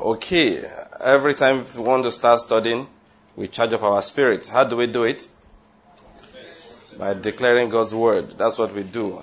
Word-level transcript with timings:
Okay, 0.00 0.64
every 1.00 1.34
time 1.34 1.66
we 1.76 1.82
want 1.82 2.02
to 2.04 2.10
start 2.10 2.40
studying, 2.40 2.86
we 3.36 3.46
charge 3.46 3.74
up 3.74 3.82
our 3.82 4.00
spirits. 4.00 4.48
How 4.48 4.64
do 4.64 4.74
we 4.76 4.86
do 4.86 5.04
it? 5.04 5.28
By 6.98 7.12
declaring 7.12 7.68
God's 7.68 7.94
word. 7.94 8.30
That's 8.32 8.58
what 8.58 8.72
we 8.74 8.84
do. 8.84 9.22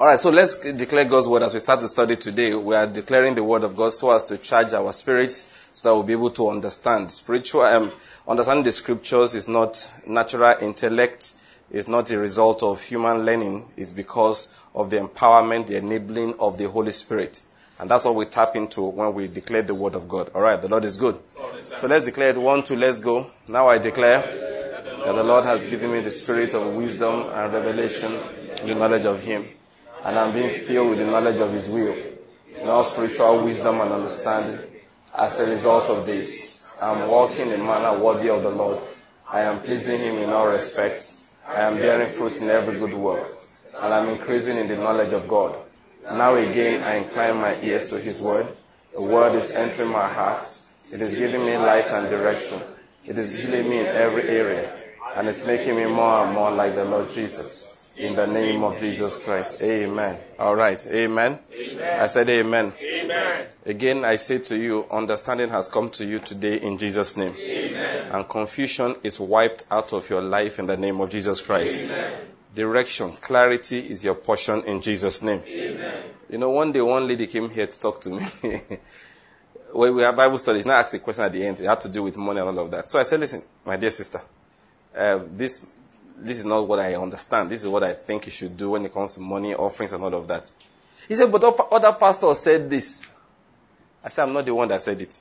All 0.00 0.06
right, 0.08 0.18
so 0.18 0.30
let's 0.30 0.60
declare 0.72 1.04
God's 1.04 1.28
word 1.28 1.44
as 1.44 1.54
we 1.54 1.60
start 1.60 1.78
to 1.80 1.88
study 1.88 2.16
today. 2.16 2.52
We 2.52 2.74
are 2.74 2.88
declaring 2.88 3.36
the 3.36 3.44
word 3.44 3.62
of 3.62 3.76
God 3.76 3.92
so 3.92 4.10
as 4.10 4.24
to 4.24 4.38
charge 4.38 4.72
our 4.74 4.92
spirits 4.92 5.70
so 5.74 5.88
that 5.88 5.94
we'll 5.94 6.02
be 6.02 6.14
able 6.14 6.30
to 6.30 6.48
understand. 6.48 7.12
Spiritual, 7.12 7.62
um, 7.62 7.92
understanding 8.26 8.64
the 8.64 8.72
scriptures 8.72 9.36
is 9.36 9.46
not 9.46 9.92
natural 10.04 10.56
intellect, 10.60 11.34
it's 11.70 11.86
not 11.86 12.10
a 12.10 12.18
result 12.18 12.64
of 12.64 12.82
human 12.82 13.24
learning, 13.24 13.68
it's 13.76 13.92
because 13.92 14.60
of 14.74 14.90
the 14.90 14.96
empowerment, 14.96 15.68
the 15.68 15.76
enabling 15.76 16.34
of 16.40 16.58
the 16.58 16.68
Holy 16.68 16.92
Spirit. 16.92 17.40
And 17.80 17.90
that's 17.90 18.04
what 18.04 18.14
we 18.14 18.24
tap 18.24 18.56
into 18.56 18.82
when 18.82 19.14
we 19.14 19.28
declare 19.28 19.62
the 19.62 19.74
word 19.74 19.94
of 19.94 20.08
God. 20.08 20.30
All 20.34 20.40
right, 20.40 20.60
the 20.60 20.68
Lord 20.68 20.84
is 20.84 20.96
good. 20.96 21.18
So 21.62 21.86
let's 21.86 22.06
declare 22.06 22.30
it. 22.30 22.36
One, 22.36 22.62
two, 22.62 22.76
let's 22.76 23.00
go. 23.00 23.30
Now 23.46 23.68
I 23.68 23.78
declare 23.78 24.20
that 24.20 25.12
the 25.14 25.24
Lord 25.24 25.44
has 25.44 25.68
given 25.70 25.92
me 25.92 26.00
the 26.00 26.10
spirit 26.10 26.54
of 26.54 26.74
wisdom 26.74 27.28
and 27.32 27.52
revelation 27.52 28.10
the 28.64 28.74
knowledge 28.74 29.04
of 29.04 29.22
Him 29.22 29.46
and 30.04 30.18
I'm 30.18 30.32
being 30.32 30.60
filled 30.60 30.90
with 30.90 30.98
the 30.98 31.06
knowledge 31.06 31.40
of 31.40 31.52
His 31.52 31.68
will, 31.68 31.94
in 32.60 32.68
all 32.68 32.84
spiritual 32.84 33.44
wisdom 33.44 33.80
and 33.80 33.92
understanding. 33.92 34.58
As 35.14 35.40
a 35.40 35.50
result 35.50 35.90
of 35.90 36.06
this, 36.06 36.68
I'm 36.80 37.08
walking 37.08 37.48
in 37.48 37.60
a 37.60 37.64
manner 37.64 37.98
worthy 37.98 38.30
of 38.30 38.42
the 38.42 38.50
Lord. 38.50 38.78
I 39.30 39.40
am 39.42 39.60
pleasing 39.60 40.00
Him 40.00 40.16
in 40.16 40.30
all 40.30 40.48
respects. 40.48 41.26
I 41.46 41.62
am 41.62 41.76
bearing 41.76 42.08
fruit 42.08 42.40
in 42.40 42.48
every 42.48 42.78
good 42.78 42.94
work, 42.94 43.26
and 43.76 43.92
I'm 43.92 44.08
increasing 44.10 44.56
in 44.56 44.68
the 44.68 44.76
knowledge 44.76 45.12
of 45.12 45.26
God. 45.26 45.56
Now 46.12 46.34
again, 46.34 46.82
I 46.82 46.96
incline 46.96 47.36
my 47.36 47.60
ears 47.62 47.90
to 47.90 47.98
His 47.98 48.20
word. 48.20 48.46
The 48.92 49.02
word 49.02 49.34
is 49.34 49.54
entering 49.54 49.90
my 49.90 50.08
heart. 50.08 50.44
It 50.90 51.00
is 51.00 51.18
giving 51.18 51.44
me 51.44 51.56
light 51.56 51.88
and 51.90 52.08
direction. 52.08 52.60
It 53.04 53.18
is 53.18 53.38
healing 53.38 53.68
me 53.68 53.80
in 53.80 53.86
every 53.86 54.22
area, 54.22 54.70
and 55.16 55.28
it's 55.28 55.46
making 55.46 55.76
me 55.76 55.84
more 55.84 56.24
and 56.24 56.34
more 56.34 56.50
like 56.50 56.74
the 56.74 56.84
Lord 56.84 57.10
Jesus. 57.10 57.90
In 57.96 58.14
the 58.14 58.26
name 58.26 58.62
of 58.62 58.78
Jesus 58.78 59.24
Christ. 59.24 59.60
Amen. 59.62 60.18
All 60.38 60.54
right. 60.54 60.86
Amen. 60.86 61.40
amen. 61.52 62.00
I 62.00 62.06
said 62.06 62.28
amen. 62.28 62.72
amen. 62.80 63.46
Again, 63.66 64.04
I 64.04 64.16
say 64.16 64.38
to 64.38 64.56
you, 64.56 64.86
understanding 64.90 65.48
has 65.48 65.68
come 65.68 65.90
to 65.90 66.04
you 66.04 66.20
today 66.20 66.60
in 66.60 66.78
Jesus' 66.78 67.16
name. 67.16 67.34
Amen. 67.36 68.12
And 68.12 68.28
confusion 68.28 68.94
is 69.02 69.18
wiped 69.18 69.64
out 69.70 69.92
of 69.92 70.08
your 70.08 70.22
life 70.22 70.60
in 70.60 70.66
the 70.66 70.76
name 70.76 71.00
of 71.00 71.10
Jesus 71.10 71.40
Christ. 71.40 71.90
Direction, 72.58 73.12
clarity 73.12 73.78
is 73.78 74.04
your 74.04 74.16
portion 74.16 74.64
in 74.64 74.82
Jesus' 74.82 75.22
name. 75.22 75.40
You 76.28 76.38
know, 76.38 76.50
one 76.50 76.72
day 76.72 76.80
one 76.80 77.06
lady 77.06 77.28
came 77.28 77.48
here 77.50 77.68
to 77.68 77.80
talk 77.80 78.00
to 78.00 78.10
me. 78.10 78.20
when 79.72 79.94
we 79.94 80.02
have 80.02 80.16
Bible 80.16 80.38
studies, 80.38 80.66
now 80.66 80.72
asked 80.74 80.92
a 80.94 80.98
question 80.98 81.22
at 81.22 81.32
the 81.32 81.46
end. 81.46 81.60
It 81.60 81.66
had 81.66 81.80
to 81.82 81.88
do 81.88 82.02
with 82.02 82.16
money 82.16 82.40
and 82.40 82.48
all 82.48 82.64
of 82.64 82.70
that. 82.72 82.88
So 82.88 82.98
I 82.98 83.04
said, 83.04 83.20
listen, 83.20 83.42
my 83.64 83.76
dear 83.76 83.92
sister, 83.92 84.20
uh, 84.96 85.20
this 85.28 85.72
this 86.16 86.40
is 86.40 86.46
not 86.46 86.66
what 86.66 86.80
I 86.80 86.96
understand. 86.96 87.48
This 87.48 87.62
is 87.62 87.68
what 87.68 87.84
I 87.84 87.94
think 87.94 88.26
you 88.26 88.32
should 88.32 88.56
do 88.56 88.70
when 88.70 88.84
it 88.84 88.92
comes 88.92 89.14
to 89.14 89.20
money, 89.20 89.54
offerings, 89.54 89.92
and 89.92 90.02
all 90.02 90.14
of 90.16 90.26
that. 90.26 90.50
He 91.06 91.14
said, 91.14 91.30
but 91.30 91.44
other 91.70 91.92
pastors 91.92 92.40
said 92.40 92.68
this. 92.68 93.08
I 94.02 94.08
said, 94.08 94.24
I'm 94.24 94.34
not 94.34 94.44
the 94.44 94.52
one 94.52 94.66
that 94.66 94.80
said 94.80 95.00
it. 95.00 95.16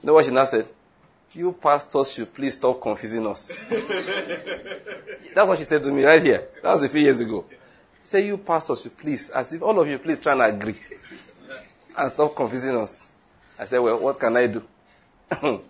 You 0.00 0.06
know 0.06 0.14
what 0.14 0.24
she 0.24 0.30
now 0.30 0.44
said? 0.44 0.68
You 1.36 1.52
pastors 1.52 2.12
should 2.12 2.32
please 2.32 2.56
stop 2.56 2.80
confusing 2.80 3.26
us. 3.26 3.48
That's 5.34 5.48
what 5.48 5.58
she 5.58 5.64
said 5.64 5.82
to 5.82 5.90
me 5.90 6.04
right 6.04 6.22
here. 6.22 6.42
That 6.62 6.72
was 6.72 6.82
a 6.84 6.88
few 6.88 7.02
years 7.02 7.20
ago. 7.20 7.44
Said, 8.02 8.24
You 8.24 8.38
pastors 8.38 8.82
should 8.82 8.96
please, 8.96 9.30
as 9.30 9.52
if 9.52 9.62
all 9.62 9.78
of 9.78 9.86
you 9.88 9.98
please 9.98 10.20
try 10.20 10.32
and 10.32 10.42
agree 10.42 10.76
and 11.98 12.10
stop 12.10 12.34
confusing 12.34 12.76
us. 12.76 13.12
I 13.58 13.66
said, 13.66 13.80
Well, 13.80 14.00
what 14.00 14.18
can 14.18 14.36
I 14.36 14.46
do? 14.46 14.62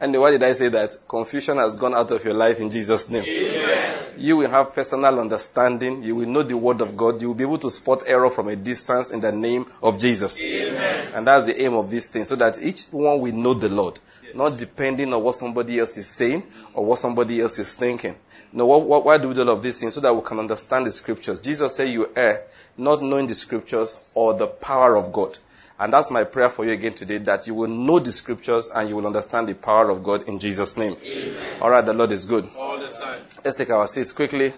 And 0.00 0.16
why 0.20 0.30
did 0.30 0.42
I 0.44 0.52
say 0.52 0.68
that? 0.68 0.94
Confusion 1.08 1.56
has 1.56 1.74
gone 1.74 1.94
out 1.94 2.10
of 2.12 2.24
your 2.24 2.34
life 2.34 2.60
in 2.60 2.70
Jesus' 2.70 3.10
name. 3.10 3.24
Amen. 3.26 3.97
You 4.18 4.38
will 4.38 4.50
have 4.50 4.74
personal 4.74 5.20
understanding. 5.20 6.02
You 6.02 6.16
will 6.16 6.28
know 6.28 6.42
the 6.42 6.56
word 6.56 6.80
of 6.80 6.96
God. 6.96 7.22
You 7.22 7.28
will 7.28 7.34
be 7.34 7.44
able 7.44 7.58
to 7.58 7.70
spot 7.70 8.02
error 8.06 8.30
from 8.30 8.48
a 8.48 8.56
distance 8.56 9.12
in 9.12 9.20
the 9.20 9.32
name 9.32 9.66
of 9.82 9.98
Jesus. 9.98 10.42
Amen. 10.42 11.12
And 11.14 11.26
that's 11.26 11.46
the 11.46 11.62
aim 11.62 11.74
of 11.74 11.90
this 11.90 12.10
thing, 12.10 12.24
so 12.24 12.36
that 12.36 12.60
each 12.62 12.86
one 12.90 13.20
will 13.20 13.34
know 13.34 13.54
the 13.54 13.68
Lord, 13.68 14.00
yes. 14.24 14.34
not 14.34 14.58
depending 14.58 15.12
on 15.14 15.22
what 15.22 15.34
somebody 15.34 15.78
else 15.78 15.96
is 15.96 16.08
saying 16.08 16.42
or 16.74 16.84
what 16.84 16.98
somebody 16.98 17.40
else 17.40 17.58
is 17.58 17.74
thinking. 17.74 18.16
No, 18.52 18.66
what, 18.66 18.82
what, 18.86 19.04
why 19.04 19.18
do 19.18 19.28
we 19.28 19.34
do 19.34 19.42
all 19.42 19.50
of 19.50 19.62
these 19.62 19.80
things? 19.80 19.94
So 19.94 20.00
that 20.00 20.14
we 20.14 20.22
can 20.22 20.38
understand 20.38 20.86
the 20.86 20.90
scriptures. 20.90 21.40
Jesus 21.40 21.76
said 21.76 21.88
you 21.88 22.10
err, 22.16 22.44
not 22.76 23.02
knowing 23.02 23.26
the 23.26 23.34
scriptures 23.34 24.08
or 24.14 24.34
the 24.34 24.46
power 24.46 24.96
of 24.96 25.12
God. 25.12 25.38
And 25.80 25.92
that's 25.92 26.10
my 26.10 26.24
prayer 26.24 26.48
for 26.48 26.64
you 26.64 26.72
again 26.72 26.94
today 26.94 27.18
that 27.18 27.46
you 27.46 27.54
will 27.54 27.68
know 27.68 28.00
the 28.00 28.10
scriptures 28.10 28.68
and 28.74 28.88
you 28.88 28.96
will 28.96 29.06
understand 29.06 29.48
the 29.48 29.54
power 29.54 29.90
of 29.90 30.02
God 30.02 30.28
in 30.28 30.38
Jesus' 30.38 30.76
name. 30.76 30.96
Amen. 31.04 31.36
All 31.62 31.70
right, 31.70 31.84
the 31.84 31.94
Lord 31.94 32.10
is 32.10 32.24
good. 32.24 32.48
All 32.58 32.78
the 32.78 32.88
time. 32.88 33.20
Let's 33.44 33.58
take 33.58 33.70
our 33.70 33.86
seats 33.86 34.10
quickly 34.10 34.52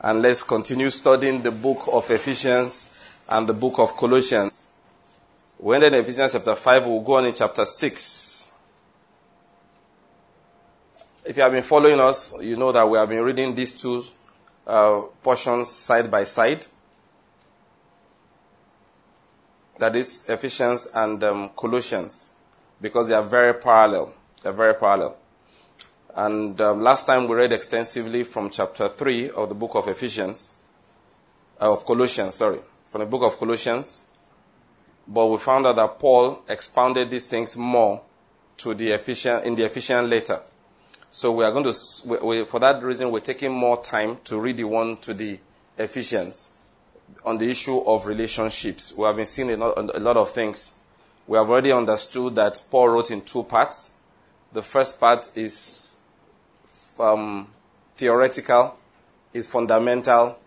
and 0.00 0.22
let's 0.22 0.42
continue 0.42 0.90
studying 0.90 1.42
the 1.42 1.50
book 1.50 1.88
of 1.92 2.08
Ephesians 2.10 2.96
and 3.28 3.48
the 3.48 3.52
book 3.52 3.78
of 3.78 3.96
Colossians. 3.96 4.72
We 5.58 5.74
ended 5.74 5.94
in 5.94 6.00
Ephesians 6.00 6.32
chapter 6.32 6.54
5, 6.54 6.86
we'll 6.86 7.00
go 7.00 7.14
on 7.14 7.26
in 7.26 7.34
chapter 7.34 7.64
6. 7.64 8.52
If 11.24 11.36
you 11.36 11.42
have 11.42 11.52
been 11.52 11.62
following 11.62 11.98
us, 11.98 12.34
you 12.42 12.56
know 12.56 12.70
that 12.70 12.88
we 12.88 12.98
have 12.98 13.08
been 13.08 13.22
reading 13.22 13.54
these 13.54 13.80
two 13.80 14.02
uh, 14.66 15.02
portions 15.22 15.70
side 15.70 16.10
by 16.10 16.24
side. 16.24 16.66
That 19.84 19.96
is 19.96 20.30
Ephesians 20.30 20.92
and 20.94 21.22
um, 21.24 21.50
Colossians, 21.54 22.36
because 22.80 23.08
they 23.08 23.14
are 23.14 23.22
very 23.22 23.52
parallel. 23.52 24.14
They're 24.42 24.50
very 24.50 24.72
parallel. 24.72 25.14
And 26.16 26.58
um, 26.58 26.80
last 26.80 27.06
time 27.06 27.28
we 27.28 27.36
read 27.36 27.52
extensively 27.52 28.24
from 28.24 28.48
chapter 28.48 28.88
3 28.88 29.28
of 29.32 29.50
the 29.50 29.54
book 29.54 29.74
of 29.74 29.86
Ephesians, 29.86 30.54
uh, 31.60 31.70
of 31.70 31.84
Colossians, 31.84 32.34
sorry, 32.34 32.60
from 32.88 33.02
the 33.02 33.06
book 33.06 33.24
of 33.24 33.36
Colossians. 33.36 34.08
But 35.06 35.26
we 35.26 35.36
found 35.36 35.66
out 35.66 35.76
that 35.76 35.98
Paul 35.98 36.42
expounded 36.48 37.10
these 37.10 37.26
things 37.26 37.54
more 37.54 38.00
to 38.56 38.72
the 38.72 38.92
Ephesian, 38.92 39.42
in 39.42 39.54
the 39.54 39.66
Ephesian 39.66 40.08
letter. 40.08 40.40
So 41.10 41.32
we 41.32 41.44
are 41.44 41.52
going 41.52 41.70
to, 41.70 41.74
we, 42.06 42.38
we, 42.38 42.44
for 42.46 42.58
that 42.60 42.82
reason, 42.82 43.10
we're 43.10 43.20
taking 43.20 43.52
more 43.52 43.82
time 43.82 44.16
to 44.24 44.40
read 44.40 44.56
the 44.56 44.64
one 44.64 44.96
to 45.02 45.12
the 45.12 45.38
Ephesians 45.76 46.54
on 47.24 47.38
the 47.38 47.50
issue 47.50 47.78
of 47.78 48.06
relationships. 48.06 48.96
We 48.96 49.04
have 49.04 49.16
been 49.16 49.26
seeing 49.26 49.50
a 49.50 49.56
lot, 49.56 49.76
a 49.94 50.00
lot 50.00 50.16
of 50.16 50.30
things. 50.30 50.78
We 51.26 51.38
have 51.38 51.48
already 51.48 51.72
understood 51.72 52.34
that 52.34 52.60
Paul 52.70 52.88
wrote 52.88 53.10
in 53.10 53.22
two 53.22 53.44
parts. 53.44 53.96
The 54.52 54.62
first 54.62 55.00
part 55.00 55.36
is 55.36 55.98
um, 56.98 57.48
theoretical, 57.96 58.76
is 59.32 59.46
fundamental, 59.46 60.38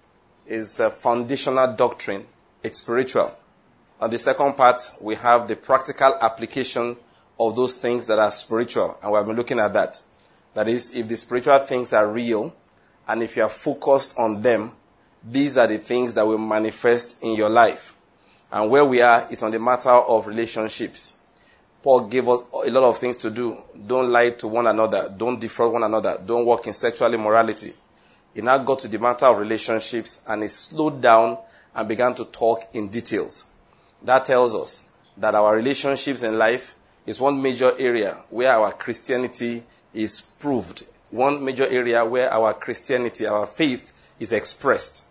is 0.45 0.79
a 0.79 0.90
foundational 0.90 1.73
doctrine. 1.73 2.25
It's 2.63 2.79
spiritual. 2.79 3.35
On 4.00 4.09
the 4.09 4.18
second 4.18 4.53
part, 4.53 4.81
we 5.01 5.16
have 5.16 5.47
the 5.47 5.56
practical 5.56 6.16
application 6.22 6.95
of 7.39 7.56
those 7.56 7.75
things 7.75 8.07
that 8.07 8.19
are 8.19 8.31
spiritual, 8.31 8.97
and 9.01 9.12
we 9.12 9.18
have 9.18 9.25
been 9.25 9.35
looking 9.35 9.59
at 9.59 9.74
that. 9.74 10.00
That 10.53 10.68
is, 10.68 10.95
if 10.95 11.07
the 11.07 11.18
spiritual 11.18 11.59
things 11.59 11.94
are 11.94 12.07
real, 12.07 12.56
and 13.07 13.24
if 13.24 13.35
you 13.35 13.44
are 13.44 13.50
focused 13.50 14.18
on 14.19 14.41
them, 14.41 14.74
these 15.29 15.57
are 15.57 15.67
the 15.67 15.77
things 15.77 16.13
that 16.13 16.25
will 16.25 16.38
manifest 16.38 17.23
in 17.23 17.35
your 17.35 17.49
life. 17.49 17.95
And 18.51 18.71
where 18.71 18.85
we 18.85 19.01
are 19.01 19.27
is 19.29 19.43
on 19.43 19.51
the 19.51 19.59
matter 19.59 19.89
of 19.89 20.27
relationships. 20.27 21.19
Paul 21.83 22.07
gave 22.07 22.27
us 22.27 22.41
a 22.53 22.71
lot 22.71 22.83
of 22.83 22.97
things 22.97 23.17
to 23.17 23.29
do. 23.29 23.57
Don't 23.85 24.09
lie 24.09 24.31
to 24.31 24.47
one 24.47 24.67
another. 24.67 25.13
Don't 25.15 25.39
defraud 25.39 25.73
one 25.73 25.83
another. 25.83 26.17
Don't 26.25 26.45
walk 26.45 26.67
in 26.67 26.73
sexual 26.73 27.13
immorality. 27.13 27.73
He 28.33 28.41
now 28.41 28.57
got 28.59 28.79
to 28.79 28.88
the 28.88 28.99
matter 28.99 29.25
of 29.25 29.39
relationships 29.39 30.23
and 30.27 30.43
he 30.43 30.47
slowed 30.47 31.01
down 31.01 31.38
and 31.75 31.88
began 31.88 32.15
to 32.15 32.25
talk 32.25 32.63
in 32.73 32.88
details. 32.88 33.53
That 34.03 34.25
tells 34.25 34.55
us 34.55 34.95
that 35.17 35.35
our 35.35 35.55
relationships 35.55 36.23
in 36.23 36.38
life 36.38 36.75
is 37.05 37.19
one 37.19 37.41
major 37.41 37.74
area 37.77 38.18
where 38.29 38.51
our 38.51 38.71
Christianity 38.71 39.63
is 39.94 40.21
proved. 40.39 40.85
One 41.09 41.44
major 41.44 41.68
area 41.68 42.06
where 42.06 42.31
our 42.31 42.53
Christianity, 42.53 43.25
our 43.25 43.45
faith 43.45 43.94
is 44.19 44.31
expressed. 44.31 45.06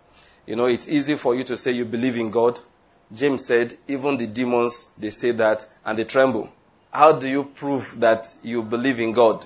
You 0.46 0.56
know, 0.56 0.66
it's 0.66 0.88
easy 0.88 1.16
for 1.16 1.34
you 1.34 1.44
to 1.44 1.56
say 1.56 1.72
you 1.72 1.84
believe 1.84 2.16
in 2.16 2.30
God. 2.30 2.60
James 3.12 3.44
said, 3.46 3.74
even 3.88 4.16
the 4.16 4.26
demons, 4.26 4.92
they 4.98 5.10
say 5.10 5.32
that 5.32 5.64
and 5.84 5.98
they 5.98 6.04
tremble. 6.04 6.50
How 6.92 7.12
do 7.18 7.28
you 7.28 7.44
prove 7.44 8.00
that 8.00 8.32
you 8.42 8.62
believe 8.62 9.00
in 9.00 9.12
God? 9.12 9.44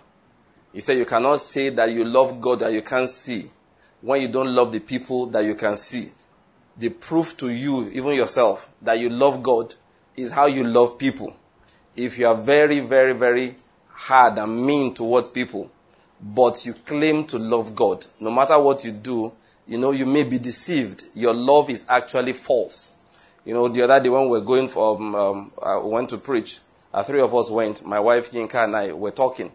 He 0.72 0.80
said 0.80 0.98
you 0.98 1.04
cannot 1.04 1.40
say 1.40 1.70
that 1.70 1.90
you 1.90 2.04
love 2.04 2.40
God 2.40 2.60
that 2.60 2.72
you 2.72 2.82
can't 2.82 3.08
see 3.08 3.50
when 4.00 4.22
you 4.22 4.28
don't 4.28 4.54
love 4.54 4.72
the 4.72 4.80
people 4.80 5.26
that 5.26 5.44
you 5.44 5.54
can 5.54 5.76
see. 5.76 6.10
The 6.76 6.90
proof 6.90 7.36
to 7.38 7.50
you, 7.50 7.90
even 7.90 8.14
yourself, 8.14 8.72
that 8.80 8.98
you 8.98 9.10
love 9.10 9.42
God 9.42 9.74
is 10.16 10.30
how 10.30 10.46
you 10.46 10.64
love 10.64 10.98
people. 10.98 11.34
If 11.96 12.18
you 12.18 12.26
are 12.26 12.34
very, 12.34 12.80
very, 12.80 13.12
very 13.12 13.56
hard 13.88 14.38
and 14.38 14.64
mean 14.64 14.94
towards 14.94 15.28
people, 15.28 15.70
but 16.22 16.64
you 16.64 16.72
claim 16.72 17.26
to 17.26 17.38
love 17.38 17.74
God, 17.74 18.06
no 18.20 18.30
matter 18.30 18.58
what 18.60 18.84
you 18.84 18.92
do, 18.92 19.32
you 19.70 19.78
know, 19.78 19.92
you 19.92 20.04
may 20.04 20.24
be 20.24 20.38
deceived. 20.38 21.04
Your 21.14 21.32
love 21.32 21.70
is 21.70 21.86
actually 21.88 22.34
false. 22.34 22.98
You 23.46 23.54
know, 23.54 23.68
the 23.68 23.82
other 23.82 24.00
day 24.00 24.10
when 24.10 24.24
we 24.24 24.30
were 24.30 24.40
going 24.42 24.68
from, 24.68 25.14
um, 25.14 25.52
I 25.62 25.78
went 25.78 26.10
to 26.10 26.18
preach, 26.18 26.58
Uh, 26.92 27.04
three 27.04 27.20
of 27.20 27.32
us 27.32 27.48
went. 27.52 27.86
My 27.86 28.00
wife, 28.00 28.32
Yinka, 28.32 28.64
and 28.64 28.74
I 28.74 28.92
were 28.92 29.12
talking. 29.12 29.52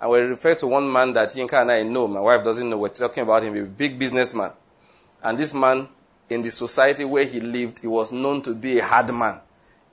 And 0.00 0.10
we 0.10 0.20
referred 0.20 0.58
to 0.60 0.66
one 0.68 0.90
man 0.90 1.12
that 1.12 1.28
Yinka 1.28 1.60
and 1.60 1.70
I 1.70 1.82
know. 1.82 2.08
My 2.08 2.20
wife 2.20 2.42
doesn't 2.42 2.66
know. 2.66 2.78
We're 2.78 2.88
talking 2.88 3.22
about 3.22 3.42
him, 3.42 3.54
a 3.56 3.64
big 3.64 3.98
businessman. 3.98 4.52
And 5.22 5.36
this 5.36 5.52
man, 5.52 5.88
in 6.30 6.40
the 6.40 6.50
society 6.50 7.04
where 7.04 7.24
he 7.26 7.40
lived, 7.40 7.80
he 7.80 7.86
was 7.86 8.10
known 8.10 8.40
to 8.42 8.54
be 8.54 8.78
a 8.78 8.84
hard 8.84 9.12
man, 9.12 9.40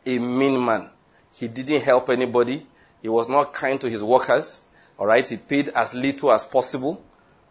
a 0.06 0.20
mean 0.20 0.64
man. 0.64 0.90
He 1.34 1.50
didn't 1.50 1.84
help 1.84 2.10
anybody. 2.10 2.66
He 3.02 3.10
was 3.10 3.28
not 3.28 3.54
kind 3.54 3.82
to 3.82 3.90
his 3.90 4.02
workers. 4.02 4.64
All 4.98 5.08
right. 5.08 5.28
He 5.28 5.36
paid 5.36 5.68
as 5.76 5.94
little 5.94 6.32
as 6.32 6.46
possible. 6.46 7.04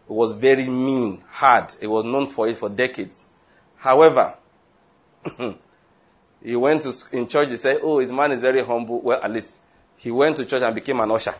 Was 0.07 0.33
very 0.33 0.67
mean, 0.67 1.23
hard. 1.27 1.73
He 1.79 1.87
was 1.87 2.05
known 2.05 2.27
for 2.27 2.47
it 2.47 2.57
for 2.57 2.69
decades. 2.69 3.31
However, 3.77 4.35
he 6.43 6.55
went 6.55 6.83
to 6.83 6.93
in 7.11 7.27
church. 7.27 7.49
He 7.49 7.57
said, 7.57 7.79
"Oh, 7.81 7.99
his 7.99 8.11
man 8.11 8.31
is 8.31 8.41
very 8.43 8.63
humble." 8.63 9.01
Well, 9.01 9.19
at 9.21 9.31
least 9.31 9.61
he 9.97 10.11
went 10.11 10.37
to 10.37 10.45
church 10.45 10.61
and 10.61 10.75
became 10.75 10.99
an 10.99 11.09
usher. 11.09 11.33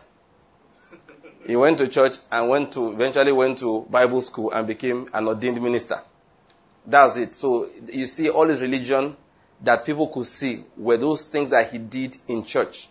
He 1.46 1.54
went 1.54 1.78
to 1.78 1.86
church 1.86 2.14
and 2.32 2.48
went 2.48 2.72
to 2.72 2.90
eventually 2.92 3.30
went 3.30 3.58
to 3.58 3.86
Bible 3.88 4.20
school 4.20 4.50
and 4.50 4.66
became 4.66 5.08
an 5.14 5.28
ordained 5.28 5.62
minister. 5.62 6.00
That's 6.84 7.16
it. 7.16 7.34
So 7.34 7.68
you 7.86 8.06
see, 8.06 8.30
all 8.30 8.48
his 8.48 8.60
religion 8.60 9.16
that 9.62 9.84
people 9.84 10.08
could 10.08 10.26
see 10.26 10.64
were 10.76 10.96
those 10.96 11.28
things 11.28 11.50
that 11.50 11.70
he 11.70 11.78
did 11.78 12.16
in 12.26 12.44
church. 12.44 12.88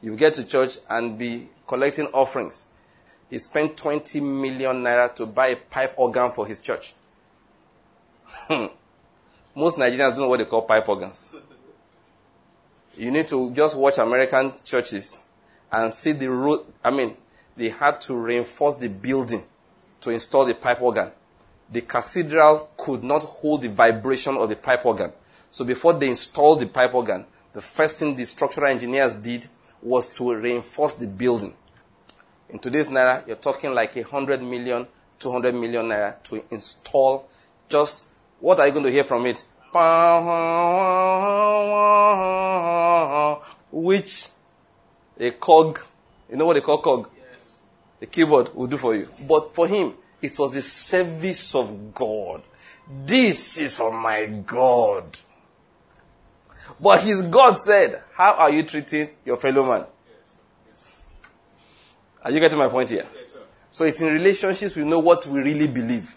You 0.00 0.16
get 0.16 0.34
to 0.34 0.46
church 0.46 0.78
and 0.88 1.18
be 1.18 1.48
collecting 1.66 2.06
offerings. 2.06 2.67
He 3.30 3.38
spent 3.38 3.76
20 3.76 4.20
million 4.20 4.82
naira 4.82 5.14
to 5.16 5.26
buy 5.26 5.48
a 5.48 5.56
pipe 5.56 5.94
organ 5.96 6.30
for 6.30 6.46
his 6.46 6.60
church. 6.60 6.94
Hmm. 8.26 8.66
Most 9.54 9.78
Nigerians 9.78 10.10
don't 10.12 10.20
know 10.20 10.28
what 10.28 10.38
they 10.38 10.44
call 10.44 10.62
pipe 10.62 10.88
organs. 10.88 11.34
You 12.96 13.10
need 13.10 13.28
to 13.28 13.52
just 13.54 13.76
watch 13.76 13.98
American 13.98 14.52
churches 14.64 15.22
and 15.70 15.92
see 15.92 16.12
the 16.12 16.30
road. 16.30 16.60
I 16.84 16.90
mean, 16.90 17.14
they 17.56 17.68
had 17.68 18.00
to 18.02 18.16
reinforce 18.16 18.76
the 18.76 18.88
building 18.88 19.42
to 20.00 20.10
install 20.10 20.44
the 20.44 20.54
pipe 20.54 20.80
organ. 20.80 21.10
The 21.70 21.82
cathedral 21.82 22.70
could 22.76 23.04
not 23.04 23.22
hold 23.22 23.62
the 23.62 23.68
vibration 23.68 24.36
of 24.36 24.48
the 24.48 24.56
pipe 24.56 24.86
organ. 24.86 25.12
So 25.50 25.64
before 25.64 25.92
they 25.92 26.08
installed 26.08 26.60
the 26.60 26.66
pipe 26.66 26.94
organ, 26.94 27.26
the 27.52 27.60
first 27.60 27.98
thing 27.98 28.14
the 28.16 28.24
structural 28.24 28.66
engineers 28.68 29.20
did 29.20 29.46
was 29.82 30.14
to 30.16 30.34
reinforce 30.34 30.94
the 30.94 31.06
building. 31.06 31.54
In 32.50 32.58
today's 32.58 32.88
naira, 32.88 33.26
you're 33.26 33.36
talking 33.36 33.74
like 33.74 33.96
a 33.96 34.02
hundred 34.02 34.42
million, 34.42 34.86
two 35.18 35.30
hundred 35.30 35.54
million 35.54 35.86
naira 35.86 36.22
to 36.24 36.42
install 36.50 37.28
just 37.68 38.14
what 38.40 38.60
are 38.60 38.66
you 38.66 38.72
going 38.72 38.84
to 38.84 38.90
hear 38.90 39.04
from 39.04 39.26
it? 39.26 39.44
Which 43.70 44.28
a 45.20 45.30
Korg, 45.32 45.84
you 46.30 46.36
know 46.36 46.46
what 46.46 46.54
they 46.54 46.60
call 46.60 46.80
Korg? 46.80 47.10
Yes. 47.32 47.58
The 48.00 48.06
keyboard 48.06 48.54
will 48.54 48.66
do 48.68 48.76
for 48.76 48.94
you. 48.94 49.08
But 49.28 49.54
for 49.54 49.66
him, 49.66 49.92
it 50.22 50.38
was 50.38 50.54
the 50.54 50.62
service 50.62 51.54
of 51.54 51.92
God. 51.94 52.42
This 53.04 53.58
is 53.58 53.76
for 53.76 53.92
my 53.92 54.26
God. 54.46 55.18
But 56.80 57.02
his 57.02 57.22
God 57.22 57.52
said, 57.52 58.00
How 58.14 58.34
are 58.34 58.50
you 58.50 58.62
treating 58.62 59.08
your 59.24 59.36
fellow 59.36 59.66
man? 59.66 59.86
Are 62.22 62.30
you 62.30 62.40
getting 62.40 62.58
my 62.58 62.68
point 62.68 62.90
here? 62.90 63.06
Yes, 63.14 63.34
sir. 63.34 63.40
so 63.70 63.84
it's 63.84 64.00
in 64.00 64.12
relationships 64.12 64.76
we 64.76 64.84
know 64.84 64.98
what 64.98 65.26
we 65.26 65.40
really 65.40 65.68
believe. 65.68 66.14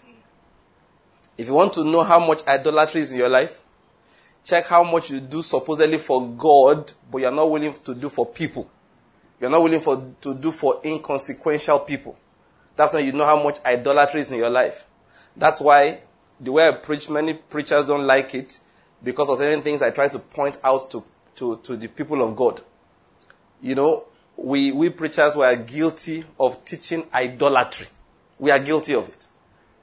If 1.38 1.46
you 1.46 1.54
want 1.54 1.72
to 1.74 1.84
know 1.84 2.02
how 2.02 2.24
much 2.24 2.46
idolatry 2.46 3.00
is 3.00 3.12
in 3.12 3.18
your 3.18 3.28
life, 3.28 3.62
check 4.44 4.66
how 4.66 4.82
much 4.82 5.10
you 5.10 5.20
do 5.20 5.42
supposedly 5.42 5.98
for 5.98 6.28
God, 6.28 6.92
but 7.10 7.18
you're 7.18 7.30
not 7.30 7.50
willing 7.50 7.72
to 7.84 7.94
do 7.94 8.08
for 8.08 8.26
people. 8.26 8.70
You're 9.40 9.50
not 9.50 9.62
willing 9.62 9.80
for, 9.80 10.14
to 10.20 10.34
do 10.34 10.52
for 10.52 10.80
inconsequential 10.84 11.80
people. 11.80 12.16
That's 12.76 12.94
when 12.94 13.04
you 13.04 13.12
know 13.12 13.24
how 13.24 13.42
much 13.42 13.58
idolatry 13.64 14.20
is 14.20 14.30
in 14.30 14.38
your 14.38 14.50
life. 14.50 14.86
That's 15.36 15.60
why 15.60 16.00
the 16.40 16.52
way 16.52 16.68
I 16.68 16.72
preach, 16.72 17.08
many 17.08 17.34
preachers 17.34 17.86
don't 17.86 18.06
like 18.06 18.34
it 18.34 18.58
because 19.02 19.28
of 19.28 19.38
certain 19.38 19.62
things 19.62 19.82
I 19.82 19.90
try 19.90 20.08
to 20.08 20.18
point 20.18 20.58
out 20.62 20.90
to, 20.90 21.04
to, 21.36 21.56
to 21.58 21.76
the 21.76 21.88
people 21.88 22.22
of 22.22 22.36
God. 22.36 22.60
You 23.60 23.74
know, 23.74 24.04
we, 24.42 24.72
we 24.72 24.90
preachers 24.90 25.36
were 25.36 25.54
guilty 25.54 26.24
of 26.38 26.64
teaching 26.64 27.06
idolatry. 27.14 27.86
We 28.40 28.50
are 28.50 28.58
guilty 28.58 28.94
of 28.94 29.08
it. 29.08 29.26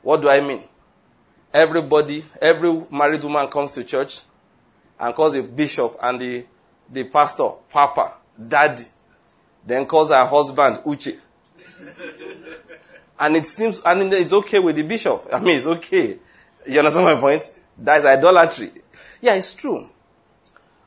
What 0.02 0.22
do 0.22 0.30
I 0.30 0.42
mean? 0.42 0.62
Everybody, 1.54 2.24
every 2.42 2.84
married 2.92 3.24
woman 3.24 3.48
comes 3.48 3.72
to 3.74 3.86
church 3.86 4.20
and 5.00 5.16
calls 5.16 5.34
the 5.34 5.44
bishop 5.44 5.96
and 6.04 6.20
the, 6.20 6.46
the 6.92 7.06
pastor, 7.06 7.50
Papa, 7.72 8.14
Daddy, 8.42 8.84
then 9.66 9.86
calls 9.86 10.10
her 10.10 10.26
husband, 10.26 10.78
Uche. 10.86 11.18
and 13.20 13.38
it 13.38 13.46
seems, 13.46 13.82
and 13.86 14.14
it's 14.14 14.34
okay 14.34 14.60
with 14.60 14.76
the 14.76 14.84
bishop. 14.84 15.22
I 15.32 15.40
mean, 15.40 15.56
it's 15.58 15.68
okay. 15.68 16.18
You 16.68 16.80
understand 16.80 17.06
my 17.06 17.16
point? 17.16 17.50
That 17.78 18.00
is 18.00 18.06
idolatry. 18.06 18.72
Yeah, 19.22 19.36
it's 19.36 19.56
true. 19.56 19.88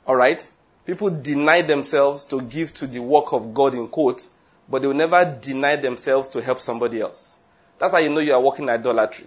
Alright? 0.07 0.52
People 0.85 1.11
deny 1.11 1.63
themselves 1.63 2.25
to 2.27 2.43
give 2.43 2.75
to 2.75 2.87
the 2.87 3.01
work 3.01 3.33
of 3.33 3.55
God 3.55 3.75
in 3.75 3.89
quote, 3.89 4.29
but 4.69 4.83
they 4.83 4.89
will 4.89 4.95
never 4.95 5.39
deny 5.41 5.77
themselves 5.77 6.29
to 6.29 6.43
help 6.43 6.61
somebody 6.61 7.01
else. 7.01 7.45
That's 7.79 7.93
how 7.93 7.99
you 7.99 8.11
know 8.11 8.21
you 8.21 8.35
are 8.35 8.41
walking 8.41 8.69
idolatry. 8.69 9.27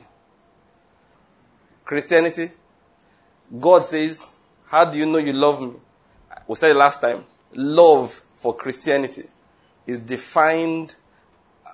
Christianity, 1.84 2.50
God 3.60 3.84
says, 3.84 4.36
How 4.66 4.86
do 4.86 4.98
you 4.98 5.06
know 5.06 5.18
you 5.18 5.34
love 5.34 5.62
me? 5.62 5.74
We 6.48 6.56
said 6.56 6.76
last 6.76 7.02
time, 7.02 7.24
love 7.54 8.12
for 8.36 8.56
Christianity 8.56 9.24
is 9.88 10.00
defined, 10.00 10.96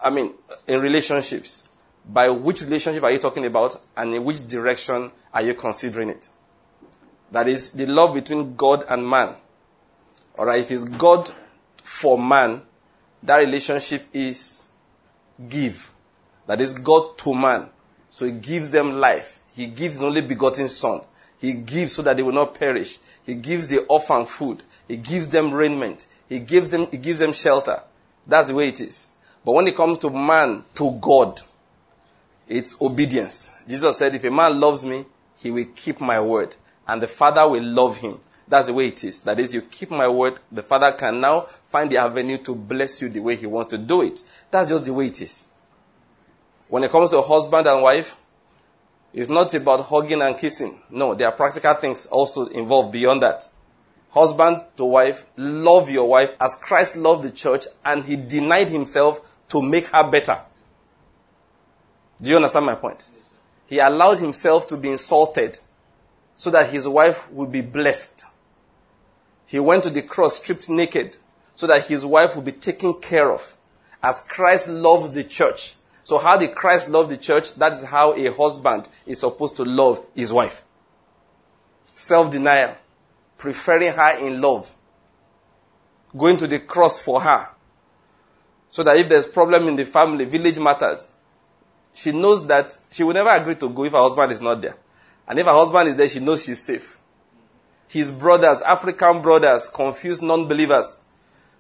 I 0.04 0.10
mean, 0.10 0.34
in 0.68 0.82
relationships. 0.82 1.70
By 2.06 2.30
which 2.30 2.62
relationship 2.62 3.04
are 3.04 3.12
you 3.12 3.20
talking 3.20 3.46
about 3.46 3.80
and 3.96 4.14
in 4.14 4.24
which 4.24 4.48
direction 4.48 5.12
are 5.34 5.42
you 5.42 5.54
considering 5.54 6.10
it? 6.10 6.30
That 7.32 7.48
is 7.48 7.74
the 7.74 7.86
love 7.86 8.14
between 8.14 8.56
God 8.56 8.84
and 8.90 9.08
man. 9.08 9.36
Alright, 10.42 10.62
if 10.62 10.72
it's 10.72 10.86
God 10.86 11.30
for 11.84 12.18
man, 12.18 12.64
that 13.22 13.38
relationship 13.38 14.06
is 14.12 14.72
give. 15.48 15.92
That 16.48 16.60
is 16.60 16.74
God 16.74 17.16
to 17.20 17.36
man. 17.36 17.70
So 18.10 18.26
he 18.26 18.32
gives 18.32 18.72
them 18.72 18.94
life. 18.94 19.38
He 19.54 19.68
gives 19.68 19.94
his 19.94 20.02
only 20.02 20.22
begotten 20.22 20.68
son. 20.68 21.02
He 21.40 21.54
gives 21.54 21.94
so 21.94 22.02
that 22.02 22.18
they 22.18 22.24
will 22.24 22.34
not 22.34 22.56
perish. 22.56 22.98
He 23.24 23.36
gives 23.36 23.70
the 23.70 23.86
orphan 23.86 24.26
food. 24.26 24.64
He 24.88 24.98
gives 24.98 25.30
them 25.30 25.54
raiment. 25.54 26.08
He 26.28 26.40
gives 26.40 26.72
them, 26.72 26.88
he 26.90 26.98
gives 26.98 27.20
them 27.20 27.34
shelter. 27.34 27.80
That's 28.26 28.48
the 28.48 28.56
way 28.56 28.70
it 28.70 28.82
is. 28.82 29.16
But 29.46 29.52
when 29.52 29.68
it 29.68 29.76
comes 29.76 30.00
to 30.00 30.10
man, 30.10 30.64
to 30.74 30.98
God, 31.00 31.40
it's 32.48 32.82
obedience. 32.82 33.64
Jesus 33.68 33.96
said, 33.96 34.16
if 34.16 34.24
a 34.24 34.32
man 34.32 34.60
loves 34.60 34.84
me, 34.84 35.06
he 35.38 35.52
will 35.52 35.68
keep 35.76 36.02
my 36.02 36.20
word. 36.20 36.56
And 36.88 37.00
the 37.00 37.08
Father 37.08 37.48
will 37.48 37.64
love 37.64 37.98
him. 37.98 38.20
That's 38.52 38.68
the 38.68 38.74
way 38.74 38.88
it 38.88 39.02
is. 39.06 39.22
That 39.22 39.40
is, 39.40 39.54
you 39.54 39.62
keep 39.62 39.92
my 39.92 40.10
word, 40.10 40.38
the 40.52 40.62
Father 40.62 40.92
can 40.92 41.22
now 41.22 41.40
find 41.70 41.90
the 41.90 41.96
avenue 41.96 42.38
to 42.40 42.54
bless 42.54 43.02
you 43.02 43.08
the 43.08 43.22
way 43.22 43.38
he 43.38 43.46
wants 43.46 43.70
to 43.70 43.78
do 43.78 44.02
it. 44.02 44.20
That's 44.52 44.68
just 44.68 44.84
the 44.84 44.94
way 44.94 45.08
it 45.08 45.22
is. 45.22 45.54
When 46.68 46.84
it 46.84 46.92
comes 46.92 47.12
to 47.12 47.22
husband 47.22 47.66
and 47.66 47.82
wife, 47.82 48.18
it's 49.14 49.30
not 49.30 49.54
about 49.54 49.86
hugging 49.86 50.22
and 50.22 50.38
kissing. 50.38 50.82
No, 50.90 51.16
there 51.16 51.30
are 51.30 51.32
practical 51.32 51.74
things 51.76 52.08
also 52.08 52.48
involved 52.48 52.92
beyond 52.92 53.22
that. 53.22 53.48
Husband 54.10 54.58
to 54.76 54.84
wife, 54.84 55.30
love 55.38 55.90
your 55.90 56.10
wife 56.10 56.36
as 56.42 56.58
Christ 56.62 56.98
loved 56.98 57.24
the 57.24 57.32
church 57.32 57.64
and 57.86 58.04
he 58.04 58.18
denied 58.18 58.68
himself 58.68 59.34
to 59.48 59.62
make 59.62 59.88
her 59.88 60.12
better. 60.12 60.36
Do 62.22 62.30
you 62.30 62.36
understand 62.36 62.66
my 62.66 62.76
point? 62.76 63.10
He 63.68 63.80
allowed 63.80 64.20
himself 64.20 64.68
to 64.68 64.76
be 64.76 64.90
insulted 64.90 65.58
so 66.36 66.52
that 66.52 66.70
his 66.70 66.86
wife 66.86 67.32
would 67.32 67.50
be 67.50 67.62
blessed. 67.62 68.26
He 69.52 69.60
went 69.60 69.84
to 69.84 69.92
the 69.92 70.02
cross 70.02 70.42
stripped 70.42 70.70
naked 70.70 71.18
so 71.54 71.68
that 71.68 71.86
his 71.86 72.06
wife 72.06 72.36
would 72.36 72.46
be 72.46 72.54
taken 72.54 73.00
care 73.00 73.30
of 73.30 73.56
as 74.02 74.28
Christ 74.28 74.70
loved 74.70 75.14
the 75.14 75.24
church 75.24 75.76
so 76.04 76.18
how 76.18 76.38
did 76.38 76.56
Christ 76.56 76.90
love 76.90 77.10
the 77.10 77.18
church? 77.18 77.56
That 77.56 77.74
is 77.74 77.84
how 77.84 78.14
a 78.14 78.34
husband 78.34 78.88
is 79.06 79.20
supposed 79.20 79.56
to 79.58 79.64
love 79.64 80.06
his 80.16 80.34
wife. 80.34 80.66
Self-denial. 81.86 82.76
Preferring 83.38 83.94
her 83.94 84.26
in 84.26 84.42
love. 84.42 84.74
Going 86.18 86.38
to 86.38 86.48
the 86.48 86.60
cross 86.60 87.00
for 87.00 87.22
her. 87.22 87.48
So 88.70 88.84
that 88.84 88.98
if 88.98 89.10
there's 89.10 89.26
problem 89.26 89.68
in 89.68 89.76
the 89.76 89.86
family, 89.86 90.26
village 90.26 90.60
matters, 90.60 91.14
she 91.94 92.12
knows 92.12 92.48
that 92.48 92.76
she 92.92 93.04
will 93.04 93.14
never 93.14 93.30
agree 93.30 93.56
to 93.56 93.70
go 93.70 93.84
if 93.84 93.92
her 93.92 93.98
husband 93.98 94.32
is 94.32 94.42
not 94.42 94.62
there. 94.62 94.76
And 95.28 95.38
if 95.38 95.46
her 95.46 95.54
husband 95.54 95.90
is 95.90 95.96
there, 95.98 96.08
she 96.08 96.20
knows 96.20 96.44
she's 96.44 96.62
safe. 96.62 96.98
His 97.92 98.10
brothers, 98.10 98.62
African 98.62 99.22
brothers, 99.22 99.68
confused 99.68 100.24
non-believers, 100.24 101.12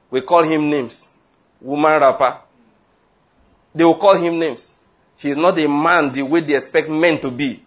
we 0.09 0.21
call 0.21 0.43
him 0.43 0.69
names. 0.69 1.17
Woman 1.59 1.99
wrapper, 1.99 2.37
they 3.75 3.83
will 3.83 3.97
call 3.97 4.15
him 4.15 4.39
names. 4.39 4.81
He 5.17 5.29
is 5.29 5.35
not 5.35 5.59
a 5.59 5.67
man 5.67 6.09
the 6.09 6.21
way 6.21 6.39
they 6.39 6.55
expect 6.55 6.89
men 6.89 7.19
to 7.19 7.31
be. 7.31 7.61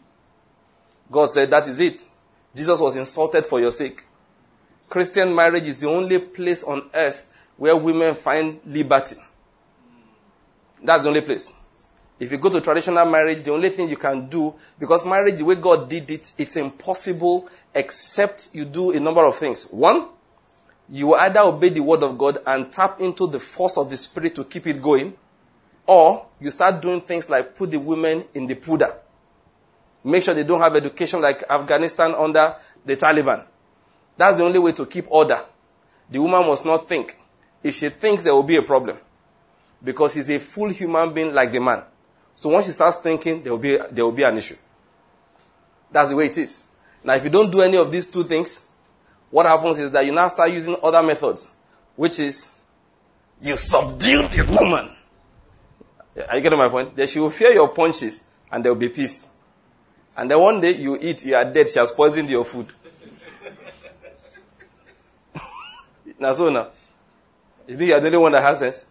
God 1.10 1.26
said, 1.26 1.50
That 1.50 1.68
is 1.68 1.78
it. 1.78 2.06
Jesus 2.54 2.80
was 2.80 2.96
insulted 2.96 3.44
for 3.44 3.60
your 3.60 3.70
sake. 3.70 4.02
Christian 4.88 5.34
marriage 5.34 5.64
is 5.64 5.82
the 5.82 5.90
only 5.90 6.18
place 6.18 6.64
on 6.64 6.88
earth 6.94 7.46
where 7.58 7.76
women 7.76 8.14
find 8.14 8.64
liberty. 8.64 9.16
That's 10.82 11.02
the 11.02 11.10
only 11.10 11.20
place. 11.20 11.52
If 12.20 12.30
you 12.30 12.38
go 12.38 12.48
to 12.48 12.60
traditional 12.60 13.04
marriage, 13.06 13.42
the 13.42 13.52
only 13.52 13.70
thing 13.70 13.88
you 13.88 13.96
can 13.96 14.28
do, 14.28 14.54
because 14.78 15.04
marriage, 15.04 15.36
the 15.36 15.44
way 15.44 15.56
God 15.56 15.90
did 15.90 16.10
it, 16.10 16.32
it's 16.38 16.56
impossible 16.56 17.48
except 17.74 18.54
you 18.54 18.64
do 18.64 18.92
a 18.92 19.00
number 19.00 19.24
of 19.24 19.34
things. 19.36 19.68
One, 19.70 20.08
you 20.88 21.14
either 21.14 21.40
obey 21.40 21.70
the 21.70 21.82
word 21.82 22.02
of 22.02 22.16
God 22.16 22.38
and 22.46 22.72
tap 22.72 23.00
into 23.00 23.26
the 23.26 23.40
force 23.40 23.76
of 23.76 23.90
the 23.90 23.96
spirit 23.96 24.34
to 24.36 24.44
keep 24.44 24.66
it 24.66 24.80
going, 24.80 25.14
or 25.86 26.26
you 26.40 26.50
start 26.50 26.80
doing 26.80 27.00
things 27.00 27.28
like 27.28 27.54
put 27.54 27.70
the 27.70 27.78
women 27.78 28.24
in 28.34 28.46
the 28.46 28.54
purdah. 28.54 28.94
Make 30.04 30.22
sure 30.22 30.34
they 30.34 30.44
don't 30.44 30.60
have 30.60 30.76
education 30.76 31.20
like 31.20 31.42
Afghanistan 31.50 32.14
under 32.14 32.54
the 32.84 32.96
Taliban. 32.96 33.44
That's 34.16 34.38
the 34.38 34.44
only 34.44 34.58
way 34.58 34.72
to 34.72 34.86
keep 34.86 35.06
order. 35.10 35.40
The 36.10 36.20
woman 36.20 36.46
must 36.46 36.64
not 36.64 36.88
think. 36.88 37.18
If 37.62 37.76
she 37.76 37.88
thinks, 37.88 38.22
there 38.24 38.34
will 38.34 38.42
be 38.42 38.56
a 38.56 38.62
problem. 38.62 38.98
Because 39.82 40.12
she's 40.14 40.28
a 40.30 40.38
full 40.38 40.68
human 40.68 41.12
being 41.12 41.34
like 41.34 41.50
the 41.50 41.60
man. 41.60 41.82
So 42.34 42.48
once 42.48 42.66
she 42.66 42.72
starts 42.72 42.96
thinking, 42.98 43.42
there 43.42 43.52
will 43.52 43.58
be, 43.58 43.78
there 43.90 44.04
will 44.04 44.12
be 44.12 44.22
an 44.22 44.36
issue. 44.36 44.56
That's 45.90 46.10
the 46.10 46.16
way 46.16 46.26
it 46.26 46.38
is. 46.38 46.66
Now, 47.04 47.14
if 47.14 47.24
you 47.24 47.30
don't 47.30 47.50
do 47.50 47.60
any 47.60 47.76
of 47.76 47.90
these 47.92 48.10
two 48.10 48.22
things, 48.22 48.72
what 49.30 49.46
happens 49.46 49.78
is 49.78 49.90
that 49.92 50.04
you 50.06 50.12
now 50.12 50.28
start 50.28 50.50
using 50.50 50.76
other 50.82 51.02
methods, 51.02 51.54
which 51.96 52.18
is 52.18 52.60
you 53.40 53.56
subdue 53.56 54.28
the 54.28 54.42
woman. 54.58 54.90
Are 56.28 56.36
you 56.36 56.42
getting 56.42 56.58
my 56.58 56.68
point? 56.68 56.94
Then 56.96 57.06
she 57.06 57.20
will 57.20 57.30
fear 57.30 57.50
your 57.50 57.68
punches 57.68 58.30
and 58.50 58.64
there 58.64 58.72
will 58.72 58.80
be 58.80 58.88
peace. 58.88 59.36
And 60.16 60.30
then 60.30 60.40
one 60.40 60.60
day 60.60 60.72
you 60.72 60.96
eat, 61.00 61.24
you 61.24 61.34
are 61.34 61.44
dead, 61.44 61.68
she 61.68 61.78
has 61.78 61.90
poisoned 61.90 62.30
your 62.30 62.44
food. 62.44 62.72
now, 66.18 66.32
so 66.32 66.50
now, 66.50 66.68
you 67.66 67.76
think 67.76 67.88
you 67.88 67.94
are 67.94 68.00
the 68.00 68.06
only 68.06 68.18
one 68.18 68.32
that 68.32 68.42
has 68.42 68.60
sense? 68.60 68.86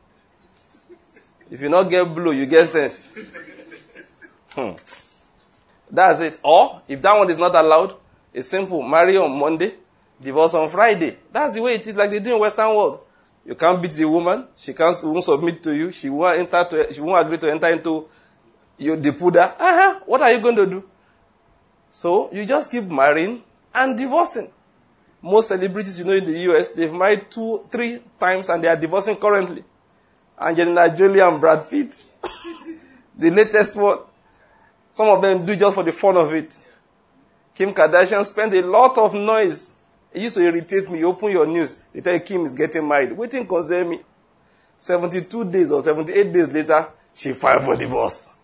If 1.53 1.61
you 1.61 1.69
not 1.69 1.87
get 1.87 2.05
blue, 2.15 2.31
you 2.31 2.47
get 2.47 2.65
sense. 2.65 3.13
Hmm. 4.55 4.71
That's 5.87 6.21
it. 6.21 6.39
Or, 6.43 6.81
if 6.87 6.99
that 7.03 7.15
one 7.15 7.29
is 7.29 7.37
not 7.37 7.53
allowed, 7.53 7.93
it's 8.33 8.47
simple. 8.47 8.81
Marry 8.81 9.17
on 9.17 9.37
Monday, 9.37 9.71
divorce 10.19 10.55
on 10.55 10.67
Friday. 10.67 11.15
That's 11.31 11.53
the 11.53 11.61
way 11.61 11.75
it 11.75 11.85
is, 11.85 11.95
like 11.95 12.09
they 12.09 12.19
do 12.19 12.33
in 12.33 12.39
Western 12.39 12.69
world. 12.69 13.01
You 13.45 13.53
can't 13.53 13.79
beat 13.79 13.91
the 13.91 14.05
woman. 14.05 14.47
She 14.55 14.73
can't 14.73 14.97
won't 15.03 15.23
submit 15.23 15.61
to 15.61 15.75
you. 15.75 15.91
She 15.91 16.09
won't 16.09 16.39
enter 16.39 16.63
to. 16.71 16.91
She 16.91 17.01
won't 17.01 17.23
agree 17.23 17.37
to 17.37 17.51
enter 17.51 17.67
into 17.67 18.07
your 18.79 18.95
the. 18.95 19.11
Uh-huh. 19.13 19.99
What 20.07 20.21
are 20.21 20.31
you 20.31 20.41
going 20.41 20.55
to 20.55 20.65
do? 20.65 20.83
So 21.91 22.31
you 22.33 22.47
just 22.47 22.71
keep 22.71 22.85
marrying 22.85 23.43
and 23.75 23.95
divorcing. 23.95 24.51
Most 25.21 25.49
celebrities 25.49 25.99
you 25.99 26.05
know 26.05 26.13
in 26.13 26.25
the 26.25 26.39
US, 26.51 26.73
they've 26.73 26.91
married 26.91 27.29
two, 27.29 27.67
three 27.69 27.99
times 28.19 28.49
and 28.49 28.63
they 28.63 28.69
are 28.69 28.75
divorcing 28.75 29.17
currently. 29.17 29.63
Angelina 30.39 30.95
Jolie 30.95 31.19
and 31.19 31.39
Brad 31.39 31.69
Pitt. 31.69 32.05
the 33.17 33.29
latest 33.29 33.77
one. 33.77 33.99
Some 34.91 35.07
of 35.09 35.21
them 35.21 35.45
do 35.45 35.55
just 35.55 35.75
for 35.75 35.83
the 35.83 35.91
fun 35.91 36.17
of 36.17 36.33
it. 36.33 36.57
Kim 37.55 37.73
Kardashian 37.73 38.25
spent 38.25 38.53
a 38.53 38.61
lot 38.61 38.97
of 38.97 39.13
noise. 39.13 39.81
It 40.11 40.21
used 40.21 40.35
to 40.35 40.41
irritate 40.41 40.89
me. 40.89 40.99
You 40.99 41.07
open 41.07 41.31
your 41.31 41.47
news, 41.47 41.83
they 41.93 42.01
tell 42.01 42.13
you 42.13 42.19
Kim 42.19 42.45
is 42.45 42.53
getting 42.53 42.87
married. 42.87 43.11
Waiting 43.13 43.47
concern 43.47 43.89
me. 43.89 43.99
72 44.77 45.49
days 45.49 45.71
or 45.71 45.81
78 45.81 46.33
days 46.33 46.53
later, 46.53 46.85
she 47.13 47.31
filed 47.33 47.63
for 47.63 47.75
divorce. 47.75 48.35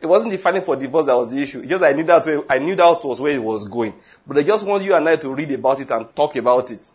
It 0.00 0.06
wasn't 0.06 0.32
the 0.32 0.38
filing 0.38 0.62
for 0.62 0.76
divorce 0.76 1.06
that 1.06 1.16
was 1.16 1.32
the 1.32 1.42
issue. 1.42 1.66
Just 1.66 1.82
I 1.82 1.92
knew 1.92 2.04
that 2.04 2.44
I 2.48 2.58
knew 2.58 2.76
that 2.76 3.00
was 3.02 3.20
where 3.20 3.32
it 3.32 3.42
was 3.42 3.66
going. 3.66 3.94
But 4.26 4.38
I 4.38 4.42
just 4.44 4.64
want 4.64 4.84
you 4.84 4.94
and 4.94 5.08
I 5.08 5.16
to 5.16 5.34
read 5.34 5.50
about 5.50 5.80
it 5.80 5.90
and 5.90 6.14
talk 6.14 6.36
about 6.36 6.70
it. 6.70 6.88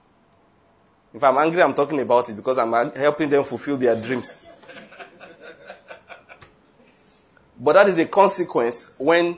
If 1.14 1.24
I'm 1.24 1.38
angry, 1.38 1.62
I'm 1.62 1.74
talking 1.74 2.00
about 2.00 2.30
it 2.30 2.36
because 2.36 2.58
I'm 2.58 2.72
helping 2.94 3.30
them 3.30 3.44
fulfill 3.44 3.78
their 3.78 4.00
dreams. 4.00 4.50
but 7.60 7.74
that 7.74 7.88
is 7.88 8.00
a 8.00 8.06
consequence 8.06 8.96
when 8.98 9.38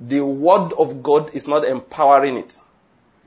the 0.00 0.20
word 0.20 0.72
of 0.78 1.02
God 1.02 1.34
is 1.34 1.46
not 1.46 1.64
empowering 1.64 2.36
it. 2.38 2.58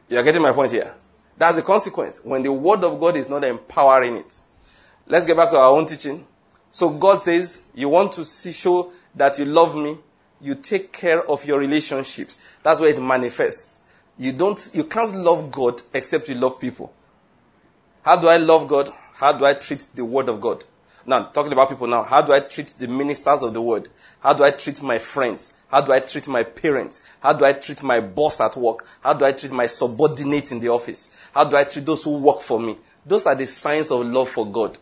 You're 0.09 0.23
getting 0.23 0.41
my 0.41 0.53
point 0.53 0.71
here? 0.71 0.93
That's 1.37 1.57
the 1.57 1.61
consequence 1.61 2.25
when 2.25 2.41
the 2.41 2.51
word 2.51 2.83
of 2.83 2.99
God 2.99 3.15
is 3.15 3.29
not 3.29 3.43
empowering 3.43 4.15
it. 4.15 4.39
Let's 5.05 5.25
get 5.25 5.37
back 5.37 5.51
to 5.51 5.57
our 5.57 5.69
own 5.69 5.85
teaching. 5.85 6.25
So 6.71 6.89
God 6.89 7.21
says, 7.21 7.71
you 7.75 7.89
want 7.89 8.11
to 8.13 8.25
see, 8.25 8.51
show 8.51 8.91
that 9.15 9.37
you 9.37 9.45
love 9.45 9.75
me, 9.75 9.97
you 10.41 10.55
take 10.55 10.91
care 10.91 11.21
of 11.29 11.45
your 11.45 11.59
relationships. 11.59 12.41
That's 12.63 12.79
where 12.79 12.89
it 12.89 13.01
manifests. 13.01 13.87
You 14.17 14.33
don't, 14.33 14.71
you 14.73 14.83
can't 14.83 15.15
love 15.15 15.51
God 15.51 15.81
except 15.93 16.29
you 16.29 16.35
love 16.35 16.59
people. 16.59 16.93
How 18.07 18.15
do 18.15 18.29
I 18.29 18.37
love 18.37 18.69
God? 18.69 18.89
How 19.15 19.33
do 19.33 19.43
I 19.43 19.53
treat 19.53 19.81
the 19.93 20.05
word 20.05 20.29
of 20.29 20.39
God? 20.39 20.63
Now, 21.05 21.23
talking 21.23 21.51
about 21.51 21.67
people 21.67 21.87
now, 21.87 22.03
how 22.03 22.21
do 22.21 22.31
I 22.31 22.39
treat 22.39 22.67
the 22.67 22.87
ministers 22.87 23.43
of 23.43 23.53
the 23.53 23.61
word? 23.61 23.89
How 24.21 24.31
do 24.31 24.45
I 24.45 24.51
treat 24.51 24.81
my 24.81 24.97
friends? 24.97 25.57
How 25.69 25.81
do 25.81 25.91
I 25.91 25.99
treat 25.99 26.25
my 26.29 26.43
parents? 26.43 27.05
How 27.19 27.33
do 27.33 27.43
I 27.43 27.51
treat 27.51 27.83
my 27.83 27.99
boss 27.99 28.39
at 28.39 28.55
work? 28.55 28.87
How 29.01 29.11
do 29.11 29.25
I 29.25 29.33
treat 29.33 29.51
my 29.51 29.67
subordinates 29.67 30.53
in 30.53 30.61
the 30.61 30.69
office? 30.69 31.19
How 31.33 31.43
do 31.43 31.57
I 31.57 31.65
treat 31.65 31.85
those 31.85 32.05
who 32.05 32.19
work 32.19 32.39
for 32.39 32.61
me? 32.61 32.77
Those 33.05 33.25
are 33.25 33.35
the 33.35 33.45
signs 33.45 33.91
of 33.91 34.05
love 34.05 34.29
for 34.29 34.49
God. 34.49 34.77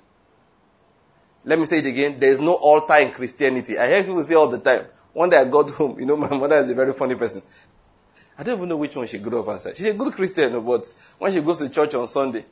Let 1.45 1.57
me 1.57 1.65
say 1.65 1.79
it 1.79 1.87
again. 1.87 2.19
There 2.19 2.29
is 2.29 2.39
no 2.39 2.53
altar 2.53 2.97
in 2.97 3.09
Christianity. 3.09 3.79
I 3.79 3.87
hear 3.87 4.03
people 4.03 4.21
say 4.21 4.35
all 4.35 4.49
the 4.49 4.59
time. 4.59 4.85
One 5.13 5.31
day 5.31 5.37
I 5.37 5.45
got 5.45 5.71
home. 5.71 5.99
You 5.99 6.05
know, 6.05 6.15
my 6.29 6.29
mother 6.29 6.57
is 6.57 6.69
a 6.69 6.75
very 6.75 6.93
funny 6.93 7.15
person. 7.15 7.41
I 8.37 8.43
don't 8.43 8.57
even 8.57 8.69
know 8.69 8.77
which 8.77 8.95
one 8.95 9.07
she 9.07 9.17
grew 9.17 9.39
up 9.39 9.47
as. 9.47 9.75
She's 9.75 9.87
a 9.87 9.93
good 9.95 10.13
Christian, 10.13 10.63
but 10.63 10.93
when 11.17 11.31
she 11.31 11.41
goes 11.41 11.57
to 11.57 11.69
church 11.69 11.95
on 11.95 12.07
Sunday, 12.07 12.45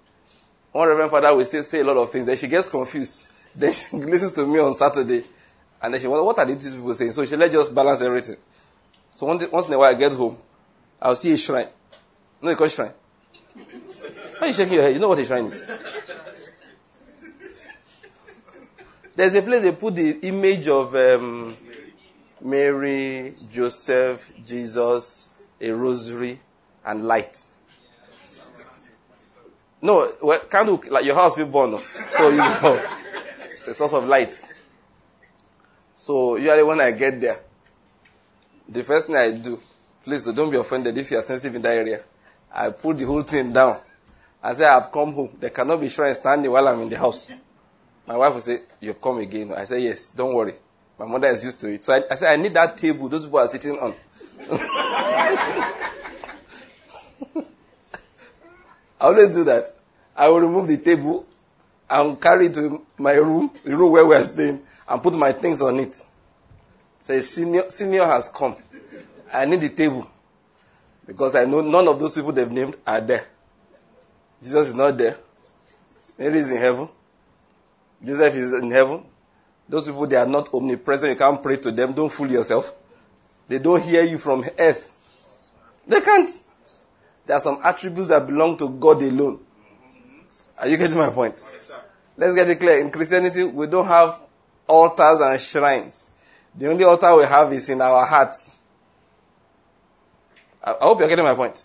one 0.73 0.87
Reverend 0.87 1.11
Father 1.11 1.35
will 1.35 1.45
say, 1.45 1.61
say 1.61 1.79
a 1.79 1.83
lot 1.83 1.97
of 1.97 2.09
things. 2.11 2.25
Then 2.25 2.35
she 2.35 2.47
gets 2.47 2.67
confused. 2.67 3.27
Then 3.55 3.71
she 3.71 3.95
listens 3.97 4.33
to 4.33 4.45
me 4.45 4.59
on 4.59 4.73
Saturday. 4.73 5.23
And 5.81 5.93
then 5.93 6.01
she 6.01 6.07
wonders, 6.07 6.25
what 6.25 6.39
are 6.39 6.45
these 6.45 6.73
people 6.73 6.93
saying? 6.93 7.11
So 7.11 7.23
she 7.25 7.35
let 7.35 7.51
just 7.51 7.73
balance 7.73 8.01
everything. 8.01 8.37
So 9.13 9.27
once, 9.27 9.49
once 9.51 9.67
in 9.67 9.73
a 9.73 9.77
while 9.77 9.91
I 9.91 9.97
get 9.97 10.13
home, 10.13 10.35
I'll 10.99 11.15
see 11.15 11.31
a 11.33 11.37
shrine. 11.37 11.67
No, 12.41 12.49
you 12.49 12.55
call 12.55 12.67
shrine. 12.67 12.91
Why 13.53 14.39
are 14.41 14.47
you 14.47 14.53
shaking 14.53 14.73
your 14.73 14.83
head? 14.83 14.93
You 14.93 14.99
know 14.99 15.09
what 15.09 15.19
a 15.19 15.25
shrine 15.25 15.45
is. 15.45 15.61
There's 19.15 19.35
a 19.35 19.43
place 19.43 19.61
they 19.61 19.73
put 19.73 19.95
the 19.95 20.19
image 20.21 20.67
of 20.67 20.95
um, 20.95 21.55
Mary, 22.41 23.33
Joseph, 23.51 24.33
Jesus, 24.43 25.39
a 25.61 25.69
rosary, 25.69 26.39
and 26.83 27.03
light. 27.03 27.37
No, 29.83 30.09
well, 30.21 30.39
candle, 30.49 30.81
like 30.89 31.03
your 31.03 31.15
house 31.15 31.35
be 31.35 31.43
born. 31.43 31.77
So, 31.77 32.29
you 32.29 32.37
know, 32.37 32.81
it's 33.49 33.67
a 33.67 33.73
source 33.73 33.91
of 33.91 34.07
light. 34.07 34.41
So, 35.93 36.37
usually 36.37 36.63
when 36.63 36.79
I 36.79 36.91
get 36.93 37.19
there, 37.19 37.37
the 38.69 38.81
first 38.85 39.07
thing 39.07 39.17
I 39.17 39.31
do, 39.31 39.59
please 40.01 40.25
don't 40.27 40.49
be 40.49 40.55
offended 40.55 40.97
if 40.97 41.11
you 41.11 41.17
are 41.17 41.21
sensitive 41.21 41.55
in 41.55 41.61
that 41.63 41.75
area. 41.75 42.01
I 42.55 42.69
put 42.69 42.97
the 42.97 43.05
whole 43.05 43.23
thing 43.23 43.51
down. 43.51 43.77
I 44.41 44.53
say, 44.53 44.65
I've 44.65 44.89
come 44.89 45.11
home. 45.11 45.35
There 45.37 45.49
cannot 45.49 45.81
be 45.81 45.89
shrine 45.89 46.15
standing 46.15 46.49
while 46.49 46.65
I'm 46.65 46.79
in 46.79 46.87
the 46.87 46.97
house. 46.97 47.33
My 48.07 48.15
wife 48.15 48.33
will 48.33 48.39
say, 48.39 48.59
You've 48.79 49.01
come 49.01 49.17
again. 49.17 49.53
I 49.53 49.65
say, 49.65 49.81
Yes, 49.81 50.11
don't 50.11 50.33
worry. 50.33 50.53
My 50.97 51.05
mother 51.05 51.27
is 51.27 51.43
used 51.43 51.59
to 51.59 51.73
it. 51.73 51.83
So 51.83 51.93
I, 51.93 52.03
I 52.09 52.15
say, 52.15 52.33
I 52.33 52.37
need 52.37 52.53
that 52.53 52.77
table 52.77 53.09
those 53.09 53.25
people 53.25 53.39
are 53.39 53.47
sitting 53.47 53.77
on. 53.77 53.93
I 59.03 59.07
always 59.07 59.35
do 59.35 59.43
that. 59.43 59.65
I 60.15 60.29
will 60.29 60.39
remove 60.39 60.69
the 60.69 60.77
table 60.77 61.25
and 61.89 62.19
carry 62.21 62.45
it 62.45 62.53
to 62.53 62.85
my 62.97 63.11
room, 63.15 63.51
the 63.65 63.75
room 63.75 63.91
where 63.91 64.05
we 64.05 64.15
are 64.15 64.23
staying, 64.23 64.61
and 64.87 65.03
put 65.03 65.13
my 65.15 65.33
things 65.33 65.61
on 65.61 65.77
it. 65.81 66.01
Say, 66.99 67.19
senior, 67.19 67.69
senior 67.69 68.05
has 68.05 68.29
come. 68.29 68.55
I 69.33 69.43
need 69.43 69.59
the 69.59 69.67
table. 69.67 70.09
Because 71.05 71.35
I 71.35 71.43
know 71.43 71.59
none 71.59 71.85
of 71.89 71.99
those 71.99 72.15
people 72.15 72.31
they've 72.31 72.49
named 72.49 72.77
are 72.87 73.01
there. 73.01 73.25
Jesus 74.41 74.69
is 74.69 74.75
not 74.75 74.97
there. 74.97 75.17
Mary 76.17 76.39
is 76.39 76.51
in 76.51 76.57
heaven. 76.59 76.87
Joseph 78.05 78.35
is 78.35 78.53
in 78.53 78.71
heaven. 78.71 79.03
Those 79.67 79.83
people, 79.85 80.07
they 80.07 80.15
are 80.15 80.25
not 80.25 80.53
omnipresent. 80.53 81.11
You 81.11 81.17
can't 81.17 81.43
pray 81.43 81.57
to 81.57 81.71
them. 81.71 81.91
Don't 81.91 82.11
fool 82.11 82.31
yourself. 82.31 82.73
They 83.49 83.59
don't 83.59 83.83
hear 83.83 84.03
you 84.05 84.17
from 84.17 84.45
earth. 84.57 84.93
They 85.85 85.99
can't. 85.99 86.29
There 87.25 87.35
are 87.35 87.39
some 87.39 87.57
attributes 87.63 88.09
that 88.09 88.27
belong 88.27 88.57
to 88.57 88.69
God 88.69 89.01
alone. 89.01 89.39
Are 90.57 90.67
you 90.67 90.77
getting 90.77 90.97
my 90.97 91.09
point? 91.09 91.43
Yes, 91.53 91.71
Let's 92.17 92.35
get 92.35 92.49
it 92.49 92.59
clear. 92.59 92.79
In 92.79 92.91
Christianity, 92.91 93.43
we 93.43 93.67
don't 93.67 93.87
have 93.87 94.19
altars 94.67 95.21
and 95.21 95.39
shrines. 95.39 96.11
The 96.55 96.69
only 96.69 96.83
altar 96.83 97.15
we 97.15 97.23
have 97.23 97.51
is 97.53 97.69
in 97.69 97.81
our 97.81 98.05
hearts. 98.05 98.55
I, 100.63 100.71
I 100.71 100.83
hope 100.83 100.99
you're 100.99 101.09
getting 101.09 101.25
my 101.25 101.33
point. 101.33 101.63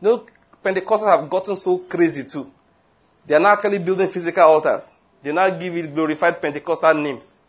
No, 0.00 0.24
Pentecostals 0.64 1.20
have 1.20 1.28
gotten 1.28 1.56
so 1.56 1.78
crazy 1.78 2.28
too. 2.28 2.50
They 3.26 3.34
are 3.34 3.40
now 3.40 3.52
actually 3.52 3.78
building 3.78 4.08
physical 4.08 4.44
altars. 4.44 5.00
They 5.22 5.32
now 5.32 5.48
give 5.50 5.76
it 5.76 5.94
glorified 5.94 6.40
Pentecostal 6.40 6.94
names. 6.94 7.40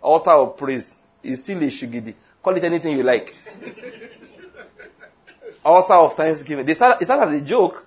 Altar 0.00 0.30
of 0.30 0.56
praise. 0.56 1.02
is 1.22 1.42
still 1.42 1.58
a 1.58 1.66
shugidi. 1.66 2.14
Call 2.42 2.56
it 2.56 2.64
anything 2.64 2.96
you 2.96 3.02
like 3.02 3.34
altar 5.66 5.94
of 5.94 6.14
thanksgiving. 6.14 6.64
They 6.64 6.74
start, 6.74 7.02
it 7.02 7.04
started 7.06 7.34
as 7.34 7.42
a 7.42 7.44
joke. 7.44 7.86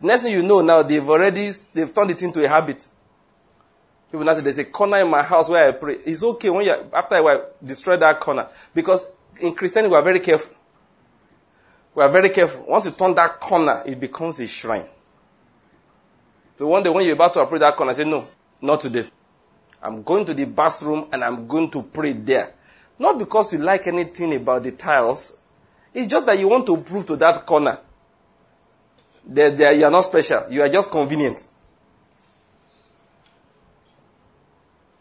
Next 0.00 0.22
thing 0.22 0.32
you 0.32 0.42
know 0.42 0.60
now, 0.60 0.82
they've 0.82 1.08
already, 1.08 1.50
they've 1.74 1.92
turned 1.92 2.10
it 2.10 2.22
into 2.22 2.44
a 2.44 2.48
habit. 2.48 2.86
People 4.10 4.24
now 4.24 4.32
say, 4.32 4.42
there's 4.42 4.58
a 4.58 4.64
corner 4.64 4.98
in 4.98 5.10
my 5.10 5.22
house 5.22 5.48
where 5.48 5.68
I 5.68 5.72
pray. 5.72 5.96
It's 6.06 6.22
okay 6.22 6.48
when 6.48 6.64
you, 6.64 6.72
after 6.92 7.16
I 7.16 7.42
destroy 7.62 7.96
that 7.98 8.18
corner. 8.18 8.48
Because 8.74 9.16
in 9.42 9.54
Christianity, 9.54 9.90
we 9.90 9.96
are 9.96 10.02
very 10.02 10.20
careful. 10.20 10.54
We 11.94 12.02
are 12.02 12.08
very 12.08 12.30
careful. 12.30 12.64
Once 12.66 12.86
you 12.86 12.92
turn 12.92 13.14
that 13.16 13.38
corner, 13.38 13.82
it 13.84 14.00
becomes 14.00 14.40
a 14.40 14.46
shrine. 14.46 14.86
So 16.56 16.66
one 16.66 16.82
day 16.82 16.90
when 16.90 17.04
you're 17.04 17.14
about 17.14 17.34
to 17.34 17.44
pray 17.46 17.58
that 17.58 17.76
corner, 17.76 17.90
I 17.90 17.94
say, 17.94 18.08
no, 18.08 18.26
not 18.62 18.80
today. 18.80 19.04
I'm 19.82 20.02
going 20.02 20.24
to 20.26 20.34
the 20.34 20.46
bathroom 20.46 21.08
and 21.12 21.22
I'm 21.22 21.46
going 21.46 21.70
to 21.70 21.82
pray 21.82 22.12
there. 22.12 22.52
Not 22.98 23.18
because 23.18 23.52
you 23.52 23.58
like 23.58 23.86
anything 23.86 24.34
about 24.34 24.62
the 24.62 24.72
tiles. 24.72 25.37
It's 25.98 26.06
just 26.06 26.26
that 26.26 26.38
you 26.38 26.46
want 26.46 26.64
to 26.66 26.76
prove 26.76 27.06
to 27.06 27.16
that 27.16 27.44
corner 27.44 27.76
that, 29.26 29.58
that 29.58 29.76
you 29.76 29.84
are 29.84 29.90
not 29.90 30.02
special. 30.02 30.44
You 30.48 30.62
are 30.62 30.68
just 30.68 30.92
convenient. 30.92 31.44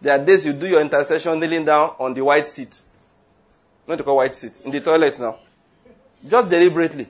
There 0.01 0.20
are 0.20 0.25
days 0.25 0.48
you 0.48 0.54
do 0.54 0.66
your 0.66 0.82
intercession 0.82 1.39
kneeling 1.39 1.66
down 1.66 1.94
on 2.00 2.16
the 2.16 2.24
white 2.24 2.48
seat. 2.48 2.82
Not 3.88 4.00
to 4.00 4.04
call 4.04 4.16
white 4.16 4.34
seat. 4.34 4.60
In 4.66 4.72
the 4.72 4.82
toilet 4.82 5.20
now. 5.20 5.38
Just 6.27 6.50
deliberately. 6.50 7.08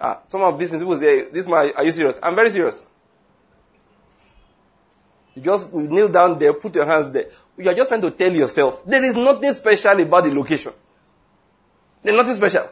Ah, 0.00 0.20
some 0.28 0.42
of 0.42 0.56
these 0.56 0.70
people 0.70 0.96
say, 0.96 1.28
this 1.30 1.48
man, 1.48 1.72
are 1.76 1.84
you 1.84 1.90
serious? 1.90 2.20
I'm 2.22 2.36
very 2.36 2.50
serious. 2.50 2.88
You 5.34 5.42
just 5.42 5.74
kneel 5.74 6.08
down 6.08 6.38
there, 6.38 6.52
put 6.52 6.72
your 6.76 6.86
hands 6.86 7.10
there. 7.10 7.26
You 7.58 7.68
are 7.68 7.74
just 7.74 7.90
trying 7.90 8.02
to 8.02 8.12
tell 8.12 8.32
yourself 8.32 8.84
there 8.86 9.02
is 9.02 9.16
nothing 9.16 9.52
special 9.54 9.98
about 9.98 10.22
the 10.22 10.32
location. 10.32 10.70
There's 12.00 12.16
nothing 12.16 12.34
special. 12.34 12.62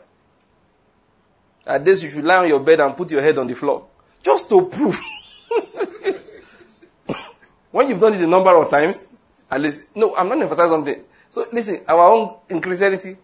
At 1.70 1.84
this, 1.84 2.02
you 2.02 2.10
should 2.10 2.24
lie 2.24 2.38
on 2.38 2.48
your 2.48 2.58
bed 2.58 2.80
and 2.80 2.96
put 2.96 3.12
your 3.12 3.22
head 3.22 3.38
on 3.38 3.46
the 3.46 3.54
floor. 3.54 3.86
Just 4.24 4.48
to 4.48 4.66
prove. 4.66 4.98
when 7.70 7.88
you've 7.88 8.00
done 8.00 8.12
it 8.12 8.22
a 8.22 8.26
number 8.26 8.56
of 8.56 8.68
times, 8.68 9.20
at 9.48 9.60
least, 9.60 9.96
no, 9.96 10.16
I'm 10.16 10.28
not 10.28 10.42
emphasizing 10.42 10.70
something. 10.70 11.04
So 11.28 11.44
listen, 11.52 11.78
our 11.86 12.08
own 12.08 12.60
Christianity, 12.60 13.16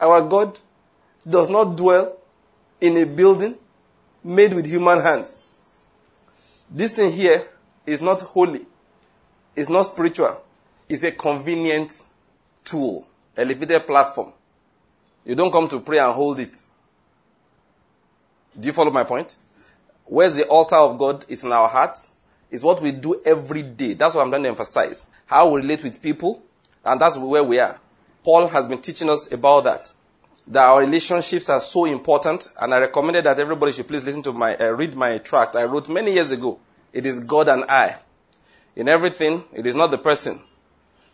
our 0.00 0.20
God 0.20 0.58
does 1.28 1.48
not 1.48 1.76
dwell 1.76 2.18
in 2.80 2.96
a 2.96 3.06
building 3.06 3.54
made 4.24 4.52
with 4.52 4.66
human 4.66 4.98
hands. 4.98 5.48
This 6.68 6.96
thing 6.96 7.12
here 7.12 7.44
is 7.86 8.02
not 8.02 8.18
holy. 8.18 8.66
It's 9.54 9.68
not 9.68 9.82
spiritual. 9.82 10.42
It's 10.88 11.04
a 11.04 11.12
convenient 11.12 12.04
tool, 12.64 13.06
elevated 13.36 13.82
platform. 13.82 14.32
You 15.24 15.36
don't 15.36 15.52
come 15.52 15.68
to 15.68 15.78
pray 15.78 15.98
and 15.98 16.12
hold 16.12 16.40
it. 16.40 16.56
Do 18.58 18.66
you 18.66 18.72
follow 18.72 18.90
my 18.90 19.04
point? 19.04 19.36
Where's 20.04 20.36
the 20.36 20.46
altar 20.46 20.76
of 20.76 20.98
God 20.98 21.24
It's 21.28 21.44
in 21.44 21.52
our 21.52 21.68
heart. 21.68 21.96
It's 22.50 22.62
what 22.62 22.82
we 22.82 22.92
do 22.92 23.20
every 23.24 23.62
day. 23.62 23.94
That's 23.94 24.14
what 24.14 24.22
I'm 24.22 24.30
trying 24.30 24.42
to 24.42 24.50
emphasize. 24.50 25.06
How 25.24 25.48
we 25.48 25.62
relate 25.62 25.82
with 25.82 26.02
people, 26.02 26.42
and 26.84 27.00
that's 27.00 27.16
where 27.16 27.42
we 27.42 27.58
are. 27.58 27.80
Paul 28.22 28.46
has 28.48 28.68
been 28.68 28.82
teaching 28.82 29.08
us 29.08 29.32
about 29.32 29.64
that. 29.64 29.92
That 30.48 30.64
our 30.64 30.80
relationships 30.80 31.48
are 31.48 31.60
so 31.60 31.86
important, 31.86 32.48
and 32.60 32.74
I 32.74 32.80
recommended 32.80 33.24
that 33.24 33.38
everybody 33.38 33.72
should 33.72 33.88
please 33.88 34.04
listen 34.04 34.22
to 34.24 34.32
my, 34.32 34.54
uh, 34.56 34.72
read 34.72 34.94
my 34.94 35.16
tract 35.18 35.56
I 35.56 35.64
wrote 35.64 35.88
many 35.88 36.12
years 36.12 36.30
ago. 36.30 36.58
It 36.92 37.06
is 37.06 37.20
God 37.20 37.48
and 37.48 37.64
I. 37.64 37.96
In 38.76 38.88
everything, 38.88 39.44
it 39.54 39.66
is 39.66 39.74
not 39.74 39.90
the 39.90 39.98
person. 39.98 40.40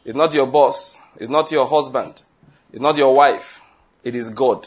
It's 0.04 0.16
not 0.16 0.34
your 0.34 0.46
boss. 0.46 0.98
It's 1.16 1.30
not 1.30 1.52
your 1.52 1.66
husband. 1.66 2.22
It's 2.72 2.80
not 2.80 2.96
your 2.96 3.14
wife. 3.14 3.60
It 4.02 4.16
is 4.16 4.30
God. 4.30 4.66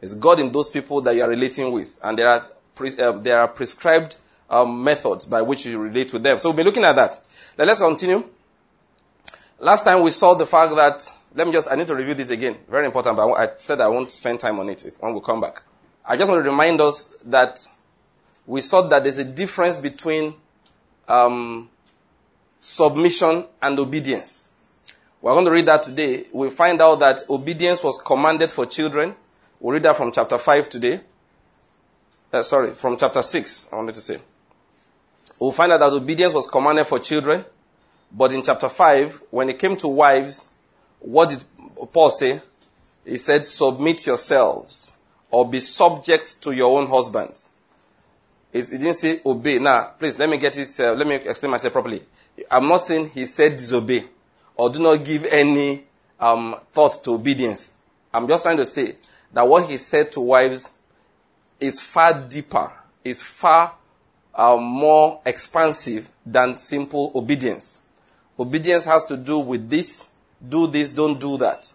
It's 0.00 0.14
God 0.14 0.40
in 0.40 0.52
those 0.52 0.70
people 0.70 1.00
that 1.02 1.14
you 1.14 1.22
are 1.22 1.28
relating 1.28 1.72
with. 1.72 1.98
And 2.02 2.18
there 2.18 2.28
are, 2.28 2.42
pre- 2.74 2.96
uh, 2.98 3.12
there 3.12 3.38
are 3.40 3.48
prescribed 3.48 4.16
um, 4.50 4.82
methods 4.84 5.24
by 5.24 5.42
which 5.42 5.66
you 5.66 5.78
relate 5.78 6.12
with 6.12 6.22
them. 6.22 6.38
So 6.38 6.50
we'll 6.50 6.56
be 6.58 6.64
looking 6.64 6.84
at 6.84 6.96
that. 6.96 7.16
Now 7.58 7.64
let's 7.64 7.80
continue. 7.80 8.24
Last 9.58 9.84
time 9.84 10.02
we 10.02 10.10
saw 10.10 10.34
the 10.34 10.46
fact 10.46 10.74
that, 10.76 11.08
let 11.34 11.46
me 11.46 11.52
just, 11.52 11.70
I 11.70 11.76
need 11.76 11.86
to 11.86 11.94
review 11.94 12.14
this 12.14 12.30
again. 12.30 12.56
Very 12.68 12.86
important, 12.86 13.16
but 13.16 13.30
I 13.32 13.50
said 13.56 13.80
I 13.80 13.88
won't 13.88 14.10
spend 14.10 14.40
time 14.40 14.58
on 14.58 14.68
it 14.68 14.84
if, 14.84 15.00
when 15.00 15.14
we 15.14 15.20
come 15.20 15.40
back. 15.40 15.62
I 16.04 16.16
just 16.16 16.30
want 16.30 16.44
to 16.44 16.50
remind 16.50 16.80
us 16.80 17.16
that 17.24 17.66
we 18.46 18.60
saw 18.60 18.82
that 18.82 19.04
there's 19.04 19.18
a 19.18 19.24
difference 19.24 19.78
between 19.78 20.34
um, 21.08 21.70
submission 22.58 23.46
and 23.62 23.78
obedience. 23.78 24.76
We're 25.22 25.32
going 25.32 25.46
to 25.46 25.50
read 25.50 25.66
that 25.66 25.82
today. 25.82 26.26
We 26.32 26.50
find 26.50 26.80
out 26.82 26.96
that 26.96 27.22
obedience 27.30 27.82
was 27.82 28.02
commanded 28.02 28.52
for 28.52 28.66
children. 28.66 29.14
We'll 29.64 29.72
read 29.72 29.84
that 29.84 29.96
from 29.96 30.12
chapter 30.12 30.36
5 30.36 30.68
today. 30.68 31.00
Uh, 32.30 32.42
sorry, 32.42 32.72
from 32.72 32.98
chapter 32.98 33.22
6, 33.22 33.72
I 33.72 33.76
wanted 33.76 33.94
to 33.94 34.02
say. 34.02 34.18
We'll 35.40 35.52
find 35.52 35.72
out 35.72 35.80
that 35.80 35.90
obedience 35.90 36.34
was 36.34 36.46
commanded 36.46 36.86
for 36.86 36.98
children. 36.98 37.42
But 38.12 38.34
in 38.34 38.42
chapter 38.42 38.68
5, 38.68 39.22
when 39.30 39.48
it 39.48 39.58
came 39.58 39.74
to 39.78 39.88
wives, 39.88 40.52
what 40.98 41.30
did 41.30 41.42
Paul 41.94 42.10
say? 42.10 42.42
He 43.06 43.16
said, 43.16 43.46
submit 43.46 44.06
yourselves 44.06 44.98
or 45.30 45.48
be 45.48 45.60
subject 45.60 46.42
to 46.42 46.52
your 46.52 46.78
own 46.78 46.86
husbands. 46.86 47.58
He 48.52 48.60
didn't 48.60 48.92
say 48.92 49.20
obey. 49.24 49.60
Now, 49.60 49.92
please, 49.98 50.18
let 50.18 50.28
me 50.28 50.36
get 50.36 50.52
this, 50.52 50.78
uh, 50.78 50.92
let 50.92 51.06
me 51.06 51.14
explain 51.14 51.52
myself 51.52 51.72
properly. 51.72 52.02
I'm 52.50 52.68
not 52.68 52.80
saying 52.80 53.08
he 53.14 53.24
said 53.24 53.52
disobey 53.52 54.04
or 54.56 54.68
do 54.68 54.82
not 54.82 55.02
give 55.02 55.24
any 55.24 55.84
um, 56.20 56.54
thought 56.68 57.02
to 57.04 57.12
obedience. 57.12 57.80
I'm 58.12 58.28
just 58.28 58.44
trying 58.44 58.58
to 58.58 58.66
say 58.66 58.96
that 59.34 59.46
what 59.46 59.68
he 59.68 59.76
said 59.76 60.10
to 60.12 60.20
wives 60.20 60.80
is 61.60 61.80
far 61.80 62.14
deeper, 62.28 62.72
is 63.04 63.22
far 63.22 63.74
uh, 64.34 64.56
more 64.56 65.20
expansive 65.26 66.08
than 66.24 66.56
simple 66.56 67.12
obedience. 67.14 67.86
Obedience 68.38 68.86
has 68.86 69.04
to 69.04 69.16
do 69.16 69.38
with 69.38 69.68
this, 69.68 70.16
do 70.48 70.66
this, 70.66 70.88
don't 70.88 71.20
do 71.20 71.36
that. 71.36 71.72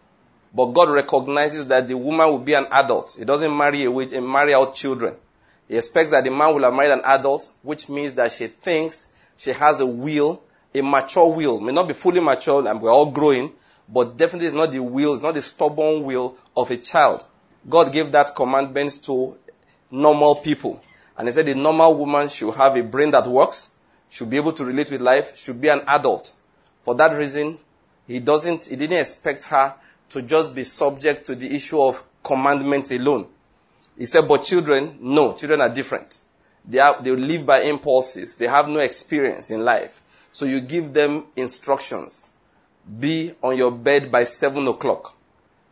But 0.54 0.68
God 0.68 0.90
recognizes 0.90 1.68
that 1.68 1.88
the 1.88 1.96
woman 1.96 2.28
will 2.28 2.40
be 2.40 2.54
an 2.56 2.66
adult. 2.72 3.16
He 3.20 3.24
doesn't 3.24 3.56
marry 3.56 3.84
a 3.84 3.92
and 3.92 4.28
marry 4.28 4.54
out 4.54 4.74
children. 4.74 5.14
He 5.68 5.78
expects 5.78 6.10
that 6.10 6.24
the 6.24 6.32
man 6.32 6.56
will 6.56 6.64
have 6.64 6.74
married 6.74 6.92
an 6.92 7.02
adult, 7.06 7.52
which 7.62 7.88
means 7.88 8.14
that 8.14 8.32
she 8.32 8.48
thinks 8.48 9.16
she 9.38 9.52
has 9.52 9.80
a 9.80 9.86
will 9.86 10.42
a 10.74 10.82
mature 10.82 11.34
will. 11.34 11.60
May 11.60 11.72
not 11.72 11.88
be 11.88 11.94
fully 11.94 12.20
mature 12.20 12.68
and 12.68 12.82
we're 12.82 12.92
all 12.92 13.12
growing, 13.12 13.52
but 13.88 14.18
definitely 14.18 14.48
it's 14.48 14.56
not 14.56 14.72
the 14.72 14.80
will, 14.80 15.16
it's 15.16 15.24
not 15.24 15.34
the 15.34 15.42
stubborn 15.42 16.04
will 16.04 16.38
of 16.56 16.70
a 16.72 16.78
child. 16.78 17.26
God 17.68 17.92
gave 17.92 18.12
that 18.12 18.36
commandment 18.36 19.04
to 19.04 19.36
normal 19.92 20.36
people. 20.36 20.82
And 21.18 21.28
he 21.28 21.32
said 21.32 21.48
a 21.48 21.56
normal 21.56 21.96
woman 21.96 22.30
should 22.30 22.56
have 22.56 22.78
a 22.78 22.84
brain 22.84 23.12
that 23.12 23.28
works, 23.28 23.76
should 24.10 24.30
be 24.30 24.38
able 24.38 24.54
to 24.54 24.66
relate 24.66 24.92
with 24.92 25.02
life, 25.02 25.38
should 25.38 25.60
be 25.60 25.68
an 25.68 25.82
adult. 25.88 26.34
For 26.84 26.96
that 26.96 27.18
reason, 27.18 27.58
he 28.08 28.20
doesn't, 28.20 28.66
he 28.66 28.76
didn't 28.76 29.00
expect 29.00 29.46
her 29.46 29.76
to 30.10 30.22
just 30.22 30.56
be 30.56 30.64
subject 30.64 31.26
to 31.26 31.36
the 31.36 31.54
issue 31.54 31.82
of 31.82 32.04
commandments 32.24 32.92
alone. 32.92 33.28
He 33.98 34.06
said, 34.06 34.28
but 34.28 34.44
children, 34.44 34.98
no, 35.02 35.34
children 35.34 35.62
are 35.62 35.70
different. 35.70 36.20
They, 36.66 36.80
are, 36.80 37.02
they 37.02 37.12
live 37.12 37.46
by 37.46 37.62
impulses. 37.62 38.38
They 38.38 38.48
have 38.48 38.70
no 38.70 38.80
experience 38.80 39.52
in 39.52 39.66
life. 39.66 40.02
So 40.32 40.46
you 40.46 40.62
give 40.62 40.94
them 40.94 41.26
instructions. 41.36 42.38
Be 43.00 43.34
on 43.44 43.58
your 43.58 43.72
bed 43.72 44.12
by 44.12 44.24
7 44.24 44.68
o'clock. 44.68 45.16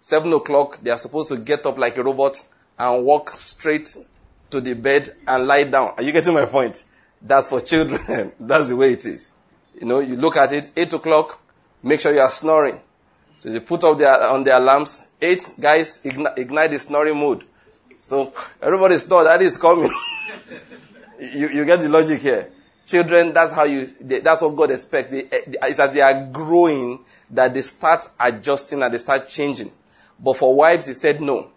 7 0.07 0.31
o'clock, 0.31 0.77
they 0.77 0.89
are 0.89 0.97
supposed 0.97 1.27
to 1.27 1.35
get 1.35 1.65
up 1.65 1.77
like 1.77 1.97
a 1.97 2.01
robot 2.01 2.41
and 2.79 3.03
walk 3.03 3.31
straight 3.31 3.93
to 4.49 4.61
the 4.61 4.73
bed 4.73 5.09
and 5.27 5.45
lie 5.45 5.65
down. 5.65 5.91
Are 5.97 6.01
you 6.01 6.13
getting 6.13 6.33
my 6.33 6.45
point? 6.45 6.81
That's 7.21 7.49
for 7.49 7.59
children. 7.59 8.31
That's 8.39 8.69
the 8.69 8.77
way 8.77 8.93
it 8.93 9.05
is. 9.05 9.33
You 9.77 9.85
know, 9.85 9.99
you 9.99 10.15
look 10.15 10.37
at 10.37 10.53
it, 10.53 10.71
8 10.77 10.93
o'clock, 10.93 11.41
make 11.83 11.99
sure 11.99 12.13
you 12.13 12.21
are 12.21 12.29
snoring. 12.29 12.79
So 13.37 13.49
they 13.49 13.59
put 13.59 13.83
up 13.83 13.97
their, 13.97 14.17
on 14.29 14.45
their 14.45 14.55
alarms. 14.55 15.09
8, 15.21 15.55
guys, 15.59 16.05
ignite, 16.05 16.37
ignite 16.39 16.71
the 16.71 16.79
snoring 16.79 17.17
mode. 17.17 17.43
So 17.97 18.31
everybody 18.61 18.97
snore, 18.99 19.25
that 19.25 19.41
is 19.41 19.57
coming. 19.57 19.91
you, 21.19 21.49
you 21.49 21.65
get 21.65 21.81
the 21.81 21.89
logic 21.89 22.21
here. 22.21 22.49
Children, 22.85 23.33
that's 23.33 23.51
how 23.51 23.65
you, 23.65 23.87
that's 23.99 24.41
what 24.41 24.55
God 24.55 24.71
expects. 24.71 25.11
Eh, 25.11 25.23
it's 25.33 25.79
as 25.81 25.93
they 25.93 25.99
are 25.99 26.27
growing 26.31 27.03
that 27.31 27.53
they 27.53 27.61
start 27.61 28.05
adjusting 28.21 28.81
and 28.81 28.93
they 28.93 28.99
start 28.99 29.27
changing. 29.27 29.69
But 30.19 30.37
for 30.37 30.55
wives, 30.55 30.87
he 30.87 30.93
said 30.93 31.21
no. 31.21 31.51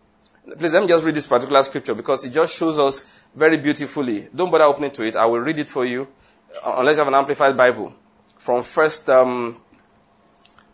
Please 0.58 0.72
let 0.72 0.82
me 0.82 0.88
just 0.88 1.04
read 1.04 1.14
this 1.14 1.26
particular 1.26 1.62
scripture 1.62 1.94
because 1.94 2.24
it 2.24 2.32
just 2.32 2.56
shows 2.56 2.78
us 2.78 3.22
very 3.34 3.56
beautifully. 3.56 4.28
Don't 4.34 4.50
bother 4.50 4.64
opening 4.64 4.90
to 4.92 5.02
it. 5.02 5.16
I 5.16 5.26
will 5.26 5.40
read 5.40 5.58
it 5.58 5.68
for 5.68 5.84
you, 5.84 6.08
uh, 6.64 6.74
unless 6.78 6.96
you 6.96 7.00
have 7.00 7.08
an 7.08 7.14
amplified 7.14 7.56
Bible. 7.56 7.94
From 8.38 8.62
first, 8.62 9.08
um, 9.08 9.60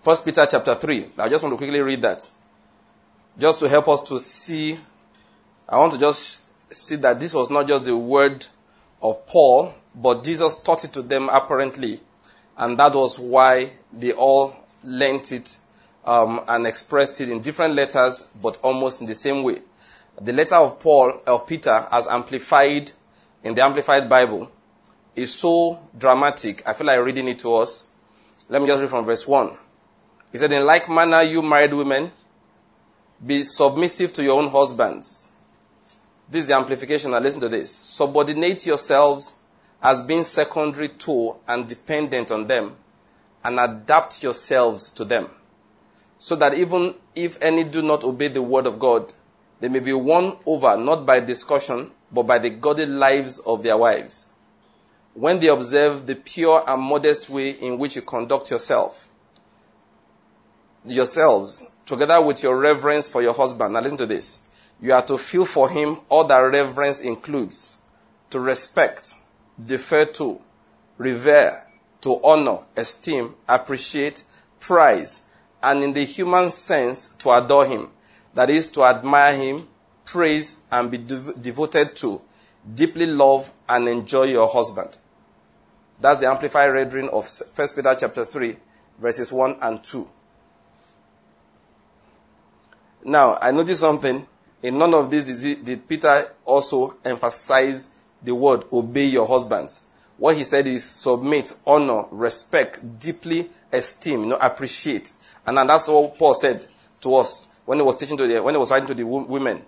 First 0.01 0.25
Peter 0.25 0.47
chapter 0.49 0.75
3. 0.75 1.07
I 1.19 1.29
just 1.29 1.43
want 1.43 1.53
to 1.53 1.57
quickly 1.57 1.81
read 1.81 2.01
that. 2.03 2.31
Just 3.39 3.59
to 3.61 3.69
help 3.69 3.89
us 3.89 4.09
to 4.09 4.19
see, 4.19 4.79
I 5.69 5.79
want 5.79 5.93
to 5.95 5.99
just 5.99 6.73
see 6.73 6.97
that 6.97 7.19
this 7.19 7.35
was 7.35 7.51
not 7.51 7.67
just 7.67 7.85
the 7.85 7.97
word 7.97 8.47
of 9.03 9.27
Paul, 9.27 9.75
but 9.95 10.23
Jesus 10.25 10.63
taught 10.63 10.85
it 10.85 10.93
to 10.93 11.03
them 11.03 11.29
apparently, 11.31 12.01
and 12.57 12.79
that 12.79 12.95
was 12.95 13.19
why 13.19 13.71
they 13.93 14.13
all 14.13 14.55
learnt 14.85 15.33
it 15.33 15.59
um, 16.07 16.41
and 16.49 16.67
expressed 16.67 17.21
it 17.21 17.29
in 17.29 17.41
different 17.41 17.75
letters, 17.75 18.33
but 18.41 18.59
almost 18.63 19.01
in 19.01 19.07
the 19.07 19.15
same 19.15 19.43
way. 19.43 19.59
The 20.21 20.33
letter 20.33 20.55
of 20.55 20.81
Paul, 20.81 21.21
of 21.27 21.47
Peter, 21.47 21.87
as 21.91 22.07
amplified 22.07 22.93
in 23.43 23.55
the 23.55 23.63
Amplified 23.63 24.09
Bible 24.09 24.51
is 25.15 25.33
so 25.35 25.79
dramatic. 25.97 26.67
I 26.67 26.73
feel 26.73 26.87
like 26.87 27.01
reading 27.01 27.29
it 27.29 27.39
to 27.41 27.55
us. 27.57 27.91
Let 28.49 28.61
me 28.63 28.69
just 28.69 28.81
read 28.81 28.91
from 28.91 29.05
verse 29.05 29.27
1. 29.27 29.51
He 30.33 30.39
said, 30.39 30.53
In 30.53 30.65
like 30.65 30.89
manner, 30.89 31.23
you 31.23 31.43
married 31.43 31.73
women, 31.73 32.11
be 33.25 33.43
submissive 33.43 34.13
to 34.15 34.23
your 34.23 34.41
own 34.41 34.51
husbands. 34.51 35.33
This 36.29 36.43
is 36.43 36.49
the 36.49 36.57
amplification. 36.57 37.13
Now 37.13 37.21
listen 37.21 37.41
to 37.41 37.49
this. 37.49 37.71
Subordinate 37.71 38.67
yourselves 38.67 39.43
as 39.83 40.03
being 40.03 40.25
secondary 40.25 40.89
to 40.89 41.37
and 41.47 41.69
dependent 41.69 42.33
on 42.33 42.47
them, 42.47 42.77
and 43.45 43.61
adapt 43.61 44.23
yourselves 44.23 44.91
to 44.95 45.05
them. 45.05 45.29
So 46.19 46.37
that 46.37 46.55
even 46.55 46.95
if 47.15 47.41
any 47.43 47.65
do 47.65 47.83
not 47.83 48.05
obey 48.05 48.29
the 48.29 48.43
word 48.43 48.67
of 48.67 48.79
God, 48.79 49.13
they 49.61 49.69
may 49.69 49.81
be 49.81 49.93
won 49.93 50.37
over 50.47 50.77
not 50.77 51.07
by 51.07 51.21
discussion, 51.21 51.91
but 52.13 52.25
by 52.25 52.39
the 52.39 52.51
godly 52.51 52.87
lives 52.87 53.41
of 53.41 53.63
their 53.63 53.77
wives. 53.77 54.31
When 55.15 55.41
they 55.41 55.49
observe 55.49 56.07
the 56.07 56.15
pure 56.15 56.63
and 56.67 56.83
modest 56.83 57.31
way 57.31 57.51
in 57.51 57.79
which 57.79 57.97
you 57.97 58.03
conduct 58.03 58.51
yourself, 58.51 59.09
yourselves, 60.85 61.71
together 61.85 62.21
with 62.21 62.43
your 62.43 62.59
reverence 62.59 63.09
for 63.09 63.23
your 63.23 63.33
husband. 63.33 63.75
Now 63.75 63.81
listen 63.81 63.99
to 63.99 64.07
this. 64.07 64.47
You 64.81 64.93
are 64.93 65.03
to 65.07 65.17
feel 65.17 65.47
for 65.47 65.71
him 65.71 65.99
all 66.09 66.25
that 66.25 66.39
reverence 66.39 67.01
includes. 67.01 67.79
To 68.31 68.41
respect, 68.41 69.15
defer 69.65 70.05
to, 70.05 70.41
revere, 70.99 71.63
to 72.03 72.21
honor, 72.23 72.59
esteem, 72.77 73.37
appreciate, 73.49 74.25
prize, 74.61 75.31
and 75.63 75.83
in 75.83 75.93
the 75.93 76.05
human 76.05 76.51
sense, 76.51 77.15
to 77.17 77.31
adore 77.31 77.67
him. 77.67 77.91
That 78.35 78.51
is, 78.51 78.71
to 78.73 78.85
admire 78.85 79.35
him, 79.35 79.69
praise, 80.05 80.67
and 80.71 80.91
be 80.91 80.99
dev- 80.99 81.41
devoted 81.41 81.97
to, 81.97 82.21
deeply 82.75 83.07
love, 83.07 83.51
and 83.69 83.89
enjoy 83.89 84.25
your 84.25 84.49
husband. 84.49 84.97
That's 85.99 86.21
the 86.21 86.27
amplified 86.29 86.73
rendering 86.73 87.09
of 87.09 87.29
1 87.57 87.69
Peter 87.75 87.97
chapter 87.99 88.25
3, 88.25 88.57
verses 88.99 89.33
1 89.33 89.57
and 89.63 89.83
2. 89.83 90.09
Now, 93.05 93.39
I 93.41 93.51
noticed 93.53 93.81
something. 93.81 94.27
In 94.63 94.79
none 94.79 94.93
of 94.95 95.11
this 95.11 95.43
did 95.63 95.89
Peter 95.89 96.25
also 96.45 96.95
emphasize 97.05 97.97
the 98.23 98.35
word 98.35 98.65
obey 98.73 99.07
your 99.07 99.27
husbands. 99.27 99.87
What 100.19 100.37
he 100.37 100.45
said 100.45 100.67
is 100.67 100.85
submit, 100.85 101.53
honor, 101.67 102.05
respect, 102.11 102.99
deeply 102.99 103.51
esteem, 103.71 104.21
you 104.21 104.27
know, 104.27 104.39
appreciate. 104.41 105.13
And 105.47 105.57
that's 105.69 105.89
what 105.89 106.19
Paul 106.19 106.35
said 106.35 106.67
to 107.03 107.15
us 107.17 107.55
when 107.65 107.79
he 107.79 107.85
was 107.85 107.97
teaching 107.97 108.17
to 108.17 108.27
the, 108.27 108.43
when 108.43 108.55
he 108.55 108.59
was 108.59 108.71
writing 108.71 108.89
to 108.89 108.95
the 108.95 109.05
women. 109.05 109.63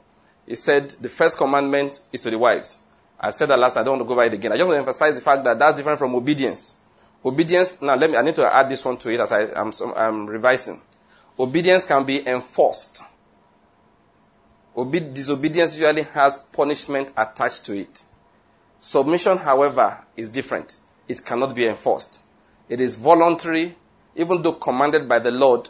He 0.47 0.55
said 0.55 0.91
the 0.91 1.09
first 1.09 1.39
commandment 1.39 2.01
is 2.13 2.21
to 2.23 2.31
the 2.31 2.39
wives. 2.39 2.83
I 3.21 3.31
said 3.31 3.47
that 3.47 3.59
last, 3.59 3.77
I 3.77 3.83
don't 3.83 3.99
want 3.99 4.03
to 4.03 4.07
go 4.07 4.13
over 4.13 4.25
it 4.25 4.35
again. 4.35 4.53
I 4.53 4.57
just 4.57 4.67
want 4.67 4.77
to 4.77 4.81
emphasize 4.81 5.15
the 5.15 5.21
fact 5.21 5.45
that 5.45 5.59
that's 5.59 5.77
different 5.77 5.99
from 5.99 6.15
obedience. 6.15 6.81
Obedience, 7.25 7.83
now 7.83 7.97
let 7.97 8.11
me, 8.11 8.17
I 8.17 8.23
need 8.23 8.37
to 8.37 8.55
add 8.55 8.69
this 8.69 8.85
one 8.85 8.97
to 8.99 9.11
it 9.11 9.21
as 9.21 9.33
I, 9.33 9.43
am 9.61 9.73
I'm, 9.85 9.95
I'm 9.97 10.27
revising. 10.27 10.81
Obedience 11.39 11.85
can 11.85 12.05
be 12.05 12.27
enforced. 12.27 13.03
Obe- 14.77 15.13
disobedience 15.13 15.77
usually 15.77 16.03
has 16.03 16.39
punishment 16.53 17.13
attached 17.17 17.67
to 17.67 17.77
it. 17.77 18.05
Submission, 18.79 19.39
however, 19.39 19.99
is 20.17 20.31
different. 20.31 20.77
It 21.09 21.25
cannot 21.25 21.55
be 21.55 21.67
enforced. 21.67 22.23
It 22.69 22.81
is 22.81 22.95
voluntary, 22.95 23.75
even 24.19 24.43
though 24.43 24.53
commanded 24.53 25.09
by 25.09 25.19
the 25.19 25.31
Lord. 25.31 25.69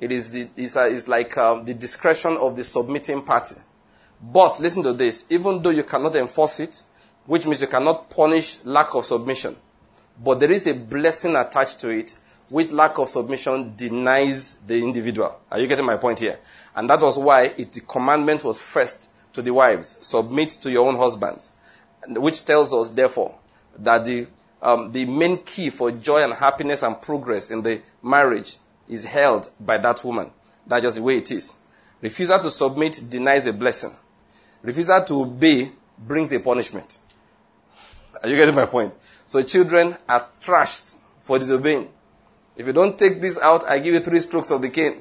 It 0.00 0.12
is, 0.12 0.34
it's, 0.56 0.76
a, 0.76 0.86
it's 0.86 1.08
like 1.08 1.36
um, 1.36 1.64
the 1.64 1.74
discretion 1.74 2.38
of 2.40 2.54
the 2.56 2.62
submitting 2.64 3.22
party. 3.22 3.56
But 4.22 4.60
listen 4.60 4.82
to 4.84 4.92
this: 4.92 5.30
even 5.30 5.60
though 5.60 5.70
you 5.70 5.82
cannot 5.82 6.16
enforce 6.16 6.60
it, 6.60 6.82
which 7.26 7.44
means 7.44 7.60
you 7.60 7.66
cannot 7.66 8.08
punish 8.08 8.64
lack 8.64 8.94
of 8.94 9.04
submission, 9.04 9.56
but 10.24 10.40
there 10.40 10.50
is 10.50 10.66
a 10.66 10.74
blessing 10.74 11.36
attached 11.36 11.80
to 11.80 11.90
it, 11.90 12.18
which 12.48 12.70
lack 12.70 12.98
of 12.98 13.08
submission 13.08 13.74
denies 13.76 14.60
the 14.66 14.82
individual. 14.82 15.38
Are 15.50 15.58
you 15.58 15.66
getting 15.66 15.84
my 15.84 15.96
point 15.96 16.20
here? 16.20 16.38
And 16.74 16.88
that 16.88 17.00
was 17.00 17.18
why 17.18 17.52
it, 17.58 17.72
the 17.72 17.80
commandment 17.80 18.44
was 18.44 18.60
first 18.60 19.14
to 19.34 19.42
the 19.42 19.52
wives 19.52 19.88
submit 19.88 20.48
to 20.48 20.70
your 20.70 20.88
own 20.88 20.96
husbands, 20.96 21.56
which 22.08 22.44
tells 22.44 22.72
us, 22.72 22.90
therefore, 22.90 23.34
that 23.78 24.04
the, 24.04 24.26
um, 24.60 24.92
the 24.92 25.04
main 25.04 25.38
key 25.38 25.70
for 25.70 25.90
joy 25.90 26.22
and 26.24 26.32
happiness 26.32 26.82
and 26.82 27.00
progress 27.00 27.50
in 27.50 27.62
the 27.62 27.80
marriage 28.02 28.56
is 28.88 29.04
held 29.04 29.50
by 29.60 29.78
that 29.78 30.04
woman. 30.04 30.32
That's 30.66 30.82
just 30.82 30.96
the 30.96 31.02
way 31.02 31.18
it 31.18 31.30
is. 31.30 31.62
Refusal 32.00 32.38
to 32.40 32.50
submit 32.50 33.00
denies 33.08 33.46
a 33.46 33.52
blessing. 33.52 33.92
Refusal 34.62 35.04
to 35.04 35.22
obey 35.22 35.70
brings 35.98 36.32
a 36.32 36.40
punishment. 36.40 36.98
Are 38.22 38.28
you 38.28 38.36
getting 38.36 38.54
my 38.54 38.66
point? 38.66 38.94
So 39.26 39.42
children 39.42 39.96
are 40.08 40.26
thrashed 40.40 40.96
for 41.20 41.38
disobeying. 41.38 41.88
If 42.56 42.66
you 42.66 42.72
don't 42.72 42.98
take 42.98 43.20
this 43.20 43.40
out, 43.40 43.64
I 43.68 43.78
give 43.78 43.94
you 43.94 44.00
three 44.00 44.20
strokes 44.20 44.50
of 44.50 44.62
the 44.62 44.68
cane. 44.68 45.00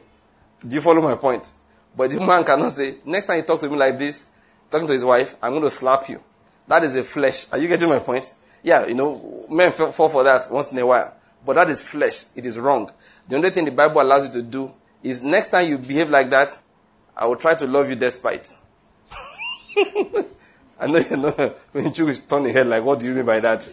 Do 0.65 0.75
you 0.75 0.81
follow 0.81 1.01
my 1.01 1.15
point? 1.15 1.51
But 1.95 2.11
the 2.11 2.19
man 2.19 2.43
cannot 2.43 2.71
say, 2.71 2.95
next 3.05 3.25
time 3.25 3.37
you 3.37 3.43
talk 3.43 3.59
to 3.61 3.69
me 3.69 3.75
like 3.75 3.97
this, 3.97 4.29
talking 4.69 4.87
to 4.87 4.93
his 4.93 5.03
wife, 5.03 5.35
I'm 5.41 5.51
going 5.51 5.63
to 5.63 5.71
slap 5.71 6.07
you. 6.09 6.21
That 6.67 6.83
is 6.83 6.95
a 6.95 7.03
flesh. 7.03 7.51
Are 7.51 7.57
you 7.57 7.67
getting 7.67 7.89
my 7.89 7.99
point? 7.99 8.31
Yeah, 8.67 8.85
you 8.85 8.95
know, 8.95 9.45
men 9.49 9.71
fall 9.71 10.09
for 10.09 10.25
that 10.25 10.45
once 10.51 10.73
in 10.73 10.77
a 10.79 10.85
while. 10.85 11.15
But 11.45 11.53
that 11.53 11.69
is 11.69 11.81
flesh. 11.89 12.35
It 12.35 12.45
is 12.45 12.59
wrong. 12.59 12.91
The 13.29 13.37
only 13.37 13.49
thing 13.49 13.63
the 13.63 13.71
Bible 13.71 14.01
allows 14.01 14.25
you 14.25 14.41
to 14.41 14.45
do 14.45 14.73
is 15.01 15.23
next 15.23 15.51
time 15.51 15.69
you 15.69 15.77
behave 15.77 16.09
like 16.09 16.29
that, 16.31 16.61
I 17.15 17.27
will 17.27 17.37
try 17.37 17.55
to 17.55 17.65
love 17.65 17.89
you 17.89 17.95
despite. 17.95 18.51
I 20.81 20.87
know 20.87 20.99
you 20.99 21.15
know 21.15 21.31
when 21.71 21.93
Jews 21.93 22.27
turn 22.27 22.43
their 22.43 22.51
head 22.51 22.67
like, 22.67 22.83
what 22.83 22.99
do 22.99 23.07
you 23.07 23.13
mean 23.13 23.25
by 23.25 23.39
that? 23.39 23.69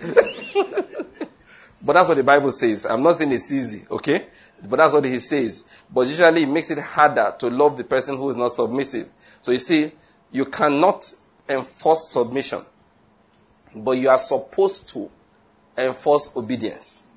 but 1.85 1.93
that's 1.95 2.09
what 2.09 2.17
the 2.17 2.23
Bible 2.23 2.53
says. 2.53 2.87
I'm 2.87 3.03
not 3.03 3.17
saying 3.17 3.33
it's 3.33 3.53
easy, 3.53 3.85
okay? 3.91 4.27
But 4.63 4.77
that's 4.77 4.95
what 4.95 5.05
he 5.05 5.19
says. 5.19 5.69
But 5.93 6.07
usually 6.07 6.45
it 6.45 6.49
makes 6.49 6.71
it 6.71 6.79
harder 6.79 7.35
to 7.41 7.51
love 7.51 7.77
the 7.77 7.83
person 7.83 8.17
who 8.17 8.31
is 8.31 8.37
not 8.37 8.53
submissive. 8.53 9.11
So 9.43 9.51
you 9.51 9.59
see, 9.59 9.91
you 10.31 10.45
cannot 10.45 11.13
enforce 11.49 12.11
submission, 12.11 12.61
but 13.75 13.93
you 13.93 14.09
are 14.09 14.19
supposed 14.19 14.89
to 14.91 15.11
enforce 15.77 16.37
obedience. 16.37 17.09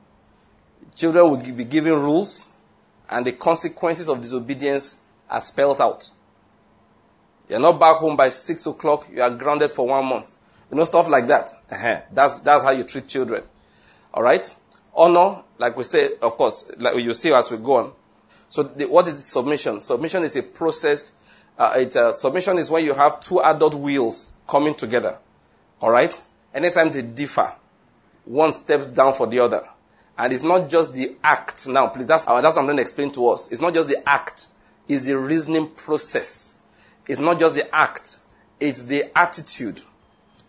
Children 0.96 1.30
will 1.30 1.38
be 1.38 1.64
given 1.64 1.94
rules, 1.94 2.54
and 3.10 3.26
the 3.26 3.32
consequences 3.34 4.10
of 4.10 4.22
disobedience 4.22 5.06
are 5.30 5.42
spelled 5.42 5.80
out. 5.82 6.10
You're 7.50 7.60
not 7.60 7.80
back 7.80 7.98
home 7.98 8.16
by 8.16 8.30
six 8.30 8.66
o'clock, 8.66 9.08
you 9.14 9.22
are 9.22 9.30
grounded 9.30 9.72
for 9.72 9.88
one 9.88 10.06
month. 10.06 10.38
You 10.70 10.78
know, 10.78 10.84
stuff 10.84 11.08
like 11.08 11.28
that. 11.28 11.50
That's, 12.12 12.42
that's 12.42 12.64
how 12.64 12.72
you 12.72 12.84
treat 12.84 13.08
children. 13.08 13.44
All 14.14 14.24
right? 14.24 14.54
Honor, 14.94 15.44
like 15.58 15.78
we 15.78 15.84
say, 15.84 16.10
of 16.22 16.34
course, 16.34 16.72
like 16.78 16.98
you 16.98 17.14
see 17.14 17.32
as 17.32 17.52
we 17.52 17.58
go 17.58 17.78
on. 17.78 17.94
So, 18.50 18.64
the, 18.64 18.86
what 18.86 19.08
is 19.08 19.24
submission? 19.24 19.80
Submission 19.80 20.24
is 20.24 20.36
a 20.36 20.44
process. 20.44 21.18
Uh, 21.58 21.86
uh, 21.96 22.12
submission 22.12 22.58
is 22.58 22.72
when 22.72 22.84
you 22.84 22.94
have 22.94 23.20
two 23.22 23.42
adult 23.42 23.76
wills 23.76 24.38
coming 24.48 24.74
together. 24.74 25.18
All 25.82 25.92
right? 25.92 26.22
Anytime 26.54 26.92
they 26.92 27.02
differ, 27.02 27.54
one 28.26 28.52
steps 28.54 28.88
down 28.88 29.14
for 29.14 29.28
the 29.28 29.40
other. 29.40 29.68
And 30.18 30.34
it's 30.34 30.44
not 30.44 30.70
just 30.70 30.96
the 30.96 31.16
act. 31.24 31.68
Now, 31.68 31.88
please, 31.88 32.08
that's, 32.08 32.28
uh, 32.28 32.42
that's 32.42 32.56
what 32.56 32.62
I'm 32.62 32.68
going 32.68 32.78
to 32.78 32.82
explain 32.82 33.12
to 33.12 33.30
us. 33.30 33.52
It's 33.52 33.62
not 33.62 33.74
just 33.74 33.90
the 33.90 34.08
act, 34.08 34.48
it's 34.88 35.06
the 35.06 35.18
reasoning 35.18 35.70
process. 35.70 36.64
It's 37.08 37.20
not 37.20 37.40
just 37.40 37.56
the 37.56 37.74
act, 37.74 38.18
it's 38.60 38.86
the 38.86 39.04
attitude. 39.16 39.82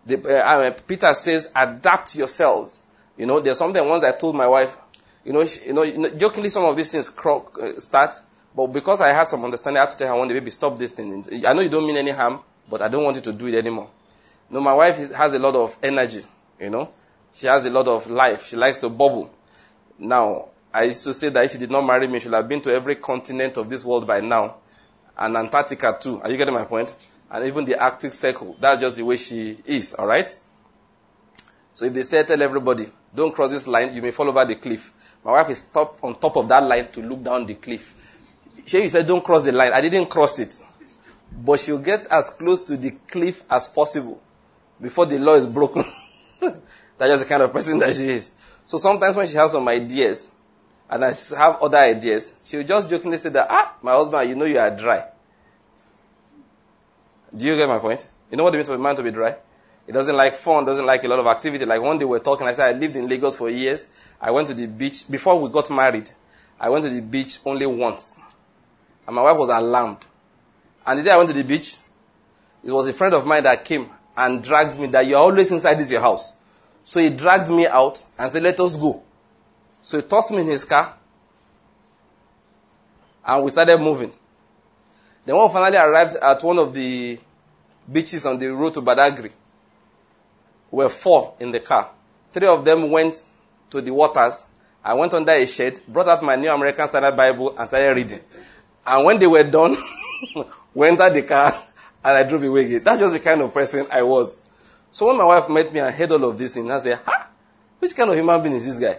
The, 0.06 0.44
uh, 0.44 0.70
Peter 0.86 1.12
says, 1.12 1.52
adapt 1.54 2.16
yourselves 2.16 2.88
you 3.18 3.26
know, 3.26 3.40
there's 3.40 3.58
something 3.58 3.86
once 3.86 4.04
I 4.04 4.12
told 4.12 4.36
my 4.36 4.46
wife, 4.46 4.76
you 5.24 5.32
know, 5.32 5.44
she, 5.44 5.66
you 5.66 5.72
know, 5.74 6.08
jokingly 6.16 6.50
some 6.50 6.64
of 6.64 6.76
these 6.76 6.92
things 6.92 7.14
uh, 7.18 7.80
start, 7.80 8.14
but 8.54 8.68
because 8.68 9.00
I 9.00 9.08
had 9.08 9.26
some 9.26 9.44
understanding, 9.44 9.78
I 9.78 9.84
had 9.84 9.90
to 9.90 9.98
tell 9.98 10.14
her 10.14 10.18
one 10.18 10.28
day, 10.28 10.34
baby, 10.34 10.52
stop 10.52 10.78
this 10.78 10.92
thing. 10.92 11.24
I 11.46 11.52
know 11.52 11.60
you 11.60 11.68
don't 11.68 11.86
mean 11.86 11.96
any 11.96 12.12
harm, 12.12 12.40
but 12.70 12.80
I 12.80 12.88
don't 12.88 13.02
want 13.02 13.16
you 13.16 13.22
to 13.22 13.32
do 13.32 13.48
it 13.48 13.54
anymore. 13.56 13.90
Know, 14.50 14.60
my 14.60 14.74
wife 14.74 15.12
has 15.12 15.34
a 15.34 15.38
lot 15.38 15.54
of 15.54 15.76
energy, 15.82 16.20
you 16.58 16.70
know. 16.70 16.88
She 17.32 17.46
has 17.46 17.66
a 17.66 17.70
lot 17.70 17.86
of 17.86 18.08
life. 18.10 18.46
She 18.46 18.56
likes 18.56 18.78
to 18.78 18.88
bubble. 18.88 19.30
Now, 19.98 20.50
I 20.72 20.84
used 20.84 21.04
to 21.04 21.12
say 21.12 21.28
that 21.28 21.44
if 21.44 21.52
she 21.52 21.58
did 21.58 21.70
not 21.70 21.84
marry 21.84 22.06
me, 22.06 22.18
she 22.18 22.28
would 22.28 22.36
have 22.36 22.48
been 22.48 22.62
to 22.62 22.72
every 22.72 22.94
continent 22.94 23.58
of 23.58 23.68
this 23.68 23.84
world 23.84 24.06
by 24.06 24.20
now. 24.20 24.56
And 25.18 25.36
Antarctica 25.36 25.98
too. 26.00 26.20
Are 26.22 26.30
you 26.30 26.36
getting 26.36 26.54
my 26.54 26.64
point? 26.64 26.94
And 27.30 27.44
even 27.44 27.66
the 27.66 27.78
Arctic 27.78 28.12
Circle. 28.14 28.56
That's 28.58 28.80
just 28.80 28.96
the 28.96 29.04
way 29.04 29.16
she 29.18 29.58
is, 29.66 29.94
alright? 29.94 30.34
So 31.74 31.84
if 31.84 31.92
they 31.92 32.02
say, 32.02 32.22
tell 32.22 32.40
everybody, 32.40 32.86
don't 33.14 33.34
cross 33.34 33.50
this 33.50 33.68
line, 33.68 33.94
you 33.94 34.00
may 34.00 34.12
fall 34.12 34.28
over 34.28 34.44
the 34.44 34.54
cliff. 34.54 34.92
My 35.24 35.32
wife 35.32 35.50
is 35.50 35.70
top, 35.70 36.02
on 36.02 36.18
top 36.18 36.36
of 36.36 36.48
that 36.48 36.62
line 36.62 36.88
to 36.92 37.02
look 37.02 37.22
down 37.22 37.44
the 37.44 37.54
cliff. 37.54 37.94
She 38.64 38.88
said, 38.88 39.06
don't 39.06 39.24
cross 39.24 39.44
the 39.44 39.52
line. 39.52 39.72
I 39.72 39.80
didn't 39.80 40.06
cross 40.06 40.38
it. 40.38 40.54
But 41.32 41.60
she'll 41.60 41.82
get 41.82 42.06
as 42.10 42.30
close 42.30 42.66
to 42.66 42.76
the 42.76 42.92
cliff 43.06 43.42
as 43.50 43.68
possible 43.68 44.22
before 44.80 45.06
the 45.06 45.18
law 45.18 45.34
is 45.34 45.46
broken. 45.46 45.82
That's 46.40 47.12
just 47.12 47.24
the 47.24 47.28
kind 47.28 47.42
of 47.42 47.52
person 47.52 47.78
that 47.78 47.94
she 47.94 48.08
is. 48.08 48.30
So 48.66 48.76
sometimes 48.76 49.16
when 49.16 49.26
she 49.26 49.36
has 49.36 49.52
some 49.52 49.66
ideas, 49.68 50.36
and 50.90 51.04
I 51.04 51.12
have 51.36 51.62
other 51.62 51.78
ideas, 51.78 52.38
she'll 52.42 52.64
just 52.64 52.88
jokingly 52.88 53.18
say 53.18 53.28
that, 53.30 53.46
ah, 53.50 53.76
my 53.82 53.92
husband, 53.92 54.28
you 54.28 54.34
know 54.34 54.46
you 54.46 54.58
are 54.58 54.74
dry. 54.74 55.04
Do 57.34 57.44
you 57.44 57.56
get 57.56 57.68
my 57.68 57.78
point? 57.78 58.08
You 58.30 58.36
know 58.36 58.44
what 58.44 58.54
it 58.54 58.58
means 58.58 58.68
for 58.68 58.74
a 58.74 58.78
man 58.78 58.96
to 58.96 59.02
be 59.02 59.10
dry? 59.10 59.36
He 59.86 59.92
doesn't 59.92 60.16
like 60.16 60.34
fun, 60.34 60.64
doesn't 60.64 60.84
like 60.84 61.04
a 61.04 61.08
lot 61.08 61.18
of 61.18 61.26
activity. 61.26 61.64
Like 61.64 61.80
one 61.80 61.98
day 61.98 62.04
we 62.04 62.10
were 62.10 62.20
talking, 62.20 62.46
I 62.46 62.52
said, 62.52 62.74
I 62.74 62.78
lived 62.78 62.96
in 62.96 63.08
Lagos 63.08 63.36
for 63.36 63.48
years. 63.48 63.94
I 64.20 64.30
went 64.30 64.48
to 64.48 64.54
the 64.54 64.66
beach. 64.66 65.10
Before 65.10 65.40
we 65.40 65.48
got 65.50 65.70
married, 65.70 66.10
I 66.60 66.68
went 66.68 66.84
to 66.84 66.90
the 66.90 67.00
beach 67.00 67.38
only 67.44 67.66
once. 67.66 68.22
And 69.06 69.16
my 69.16 69.22
wife 69.22 69.38
was 69.38 69.48
alarmed. 69.48 70.04
And 70.86 70.98
the 70.98 71.02
day 71.02 71.10
I 71.10 71.16
went 71.16 71.30
to 71.30 71.34
the 71.34 71.44
beach, 71.44 71.76
it 72.62 72.70
was 72.70 72.88
a 72.88 72.92
friend 72.92 73.14
of 73.14 73.26
mine 73.26 73.42
that 73.44 73.64
came 73.64 73.88
and 74.18 74.42
dragged 74.42 74.78
me 74.80 74.88
that 74.88 75.06
you're 75.06 75.18
always 75.18 75.52
inside 75.52 75.76
this 75.76 75.92
your 75.92 76.00
house. 76.00 76.36
So 76.82 76.98
he 76.98 77.08
dragged 77.08 77.50
me 77.50 77.68
out 77.68 78.04
and 78.18 78.30
said, 78.30 78.42
let 78.42 78.58
us 78.58 78.76
go. 78.76 79.00
So 79.80 80.00
he 80.00 80.06
tossed 80.06 80.32
me 80.32 80.40
in 80.40 80.48
his 80.48 80.64
car 80.64 80.92
and 83.24 83.44
we 83.44 83.50
started 83.50 83.78
moving. 83.78 84.12
Then 85.24 85.36
when 85.36 85.46
we 85.46 85.52
finally 85.52 85.76
arrived 85.76 86.16
at 86.16 86.42
one 86.42 86.58
of 86.58 86.74
the 86.74 87.18
beaches 87.90 88.26
on 88.26 88.40
the 88.40 88.48
road 88.48 88.74
to 88.74 88.80
Badagri, 88.80 89.30
we 90.72 90.84
were 90.84 90.88
four 90.88 91.34
in 91.38 91.52
the 91.52 91.60
car. 91.60 91.88
Three 92.32 92.48
of 92.48 92.64
them 92.64 92.90
went 92.90 93.14
to 93.70 93.80
the 93.80 93.92
waters. 93.92 94.50
I 94.84 94.94
went 94.94 95.14
under 95.14 95.32
a 95.32 95.46
shed, 95.46 95.78
brought 95.86 96.08
out 96.08 96.24
my 96.24 96.34
New 96.34 96.50
American 96.50 96.88
Standard 96.88 97.16
Bible 97.16 97.56
and 97.56 97.68
started 97.68 97.94
reading. 97.94 98.20
And 98.84 99.04
when 99.04 99.18
they 99.20 99.28
were 99.28 99.48
done, 99.48 99.76
we 100.74 100.88
entered 100.88 101.14
the 101.14 101.22
car 101.22 101.54
and 102.04 102.16
I 102.16 102.22
drove 102.22 102.42
away 102.42 102.66
again. 102.66 102.84
That's 102.84 103.00
just 103.00 103.14
the 103.14 103.20
kind 103.20 103.40
of 103.40 103.52
person 103.52 103.86
I 103.92 104.02
was. 104.02 104.46
So 104.90 105.06
when 105.06 105.16
my 105.16 105.24
wife 105.24 105.48
met 105.48 105.72
me 105.72 105.80
and 105.80 105.94
heard 105.94 106.12
all 106.12 106.24
of 106.24 106.38
this 106.38 106.54
things, 106.54 106.70
I 106.70 106.78
said, 106.80 107.00
ha, 107.04 107.28
which 107.78 107.94
kind 107.94 108.10
of 108.10 108.16
human 108.16 108.42
being 108.42 108.54
is 108.54 108.66
this 108.66 108.78
guy? 108.78 108.98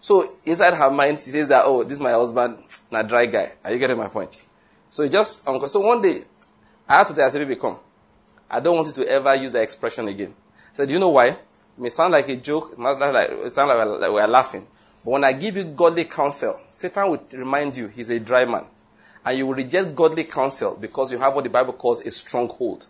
So 0.00 0.28
inside 0.44 0.74
her 0.74 0.90
mind, 0.90 1.18
she 1.18 1.30
says 1.30 1.48
that, 1.48 1.62
oh, 1.64 1.82
this 1.82 1.94
is 1.94 2.00
my 2.00 2.12
husband, 2.12 2.58
not 2.90 3.08
dry 3.08 3.26
guy. 3.26 3.50
Are 3.64 3.72
you 3.72 3.78
getting 3.78 3.96
my 3.96 4.08
point? 4.08 4.42
So 4.90 5.02
it 5.02 5.10
just, 5.10 5.48
um, 5.48 5.66
so 5.66 5.80
one 5.80 6.00
day, 6.00 6.22
I 6.88 6.98
had 6.98 7.08
to 7.08 7.14
tell 7.14 7.30
her, 7.30 7.38
baby, 7.38 7.56
come. 7.56 7.78
I 8.48 8.60
don't 8.60 8.76
want 8.76 8.88
you 8.88 9.04
to 9.04 9.10
ever 9.10 9.34
use 9.34 9.52
that 9.52 9.62
expression 9.62 10.06
again. 10.06 10.34
I 10.72 10.76
said, 10.76 10.88
do 10.88 10.94
you 10.94 11.00
know 11.00 11.08
why? 11.08 11.28
It 11.28 11.38
may 11.76 11.88
sound 11.88 12.12
like 12.12 12.28
a 12.28 12.36
joke, 12.36 12.72
it 12.72 12.76
sound 12.76 13.00
like, 13.00 13.30
it 13.30 13.50
sound 13.50 13.68
like 13.68 14.10
we're 14.12 14.26
laughing. 14.26 14.66
But 15.04 15.10
when 15.10 15.24
I 15.24 15.32
give 15.32 15.56
you 15.56 15.64
godly 15.64 16.04
counsel, 16.04 16.60
Satan 16.70 17.10
will 17.10 17.26
remind 17.32 17.76
you 17.76 17.88
he's 17.88 18.10
a 18.10 18.20
dry 18.20 18.44
man. 18.44 18.66
And 19.26 19.36
you 19.36 19.46
will 19.46 19.54
reject 19.54 19.96
godly 19.96 20.22
counsel 20.22 20.78
because 20.80 21.10
you 21.10 21.18
have 21.18 21.34
what 21.34 21.42
the 21.42 21.50
Bible 21.50 21.72
calls 21.72 22.06
a 22.06 22.10
stronghold. 22.12 22.86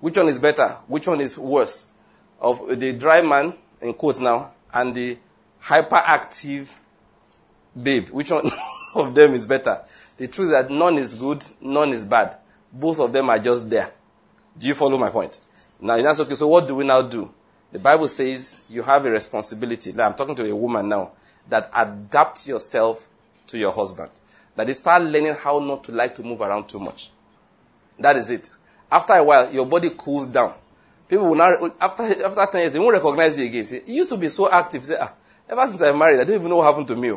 Which 0.00 0.16
one 0.16 0.28
is 0.28 0.38
better? 0.38 0.68
Which 0.88 1.06
one 1.06 1.20
is 1.20 1.38
worse? 1.38 1.92
Of 2.40 2.80
the 2.80 2.94
dry 2.94 3.20
man, 3.20 3.54
in 3.82 3.92
quotes 3.92 4.18
now, 4.18 4.52
and 4.72 4.94
the 4.94 5.18
hyperactive 5.62 6.74
babe. 7.80 8.08
Which 8.08 8.30
one 8.30 8.46
of 8.94 9.14
them 9.14 9.34
is 9.34 9.46
better? 9.46 9.82
The 10.16 10.28
truth 10.28 10.46
is 10.46 10.52
that 10.52 10.70
none 10.70 10.96
is 10.96 11.14
good, 11.14 11.44
none 11.60 11.90
is 11.90 12.04
bad. 12.04 12.36
Both 12.72 13.00
of 13.00 13.12
them 13.12 13.28
are 13.28 13.38
just 13.38 13.68
there. 13.68 13.90
Do 14.58 14.66
you 14.66 14.74
follow 14.74 14.96
my 14.96 15.10
point? 15.10 15.38
Now, 15.78 16.00
that's 16.00 16.20
okay. 16.20 16.34
So, 16.34 16.48
what 16.48 16.66
do 16.66 16.76
we 16.76 16.84
now 16.84 17.02
do? 17.02 17.30
The 17.70 17.78
Bible 17.78 18.08
says 18.08 18.64
you 18.70 18.82
have 18.82 19.04
a 19.04 19.10
responsibility. 19.10 19.92
Now, 19.92 20.06
I'm 20.06 20.14
talking 20.14 20.34
to 20.36 20.50
a 20.50 20.56
woman 20.56 20.88
now 20.88 21.12
that 21.48 21.70
adapt 21.74 22.46
yourself 22.46 23.06
to 23.48 23.58
your 23.58 23.72
husband. 23.72 24.10
That 24.56 24.68
is, 24.68 24.78
start 24.78 25.02
learning 25.02 25.34
how 25.34 25.58
not 25.58 25.84
to 25.84 25.92
like 25.92 26.14
to 26.16 26.22
move 26.22 26.40
around 26.40 26.68
too 26.68 26.78
much. 26.80 27.10
That 27.98 28.16
is 28.16 28.30
it. 28.30 28.50
After 28.90 29.14
a 29.14 29.24
while, 29.24 29.52
your 29.52 29.66
body 29.66 29.90
cools 29.96 30.26
down. 30.26 30.54
People 31.08 31.28
will 31.28 31.34
now, 31.34 31.52
after, 31.80 32.02
after 32.24 32.46
10 32.52 32.60
years, 32.60 32.72
they 32.72 32.78
won't 32.78 32.94
recognize 32.94 33.38
you 33.38 33.46
again. 33.46 33.66
You 33.86 33.96
used 33.96 34.10
to 34.10 34.16
be 34.16 34.28
so 34.28 34.50
active. 34.50 34.84
Say, 34.84 34.96
ah, 35.00 35.12
ever 35.48 35.66
since 35.66 35.82
I 35.82 35.92
married, 35.92 36.20
I 36.20 36.24
don't 36.24 36.36
even 36.36 36.48
know 36.48 36.56
what 36.56 36.66
happened 36.66 36.88
to 36.88 36.96
me. 36.96 37.12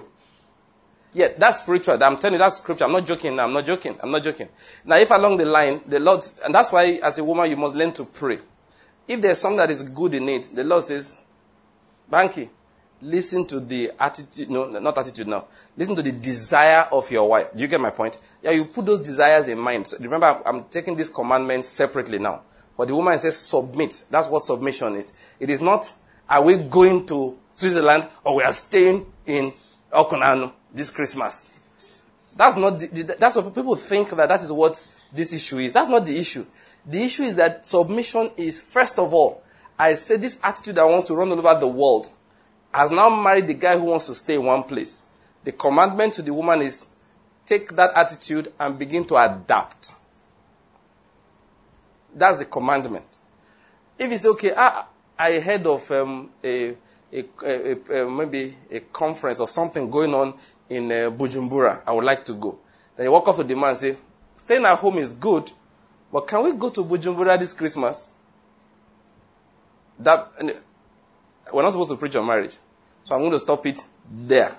Yeah, 1.13 1.29
that's 1.37 1.61
spiritual. 1.63 2.01
I'm 2.03 2.17
telling 2.17 2.33
you, 2.33 2.39
that's 2.39 2.57
scripture. 2.57 2.83
I'm 2.83 2.91
not 2.91 3.05
joking. 3.05 3.39
I'm 3.39 3.53
not 3.53 3.65
joking. 3.65 3.97
I'm 4.03 4.11
not 4.11 4.21
joking. 4.21 4.49
Now, 4.83 4.97
if 4.97 5.11
along 5.11 5.37
the 5.37 5.45
line, 5.45 5.79
the 5.87 5.99
Lord, 5.99 6.25
and 6.43 6.53
that's 6.53 6.73
why 6.73 6.99
as 7.01 7.17
a 7.17 7.23
woman, 7.23 7.49
you 7.49 7.55
must 7.55 7.73
learn 7.73 7.93
to 7.93 8.03
pray. 8.03 8.39
If 9.07 9.21
there's 9.21 9.39
something 9.39 9.57
that 9.57 9.69
is 9.69 9.83
good 9.83 10.13
in 10.13 10.27
it, 10.27 10.51
the 10.53 10.65
Lord 10.65 10.83
says, 10.83 11.21
Banky, 12.11 12.49
listen 13.01 13.45
to 13.47 13.59
the 13.59 13.91
attitude, 13.99 14.49
no, 14.49 14.65
not 14.67 14.97
attitude 14.97 15.27
now. 15.27 15.45
Listen 15.77 15.95
to 15.95 16.01
the 16.01 16.11
desire 16.11 16.87
of 16.91 17.09
your 17.11 17.29
wife. 17.29 17.51
Do 17.55 17.61
you 17.61 17.67
get 17.67 17.79
my 17.79 17.89
point? 17.89 18.19
Yeah, 18.41 18.51
you 18.51 18.65
put 18.65 18.85
those 18.85 19.01
desires 19.01 19.47
in 19.47 19.59
mind. 19.59 19.87
So 19.87 19.97
remember, 19.99 20.41
I'm, 20.45 20.63
taking 20.65 20.95
these 20.95 21.09
commandments 21.09 21.67
separately 21.67 22.19
now. 22.19 22.41
For 22.75 22.85
the 22.85 22.95
woman 22.95 23.17
says 23.17 23.37
submit. 23.37 24.05
That's 24.09 24.27
what 24.27 24.41
submission 24.41 24.95
is. 24.95 25.17
It 25.39 25.49
is 25.49 25.61
not, 25.61 25.91
are 26.29 26.43
we 26.43 26.57
going 26.57 27.05
to 27.07 27.37
Switzerland 27.53 28.07
or 28.23 28.37
we 28.37 28.43
are 28.43 28.53
staying 28.53 29.05
in 29.25 29.53
Okunanu 29.91 30.51
this 30.73 30.91
Christmas? 30.91 31.59
That's 32.35 32.57
not, 32.57 32.79
the, 32.79 33.15
that's 33.17 33.37
what 33.37 33.55
people 33.55 33.75
think 33.75 34.09
that 34.09 34.27
that 34.27 34.41
is 34.41 34.51
what 34.51 34.73
this 35.13 35.33
issue 35.33 35.59
is. 35.59 35.71
That's 35.71 35.89
not 35.89 36.05
the 36.05 36.17
issue. 36.17 36.43
The 36.85 37.01
issue 37.01 37.23
is 37.23 37.35
that 37.37 37.65
submission 37.65 38.29
is, 38.37 38.61
first 38.61 38.99
of 38.99 39.13
all, 39.13 39.41
I 39.79 39.93
say 39.93 40.17
this 40.17 40.43
attitude 40.43 40.75
that 40.75 40.87
wants 40.87 41.07
to 41.07 41.15
run 41.15 41.31
all 41.31 41.39
over 41.39 41.59
the 41.59 41.67
world 41.67 42.09
has 42.75 42.91
now 42.91 43.09
married 43.09 43.47
the 43.47 43.53
guy 43.53 43.77
who 43.77 43.85
wants 43.85 44.07
to 44.07 44.13
stay 44.13 44.35
in 44.35 44.43
one 44.43 44.63
place. 44.63 45.07
The 45.43 45.51
commandment 45.53 46.13
to 46.15 46.21
the 46.21 46.33
woman 46.33 46.61
is 46.61 47.07
take 47.45 47.69
that 47.75 47.91
attitude 47.95 48.51
and 48.59 48.77
begin 48.77 49.05
to 49.05 49.15
adapt. 49.15 49.91
That's 52.13 52.39
the 52.39 52.45
commandment. 52.45 53.17
If 53.97 54.11
it's 54.11 54.25
okay, 54.25 54.53
I, 54.55 54.85
I 55.17 55.39
heard 55.39 55.65
of 55.65 55.89
um, 55.91 56.29
a, 56.43 56.75
a, 57.13 57.23
a, 57.45 58.03
a, 58.03 58.09
maybe 58.09 58.55
a 58.69 58.79
conference 58.81 59.39
or 59.39 59.47
something 59.47 59.89
going 59.89 60.13
on 60.13 60.33
in 60.69 60.91
uh, 60.91 61.11
Bujumbura. 61.11 61.81
I 61.87 61.93
would 61.93 62.03
like 62.03 62.25
to 62.25 62.33
go. 62.33 62.59
Then 62.97 63.05
you 63.05 63.11
walk 63.11 63.27
up 63.29 63.35
to 63.37 63.43
the 63.43 63.55
man 63.55 63.69
and 63.69 63.77
say, 63.77 63.95
staying 64.35 64.65
at 64.65 64.77
home 64.77 64.97
is 64.97 65.13
good, 65.13 65.49
but 66.11 66.27
can 66.27 66.43
we 66.43 66.53
go 66.53 66.69
to 66.71 66.81
Bujumbura 66.81 67.39
this 67.39 67.53
Christmas? 67.53 68.13
That, 69.99 70.27
we're 71.53 71.61
not 71.61 71.71
supposed 71.71 71.91
to 71.91 71.97
preach 71.97 72.15
on 72.15 72.25
marriage. 72.25 72.55
So 73.03 73.15
I'm 73.15 73.21
going 73.21 73.31
to 73.31 73.39
stop 73.39 73.65
it 73.65 73.79
there. 74.11 74.55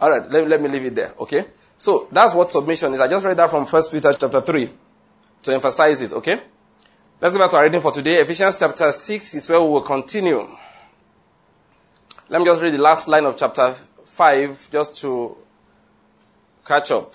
All 0.00 0.10
right, 0.10 0.28
let, 0.30 0.48
let 0.48 0.60
me 0.60 0.68
leave 0.68 0.84
it 0.84 0.94
there, 0.94 1.12
okay? 1.18 1.44
So 1.78 2.08
that's 2.10 2.34
what 2.34 2.50
submission 2.50 2.94
is. 2.94 3.00
I 3.00 3.08
just 3.08 3.24
read 3.24 3.36
that 3.36 3.50
from 3.50 3.66
1 3.66 3.82
Peter 3.90 4.12
chapter 4.18 4.40
3 4.40 4.70
to 5.42 5.54
emphasize 5.54 6.00
it, 6.02 6.12
okay? 6.12 6.40
Let's 7.20 7.34
go 7.34 7.40
back 7.40 7.50
to 7.50 7.56
our 7.56 7.64
reading 7.64 7.80
for 7.80 7.92
today. 7.92 8.20
Ephesians 8.20 8.58
chapter 8.58 8.90
6 8.90 9.34
is 9.34 9.48
where 9.48 9.60
we 9.60 9.68
will 9.68 9.82
continue. 9.82 10.46
Let 12.28 12.40
me 12.40 12.44
just 12.44 12.62
read 12.62 12.74
the 12.74 12.82
last 12.82 13.08
line 13.08 13.24
of 13.24 13.36
chapter 13.36 13.74
5 14.04 14.70
just 14.72 14.98
to 14.98 15.36
catch 16.66 16.90
up. 16.90 17.14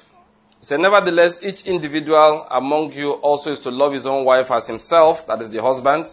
Said, 0.61 0.79
Nevertheless, 0.79 1.45
each 1.45 1.67
individual 1.67 2.45
among 2.51 2.91
you 2.93 3.13
also 3.13 3.51
is 3.51 3.59
to 3.61 3.71
love 3.71 3.93
his 3.93 4.05
own 4.05 4.25
wife 4.25 4.51
as 4.51 4.67
himself, 4.67 5.25
that 5.27 5.41
is 5.41 5.51
the 5.51 5.61
husband, 5.61 6.07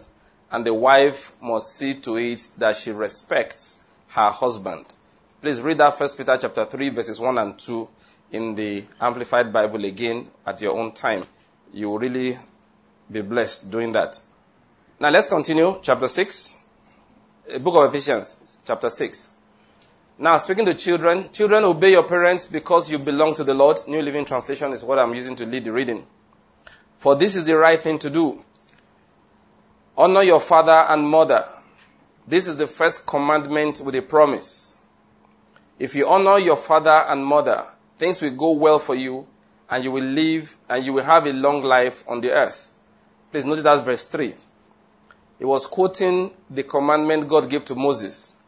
and 0.55 0.65
the 0.65 0.73
wife 0.73 1.35
must 1.41 1.75
see 1.75 1.93
to 1.95 2.15
it 2.15 2.41
that 2.57 2.77
she 2.77 2.89
respects 2.89 3.87
her 4.09 4.29
husband. 4.29 4.93
Please 5.41 5.61
read 5.61 5.77
that 5.79 5.97
First 5.97 6.17
Peter 6.17 6.37
chapter 6.39 6.63
3, 6.63 6.89
verses 6.89 7.19
1 7.19 7.37
and 7.37 7.59
2 7.59 7.87
in 8.31 8.55
the 8.55 8.85
Amplified 9.01 9.51
Bible 9.51 9.83
again 9.83 10.27
at 10.45 10.61
your 10.61 10.77
own 10.77 10.93
time 10.93 11.25
you 11.75 11.89
will 11.89 11.99
really 11.99 12.37
be 13.11 13.21
blessed 13.21 13.69
doing 13.69 13.91
that. 13.91 14.17
Now 14.97 15.09
let's 15.09 15.27
continue. 15.27 15.77
Chapter 15.83 16.07
6, 16.07 16.63
book 17.59 17.75
of 17.75 17.93
Ephesians, 17.93 18.57
chapter 18.65 18.89
6. 18.89 19.35
Now, 20.17 20.37
speaking 20.37 20.65
to 20.67 20.73
children, 20.73 21.29
children 21.33 21.65
obey 21.65 21.91
your 21.91 22.03
parents 22.03 22.49
because 22.49 22.89
you 22.89 22.97
belong 22.97 23.33
to 23.33 23.43
the 23.43 23.53
Lord. 23.53 23.79
New 23.89 24.01
Living 24.01 24.23
Translation 24.23 24.71
is 24.71 24.85
what 24.85 24.97
I'm 24.97 25.13
using 25.13 25.35
to 25.35 25.45
lead 25.45 25.65
the 25.65 25.73
reading. 25.73 26.07
For 26.97 27.13
this 27.17 27.35
is 27.35 27.45
the 27.45 27.57
right 27.57 27.77
thing 27.77 27.99
to 27.99 28.09
do. 28.09 28.41
Honor 29.97 30.23
your 30.23 30.41
father 30.41 30.85
and 30.89 31.07
mother. 31.07 31.45
This 32.27 32.47
is 32.47 32.57
the 32.57 32.67
first 32.67 33.07
commandment 33.07 33.81
with 33.83 33.95
a 33.95 34.01
promise. 34.01 34.81
If 35.79 35.95
you 35.95 36.07
honor 36.07 36.37
your 36.37 36.57
father 36.57 37.05
and 37.07 37.25
mother, 37.25 37.65
things 37.97 38.21
will 38.21 38.35
go 38.35 38.51
well 38.51 38.79
for 38.79 38.95
you 38.95 39.25
and 39.69 39.83
you 39.83 39.91
will 39.91 40.03
live 40.03 40.57
and 40.69 40.83
you 40.83 40.93
will 40.93 41.03
have 41.03 41.25
a 41.27 41.33
long 41.33 41.63
life 41.63 42.03
on 42.09 42.21
the 42.21 42.31
earth. 42.31 42.73
Please 43.31 43.45
notice 43.45 43.63
that's 43.63 43.85
verse 43.85 44.09
3. 44.09 44.33
He 45.39 45.45
was 45.45 45.65
quoting 45.65 46.31
the 46.49 46.63
commandment 46.63 47.27
God 47.27 47.49
gave 47.49 47.65
to 47.65 47.75
Moses. 47.75 48.41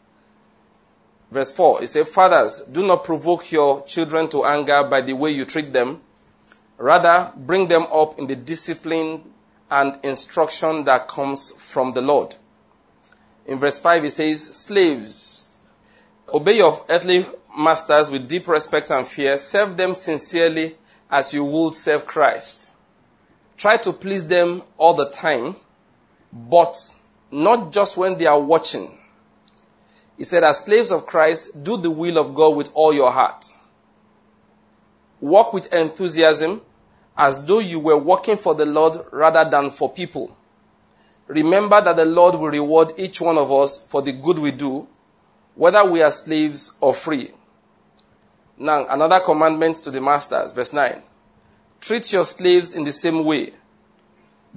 Verse 1.30 1.56
4, 1.56 1.82
he 1.82 1.88
said, 1.88 2.08
Fathers, 2.08 2.66
do 2.72 2.86
not 2.86 3.04
provoke 3.04 3.52
your 3.52 3.84
children 3.86 4.30
to 4.30 4.46
anger 4.46 4.84
by 4.84 5.02
the 5.02 5.14
way 5.14 5.32
you 5.32 5.44
treat 5.46 5.74
them. 5.74 6.02
Rather, 6.78 7.32
bring 7.36 7.68
them 7.68 7.86
up 7.92 8.18
in 8.18 8.28
the 8.28 8.36
discipline 8.36 9.22
and 9.70 10.00
instruction 10.04 10.84
that 10.86 11.08
comes 11.08 11.52
from 11.62 11.92
the 11.92 12.02
Lord. 12.02 12.36
In 13.46 13.60
verse 13.60 13.80
5, 13.80 14.04
he 14.04 14.10
says, 14.10 14.44
Slaves, 14.56 15.54
obey 16.34 16.58
your 16.58 16.86
earthly 16.90 17.26
masters 17.58 18.10
with 18.10 18.28
deep 18.28 18.48
respect 18.48 18.92
and 18.92 19.08
fear. 19.08 19.38
Serve 19.38 19.78
them 19.78 19.96
sincerely 19.96 20.76
as 21.10 21.34
you 21.34 21.44
would 21.44 21.74
serve 21.74 22.06
Christ. 22.06 22.70
Try 23.58 23.78
to 23.78 23.92
please 23.92 24.28
them 24.28 24.62
all 24.78 24.94
the 24.94 25.10
time, 25.10 25.56
but 26.32 26.78
not 27.32 27.72
just 27.74 27.98
when 27.98 28.18
they 28.18 28.26
are 28.26 28.40
watching. 28.40 28.98
He 30.18 30.24
said, 30.24 30.44
as 30.44 30.66
slaves 30.66 30.92
of 30.92 31.06
Christ, 31.06 31.64
do 31.64 31.78
the 31.78 31.92
will 31.92 32.18
of 32.18 32.34
God 32.34 32.56
with 32.56 32.72
all 32.74 32.94
your 32.94 33.12
heart. 33.12 33.46
Walk 35.20 35.54
with 35.54 35.72
enthusiasm 35.74 36.62
as 37.18 37.46
though 37.46 37.60
you 37.60 37.80
were 37.80 37.98
working 37.98 38.38
for 38.38 38.54
the 38.54 38.66
Lord 38.66 38.98
rather 39.12 39.50
than 39.50 39.72
for 39.72 39.92
people. 39.92 40.36
Remember 41.28 41.82
that 41.82 41.96
the 41.96 42.06
Lord 42.06 42.36
will 42.36 42.50
reward 42.50 42.94
each 42.98 43.20
one 43.20 43.38
of 43.38 43.52
us 43.52 43.86
for 43.88 44.02
the 44.02 44.12
good 44.14 44.40
we 44.40 44.52
do, 44.52 44.88
whether 45.56 45.84
we 45.84 46.02
are 46.02 46.12
slaves 46.12 46.78
or 46.80 46.94
free. 46.94 47.32
Now, 48.58 48.88
another 48.88 49.20
commandment 49.20 49.78
to 49.78 49.92
the 49.92 50.00
masters, 50.00 50.52
verse 50.52 50.74
9. 50.74 51.02
Treat 51.82 52.12
your 52.14 52.26
slaves 52.26 52.76
in 52.76 52.84
the 52.84 52.92
same 52.92 53.24
way. 53.24 53.54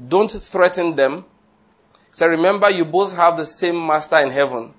Don't 0.09 0.31
threaten 0.31 0.97
them. 0.97 1.25
So 2.11 2.27
remember, 2.27 2.71
you 2.71 2.85
both 2.85 3.17
have 3.17 3.37
the 3.37 3.47
same 3.47 3.87
master 3.87 4.17
in 4.19 4.31
heaven, 4.31 4.73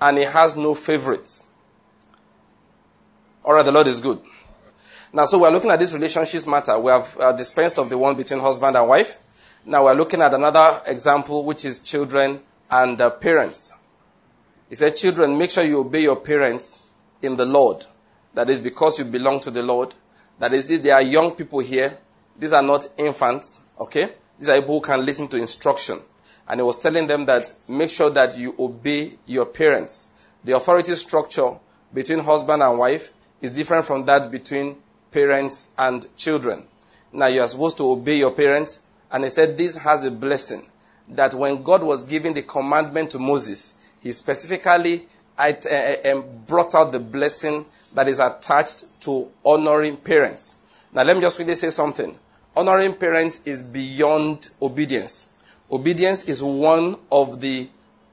and 0.00 0.18
he 0.18 0.24
has 0.24 0.56
no 0.56 0.74
favorites. 0.74 1.52
All 3.44 3.54
right, 3.54 3.64
the 3.64 3.72
Lord 3.72 3.86
is 3.86 4.00
good. 4.00 4.20
Now, 5.16 5.24
so 5.24 5.38
we're 5.38 5.50
looking 5.50 5.70
at 5.70 5.78
this 5.78 5.94
relationships 5.94 6.46
matter. 6.46 6.78
We 6.78 6.90
have 6.90 7.16
uh, 7.18 7.32
dispensed 7.32 7.78
of 7.78 7.88
the 7.88 7.96
one 7.96 8.14
between 8.16 8.38
husband 8.38 8.76
and 8.76 8.86
wife. 8.86 9.18
Now 9.64 9.86
we're 9.86 9.94
looking 9.94 10.20
at 10.20 10.34
another 10.34 10.78
example, 10.84 11.42
which 11.42 11.64
is 11.64 11.78
children 11.78 12.42
and 12.70 13.00
uh, 13.00 13.08
parents. 13.08 13.72
He 14.68 14.74
said, 14.74 14.94
Children, 14.94 15.38
make 15.38 15.48
sure 15.48 15.64
you 15.64 15.80
obey 15.80 16.02
your 16.02 16.16
parents 16.16 16.90
in 17.22 17.34
the 17.34 17.46
Lord. 17.46 17.86
That 18.34 18.50
is 18.50 18.60
because 18.60 18.98
you 18.98 19.06
belong 19.06 19.40
to 19.40 19.50
the 19.50 19.62
Lord. 19.62 19.94
That 20.38 20.52
is, 20.52 20.82
there 20.82 20.94
are 20.96 21.00
young 21.00 21.30
people 21.30 21.60
here. 21.60 21.96
These 22.38 22.52
are 22.52 22.62
not 22.62 22.86
infants, 22.98 23.68
okay? 23.80 24.10
These 24.38 24.50
are 24.50 24.60
people 24.60 24.80
who 24.80 24.84
can 24.84 25.06
listen 25.06 25.28
to 25.28 25.38
instruction. 25.38 25.98
And 26.46 26.60
he 26.60 26.62
was 26.62 26.78
telling 26.78 27.06
them 27.06 27.24
that 27.24 27.50
make 27.68 27.88
sure 27.88 28.10
that 28.10 28.36
you 28.36 28.54
obey 28.58 29.14
your 29.24 29.46
parents. 29.46 30.10
The 30.44 30.56
authority 30.56 30.94
structure 30.94 31.52
between 31.94 32.18
husband 32.18 32.62
and 32.62 32.78
wife 32.78 33.14
is 33.40 33.52
different 33.52 33.86
from 33.86 34.04
that 34.04 34.30
between 34.30 34.76
parents 35.16 35.70
and 35.78 36.06
children. 36.18 36.62
Now 37.10 37.28
you 37.28 37.40
are 37.40 37.48
supposed 37.48 37.78
to 37.78 37.90
obey 37.90 38.18
your 38.18 38.32
parents. 38.32 38.84
And 39.10 39.24
he 39.24 39.30
said 39.30 39.56
this 39.56 39.78
has 39.78 40.04
a 40.04 40.10
blessing 40.10 40.66
that 41.08 41.32
when 41.32 41.62
God 41.62 41.82
was 41.82 42.04
giving 42.04 42.34
the 42.34 42.42
commandment 42.42 43.12
to 43.12 43.18
Moses, 43.18 43.80
he 44.02 44.12
specifically 44.12 45.06
uh, 45.38 45.52
uh, 45.70 46.20
brought 46.46 46.74
out 46.74 46.92
the 46.92 46.98
blessing 46.98 47.64
that 47.94 48.08
is 48.08 48.18
attached 48.18 49.00
to 49.00 49.30
honoring 49.42 49.96
parents. 49.96 50.60
Now 50.92 51.02
let 51.02 51.16
me 51.16 51.22
just 51.22 51.38
really 51.38 51.54
say 51.54 51.70
something. 51.70 52.18
Honoring 52.54 52.92
parents 52.92 53.46
is 53.46 53.62
beyond 53.62 54.50
obedience. 54.60 55.32
Obedience 55.72 56.28
is 56.28 56.42
one 56.42 56.98
of 57.10 57.40
the 57.40 57.68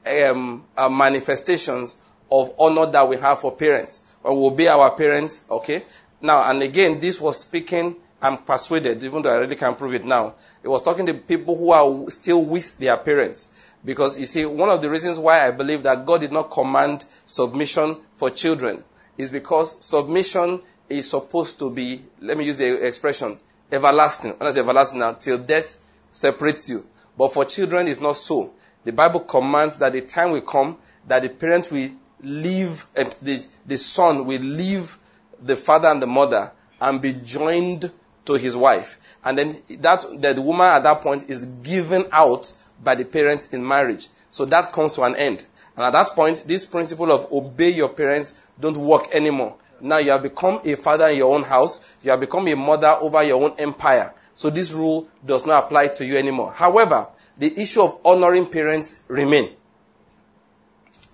um, 0.06 0.64
uh, 0.74 0.88
manifestations 0.88 2.00
of 2.32 2.54
honor 2.58 2.86
that 2.86 3.06
we 3.06 3.18
have 3.18 3.40
for 3.40 3.52
parents. 3.52 4.00
When 4.22 4.38
we 4.38 4.46
obey 4.46 4.68
our 4.68 4.90
parents, 4.92 5.50
okay, 5.50 5.82
now, 6.24 6.50
and 6.50 6.62
again, 6.62 6.98
this 6.98 7.20
was 7.20 7.38
speaking, 7.38 7.96
I'm 8.20 8.38
persuaded, 8.38 9.04
even 9.04 9.22
though 9.22 9.32
I 9.32 9.38
really 9.38 9.56
can't 9.56 9.76
prove 9.76 9.94
it 9.94 10.04
now. 10.04 10.34
It 10.62 10.68
was 10.68 10.82
talking 10.82 11.04
to 11.06 11.14
people 11.14 11.56
who 11.56 11.70
are 11.70 12.10
still 12.10 12.42
with 12.42 12.78
their 12.78 12.96
parents. 12.96 13.52
Because 13.84 14.18
you 14.18 14.24
see, 14.24 14.46
one 14.46 14.70
of 14.70 14.80
the 14.80 14.88
reasons 14.88 15.18
why 15.18 15.46
I 15.46 15.50
believe 15.50 15.82
that 15.82 16.06
God 16.06 16.22
did 16.22 16.32
not 16.32 16.50
command 16.50 17.04
submission 17.26 17.98
for 18.16 18.30
children 18.30 18.82
is 19.18 19.30
because 19.30 19.84
submission 19.84 20.62
is 20.88 21.10
supposed 21.10 21.58
to 21.58 21.70
be, 21.70 22.02
let 22.20 22.38
me 22.38 22.46
use 22.46 22.56
the 22.56 22.86
expression, 22.86 23.36
everlasting. 23.70 24.32
When 24.32 24.48
I 24.48 24.50
say 24.50 24.60
everlasting 24.60 25.00
now, 25.00 25.12
till 25.12 25.38
death 25.38 25.82
separates 26.10 26.70
you. 26.70 26.86
But 27.18 27.34
for 27.34 27.44
children, 27.44 27.86
it's 27.86 28.00
not 28.00 28.16
so. 28.16 28.54
The 28.84 28.92
Bible 28.92 29.20
commands 29.20 29.76
that 29.76 29.92
the 29.92 30.00
time 30.00 30.30
will 30.32 30.40
come 30.40 30.78
that 31.06 31.22
the 31.22 31.28
parent 31.28 31.70
will 31.70 31.90
leave, 32.22 32.86
uh, 32.96 33.04
the, 33.20 33.46
the 33.66 33.76
son 33.76 34.24
will 34.26 34.40
leave 34.40 34.96
the 35.44 35.56
father 35.56 35.88
and 35.88 36.02
the 36.02 36.06
mother 36.06 36.50
and 36.80 37.00
be 37.00 37.12
joined 37.24 37.90
to 38.24 38.34
his 38.34 38.56
wife. 38.56 38.98
And 39.24 39.38
then 39.38 39.56
that, 39.80 40.04
that 40.18 40.36
the 40.36 40.42
woman 40.42 40.66
at 40.66 40.82
that 40.82 41.00
point 41.00 41.28
is 41.28 41.46
given 41.46 42.04
out 42.12 42.52
by 42.82 42.94
the 42.94 43.04
parents 43.04 43.52
in 43.52 43.66
marriage. 43.66 44.08
So 44.30 44.44
that 44.46 44.72
comes 44.72 44.94
to 44.94 45.02
an 45.02 45.16
end. 45.16 45.46
And 45.76 45.84
at 45.84 45.92
that 45.92 46.10
point, 46.10 46.44
this 46.46 46.64
principle 46.64 47.10
of 47.10 47.30
obey 47.32 47.70
your 47.70 47.88
parents 47.88 48.40
don't 48.58 48.76
work 48.76 49.14
anymore. 49.14 49.56
Now 49.80 49.98
you 49.98 50.12
have 50.12 50.22
become 50.22 50.60
a 50.64 50.76
father 50.76 51.08
in 51.08 51.18
your 51.18 51.34
own 51.34 51.42
house. 51.42 51.96
You 52.02 52.10
have 52.10 52.20
become 52.20 52.48
a 52.48 52.54
mother 52.54 52.96
over 53.00 53.22
your 53.22 53.42
own 53.42 53.54
empire. 53.58 54.14
So 54.34 54.50
this 54.50 54.72
rule 54.72 55.08
does 55.24 55.46
not 55.46 55.64
apply 55.64 55.88
to 55.88 56.06
you 56.06 56.16
anymore. 56.16 56.52
However, 56.52 57.08
the 57.36 57.60
issue 57.60 57.82
of 57.82 58.00
honoring 58.04 58.46
parents 58.46 59.04
remain. 59.08 59.48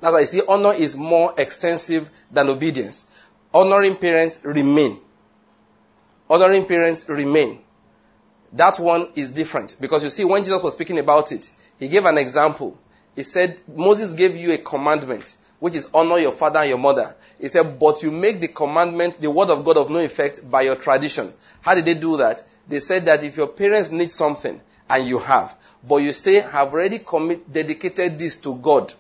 Why 0.01 0.11
I 0.11 0.25
see 0.25 0.41
honor 0.49 0.73
is 0.73 0.97
more 0.97 1.35
extensive 1.37 2.11
than 2.31 2.49
obedience 2.49 3.10
honoring 3.53 3.97
parents 3.97 4.45
remain. 4.45 4.99
Honoring 6.29 6.65
parents 6.67 7.09
remain. 7.09 7.61
That 8.53 8.79
one 8.79 9.09
is 9.15 9.31
different 9.33 9.77
because 9.81 10.03
you 10.03 10.11
see, 10.11 10.25
when 10.25 10.45
Jesus 10.45 10.63
was 10.63 10.75
speaking 10.75 10.99
about 10.99 11.33
it, 11.33 11.51
he 11.79 11.89
gave 11.89 12.05
an 12.05 12.19
example. 12.19 12.79
He 13.15 13.23
said, 13.23 13.61
Moses 13.75 14.15
gave 14.15 14.37
you 14.37 14.53
a 14.53 14.59
commandment, 14.59 15.37
which 15.59 15.77
is 15.77 15.93
honor 15.95 16.19
your 16.19 16.33
father 16.33 16.61
and 16.61 16.69
your 16.69 16.79
mother. 16.79 17.15
He 17.41 17.49
said, 17.49 17.79
but 17.79 18.03
you 18.03 18.11
make 18.11 18.41
the 18.41 18.49
commandment, 18.49 19.21
the 19.21 19.31
word 19.31 19.51
of 19.51 19.65
God 19.65 19.77
of 19.77 19.91
no 19.91 19.99
effect 19.99 20.51
by 20.51 20.63
your 20.63 20.77
tradition. 20.77 21.33
How 21.63 21.75
did 21.75 21.85
they 21.85 21.95
do 21.95 22.17
that? 22.17 22.43
They 22.69 22.79
said 22.79 23.05
that 23.07 23.23
if 23.25 23.37
your 23.37 23.49
parents 23.49 23.91
need 23.91 24.11
something 24.11 24.61
and 24.89 25.07
you 25.07 25.19
have, 25.19 25.57
but 25.87 25.97
you 25.97 26.13
say, 26.13 26.43
I've 26.43 26.73
already 26.73 26.99
commit, 26.99 27.53
dedicated 27.53 28.19
this 28.19 28.41
to 28.43 28.55
God, 28.57 28.93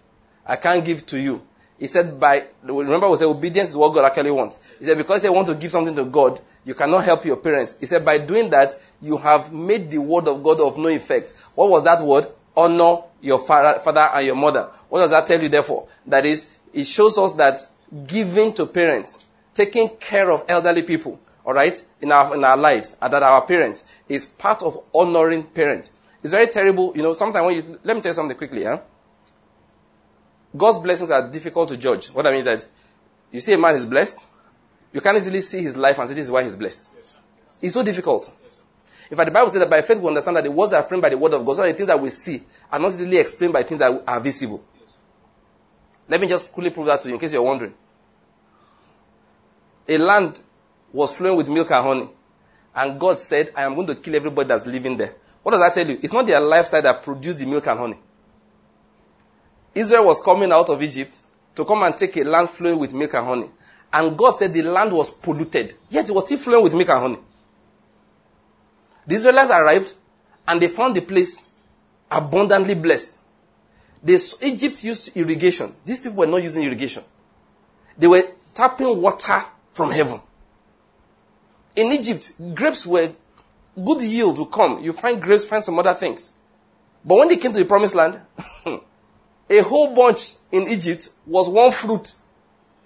I 0.46 0.56
can't 0.56 0.84
give 0.84 1.06
to 1.06 1.20
you. 1.20 1.46
He 1.80 1.86
said, 1.86 2.20
by, 2.20 2.44
remember 2.62 3.08
we 3.08 3.16
said 3.16 3.24
obedience 3.24 3.70
is 3.70 3.76
what 3.76 3.94
God 3.94 4.04
actually 4.04 4.30
wants. 4.30 4.76
He 4.78 4.84
said, 4.84 4.98
because 4.98 5.22
they 5.22 5.30
want 5.30 5.48
to 5.48 5.54
give 5.54 5.72
something 5.72 5.96
to 5.96 6.04
God, 6.04 6.38
you 6.64 6.74
cannot 6.74 7.04
help 7.04 7.24
your 7.24 7.38
parents. 7.38 7.80
He 7.80 7.86
said, 7.86 8.04
by 8.04 8.18
doing 8.18 8.50
that, 8.50 8.74
you 9.00 9.16
have 9.16 9.50
made 9.50 9.90
the 9.90 9.98
word 9.98 10.28
of 10.28 10.42
God 10.42 10.60
of 10.60 10.76
no 10.76 10.88
effect. 10.88 11.32
What 11.54 11.70
was 11.70 11.82
that 11.84 12.02
word? 12.02 12.26
Honor 12.54 12.98
your 13.22 13.38
father, 13.38 14.10
and 14.14 14.26
your 14.26 14.36
mother. 14.36 14.70
What 14.90 15.00
does 15.00 15.10
that 15.10 15.26
tell 15.26 15.42
you 15.42 15.48
therefore? 15.48 15.88
That 16.06 16.26
is, 16.26 16.58
it 16.74 16.86
shows 16.86 17.16
us 17.16 17.32
that 17.32 17.60
giving 18.06 18.52
to 18.54 18.66
parents, 18.66 19.24
taking 19.54 19.88
care 19.98 20.30
of 20.30 20.44
elderly 20.48 20.82
people, 20.82 21.18
all 21.46 21.54
right, 21.54 21.82
in 22.02 22.12
our, 22.12 22.34
in 22.34 22.44
our 22.44 22.56
lives, 22.58 22.98
that 22.98 23.22
our 23.22 23.42
parents 23.46 23.90
is 24.06 24.26
part 24.26 24.62
of 24.62 24.86
honoring 24.94 25.44
parents. 25.44 25.96
It's 26.22 26.32
very 26.32 26.48
terrible, 26.48 26.92
you 26.94 27.02
know, 27.02 27.14
sometimes 27.14 27.46
when 27.46 27.56
you, 27.56 27.78
let 27.84 27.96
me 27.96 28.02
tell 28.02 28.10
you 28.10 28.14
something 28.14 28.36
quickly, 28.36 28.64
huh? 28.64 28.80
God's 30.56 30.78
blessings 30.78 31.10
are 31.10 31.28
difficult 31.30 31.68
to 31.68 31.76
judge. 31.76 32.08
What 32.08 32.26
I 32.26 32.30
mean 32.30 32.40
is 32.40 32.44
that 32.44 32.66
you 33.30 33.40
see 33.40 33.52
a 33.52 33.58
man 33.58 33.74
is 33.74 33.86
blessed, 33.86 34.26
you 34.92 35.00
can't 35.00 35.16
easily 35.16 35.40
see 35.40 35.62
his 35.62 35.76
life 35.76 35.98
and 35.98 36.08
say 36.08 36.14
this 36.14 36.24
is 36.24 36.30
why 36.30 36.42
he's 36.42 36.56
blessed. 36.56 36.90
Yes, 36.96 37.16
it's 37.62 37.74
so 37.74 37.84
difficult. 37.84 38.36
Yes, 38.42 38.60
In 39.10 39.16
fact, 39.16 39.28
the 39.28 39.32
Bible 39.32 39.48
says 39.50 39.60
that 39.60 39.70
by 39.70 39.82
faith 39.82 40.00
we 40.00 40.08
understand 40.08 40.36
that 40.36 40.44
the 40.44 40.50
words 40.50 40.72
are 40.72 40.82
framed 40.82 41.02
by 41.02 41.08
the 41.08 41.18
word 41.18 41.34
of 41.34 41.46
God, 41.46 41.54
so 41.54 41.62
the 41.62 41.72
things 41.72 41.86
that 41.86 42.00
we 42.00 42.10
see 42.10 42.42
are 42.72 42.78
not 42.78 42.88
easily 42.88 43.18
explained 43.18 43.52
by 43.52 43.62
things 43.62 43.78
that 43.78 44.02
are 44.06 44.20
visible. 44.20 44.64
Yes. 44.80 44.98
Let 46.08 46.20
me 46.20 46.26
just 46.26 46.52
quickly 46.52 46.70
prove 46.70 46.86
that 46.86 47.00
to 47.00 47.08
you 47.08 47.14
in 47.14 47.20
case 47.20 47.32
you're 47.32 47.42
wondering. 47.42 47.74
A 49.88 49.98
land 49.98 50.40
was 50.92 51.16
flowing 51.16 51.36
with 51.36 51.48
milk 51.48 51.70
and 51.70 51.86
honey, 51.86 52.08
and 52.74 52.98
God 52.98 53.18
said, 53.18 53.52
I 53.56 53.62
am 53.62 53.74
going 53.74 53.86
to 53.86 53.94
kill 53.94 54.16
everybody 54.16 54.48
that's 54.48 54.66
living 54.66 54.96
there. 54.96 55.14
What 55.42 55.52
does 55.52 55.60
that 55.60 55.74
tell 55.74 55.88
you? 55.88 55.98
It's 56.02 56.12
not 56.12 56.26
their 56.26 56.40
lifestyle 56.40 56.82
that 56.82 57.02
produced 57.02 57.38
the 57.38 57.46
milk 57.46 57.66
and 57.66 57.78
honey. 57.78 57.98
Israel 59.74 60.06
was 60.06 60.22
coming 60.22 60.52
out 60.52 60.68
of 60.68 60.82
Egypt 60.82 61.18
to 61.54 61.64
come 61.64 61.82
and 61.82 61.96
take 61.96 62.16
a 62.16 62.24
land 62.24 62.48
flowing 62.48 62.78
with 62.78 62.94
milk 62.94 63.14
and 63.14 63.26
honey. 63.26 63.50
And 63.92 64.16
God 64.16 64.30
said 64.30 64.52
the 64.52 64.62
land 64.62 64.92
was 64.92 65.10
polluted, 65.10 65.74
yet 65.88 66.08
it 66.08 66.12
was 66.12 66.26
still 66.26 66.38
flowing 66.38 66.64
with 66.64 66.74
milk 66.74 66.88
and 66.88 67.00
honey. 67.00 67.18
The 69.06 69.14
Israelites 69.16 69.50
arrived 69.50 69.94
and 70.46 70.60
they 70.60 70.68
found 70.68 70.94
the 70.96 71.00
place 71.00 71.50
abundantly 72.10 72.74
blessed. 72.74 73.20
This, 74.02 74.42
Egypt 74.42 74.82
used 74.82 75.16
irrigation. 75.16 75.70
These 75.84 76.00
people 76.00 76.18
were 76.18 76.26
not 76.26 76.42
using 76.42 76.64
irrigation. 76.64 77.02
They 77.98 78.06
were 78.06 78.22
tapping 78.54 79.00
water 79.00 79.42
from 79.72 79.90
heaven. 79.90 80.20
In 81.76 81.92
Egypt, 81.92 82.32
grapes 82.54 82.86
were 82.86 83.08
good 83.76 84.02
yield 84.02 84.38
will 84.38 84.46
come. 84.46 84.80
You 84.80 84.92
find 84.92 85.20
grapes, 85.20 85.44
find 85.44 85.62
some 85.62 85.78
other 85.78 85.94
things. 85.94 86.32
But 87.04 87.16
when 87.16 87.28
they 87.28 87.36
came 87.36 87.52
to 87.52 87.58
the 87.58 87.64
promised 87.64 87.94
land, 87.94 88.20
a 89.50 89.62
whole 89.62 89.94
bunch 89.94 90.34
in 90.52 90.62
Egypt 90.68 91.08
was 91.26 91.48
one 91.48 91.72
fruit 91.72 92.14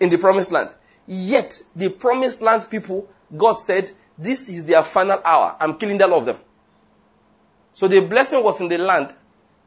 in 0.00 0.08
the 0.08 0.18
promised 0.18 0.50
land. 0.50 0.70
Yet, 1.06 1.60
the 1.76 1.90
promised 1.90 2.40
land's 2.40 2.64
people, 2.64 3.08
God 3.36 3.54
said, 3.54 3.90
this 4.16 4.48
is 4.48 4.64
their 4.64 4.82
final 4.82 5.20
hour. 5.24 5.56
I'm 5.60 5.76
killing 5.76 6.00
all 6.02 6.14
of 6.14 6.24
them. 6.24 6.38
So 7.74 7.88
the 7.88 8.00
blessing 8.00 8.42
was 8.42 8.60
in 8.60 8.68
the 8.68 8.78
land. 8.78 9.12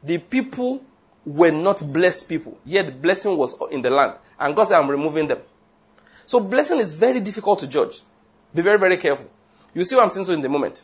The 0.02 0.18
people 0.18 0.84
were 1.24 1.50
not 1.50 1.82
blessed 1.92 2.28
people. 2.28 2.58
Yet 2.64 3.00
blessing 3.00 3.36
was 3.36 3.60
in 3.70 3.82
the 3.82 3.90
land. 3.90 4.14
And 4.40 4.56
God 4.56 4.64
said, 4.64 4.80
I'm 4.80 4.90
removing 4.90 5.28
them. 5.28 5.38
So 6.26 6.40
blessing 6.40 6.80
is 6.80 6.94
very 6.94 7.20
difficult 7.20 7.60
to 7.60 7.68
judge. 7.68 8.00
Be 8.54 8.62
very, 8.62 8.78
very 8.78 8.96
careful. 8.96 9.30
You 9.74 9.84
see 9.84 9.94
what 9.94 10.04
I'm 10.04 10.10
saying 10.10 10.26
so 10.26 10.32
in 10.32 10.40
the 10.40 10.48
moment. 10.48 10.82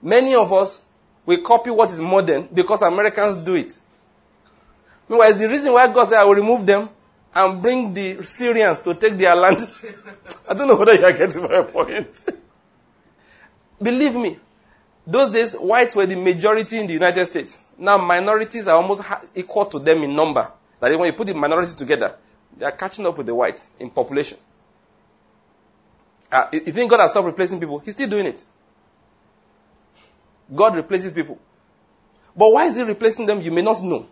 Many 0.00 0.34
of 0.34 0.52
us, 0.52 0.88
we 1.24 1.38
copy 1.38 1.70
what 1.70 1.90
is 1.90 2.00
modern 2.00 2.48
because 2.52 2.82
Americans 2.82 3.36
do 3.38 3.54
it. 3.54 3.78
Meanwhile, 5.12 5.28
it's 5.28 5.40
the 5.40 5.48
reason 5.48 5.74
why 5.74 5.92
God 5.92 6.04
said, 6.06 6.20
I 6.20 6.24
will 6.24 6.36
remove 6.36 6.64
them 6.64 6.88
and 7.34 7.60
bring 7.60 7.92
the 7.92 8.24
Syrians 8.24 8.80
to 8.80 8.94
take 8.94 9.12
their 9.12 9.34
land. 9.36 9.58
I 10.48 10.54
don't 10.54 10.66
know 10.66 10.76
whether 10.76 10.94
you 10.94 11.04
are 11.04 11.12
getting 11.12 11.42
my 11.42 11.60
point. 11.64 12.24
Believe 13.82 14.14
me, 14.14 14.38
Those 15.06 15.32
days, 15.32 15.54
whites 15.58 15.94
were 15.94 16.06
the 16.06 16.16
majority 16.16 16.78
in 16.78 16.86
the 16.86 16.94
United 16.94 17.26
States. 17.26 17.66
Now, 17.76 17.98
minorities 17.98 18.68
are 18.68 18.76
almost 18.76 19.02
equal 19.34 19.66
to 19.66 19.78
them 19.78 20.02
in 20.02 20.16
number. 20.16 20.50
That 20.80 20.98
when 20.98 21.08
you 21.08 21.12
put 21.12 21.26
the 21.26 21.34
minorities 21.34 21.74
together, 21.74 22.16
they 22.56 22.64
are 22.64 22.72
catching 22.72 23.04
up 23.04 23.18
with 23.18 23.26
the 23.26 23.34
whites 23.34 23.74
in 23.78 23.90
population. 23.90 24.38
Uh, 26.30 26.46
you 26.52 26.60
think 26.60 26.90
God 26.90 27.00
has 27.00 27.10
stopped 27.10 27.26
replacing 27.26 27.60
people? 27.60 27.80
He's 27.80 27.92
still 27.92 28.08
doing 28.08 28.24
it. 28.24 28.44
God 30.54 30.74
replaces 30.74 31.12
people. 31.12 31.38
But 32.34 32.50
why 32.50 32.64
is 32.64 32.76
He 32.76 32.82
replacing 32.82 33.26
them? 33.26 33.42
You 33.42 33.50
may 33.50 33.60
not 33.60 33.82
know. 33.82 34.06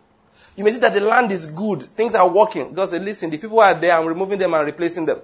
You 0.60 0.64
may 0.64 0.72
see 0.72 0.80
that 0.80 0.92
the 0.92 1.00
land 1.00 1.32
is 1.32 1.46
good, 1.46 1.82
things 1.82 2.14
are 2.14 2.28
working. 2.28 2.74
God 2.74 2.90
said, 2.90 3.02
Listen, 3.02 3.30
the 3.30 3.38
people 3.38 3.60
are 3.60 3.72
there, 3.72 3.96
I'm 3.96 4.04
removing 4.04 4.38
them 4.38 4.52
and 4.52 4.66
replacing 4.66 5.06
them. 5.06 5.18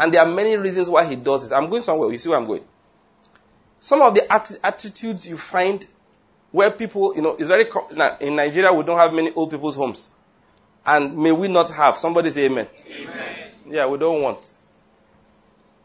And 0.00 0.12
there 0.12 0.20
are 0.20 0.28
many 0.28 0.56
reasons 0.56 0.90
why 0.90 1.04
He 1.04 1.14
does 1.14 1.42
this. 1.42 1.52
I'm 1.52 1.70
going 1.70 1.80
somewhere, 1.80 2.10
you 2.10 2.18
see 2.18 2.28
where 2.28 2.36
I'm 2.38 2.44
going. 2.44 2.64
Some 3.78 4.02
of 4.02 4.16
the 4.16 4.22
att- 4.28 4.58
attitudes 4.64 5.28
you 5.28 5.36
find 5.36 5.86
where 6.50 6.72
people, 6.72 7.14
you 7.14 7.22
know, 7.22 7.36
it's 7.36 7.46
very, 7.46 7.66
in 8.20 8.34
Nigeria, 8.34 8.72
we 8.72 8.82
don't 8.82 8.98
have 8.98 9.14
many 9.14 9.32
old 9.32 9.52
people's 9.52 9.76
homes. 9.76 10.12
And 10.84 11.16
may 11.16 11.30
we 11.30 11.46
not 11.46 11.70
have. 11.70 11.96
Somebody 11.96 12.30
say 12.30 12.46
amen. 12.46 12.66
amen. 13.00 13.50
Yeah, 13.68 13.86
we 13.86 13.96
don't 13.96 14.22
want. 14.22 14.54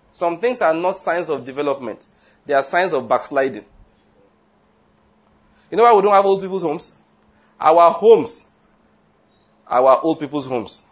Some 0.09 0.39
things 0.39 0.61
are 0.61 0.73
not 0.73 0.95
signs 0.95 1.29
of 1.29 1.45
development, 1.45 2.07
they 2.47 2.55
are 2.55 2.63
signs 2.63 2.93
of 2.93 3.07
backsliding. 3.07 3.65
You 5.69 5.77
know 5.77 5.83
why 5.83 5.93
we 5.93 6.01
don't 6.01 6.13
have 6.13 6.25
old 6.25 6.41
people's 6.41 6.63
homes? 6.63 6.95
Our 7.61 7.91
homes, 7.91 8.51
our 9.67 9.99
old 10.01 10.19
people's 10.19 10.47
homes. 10.47 10.85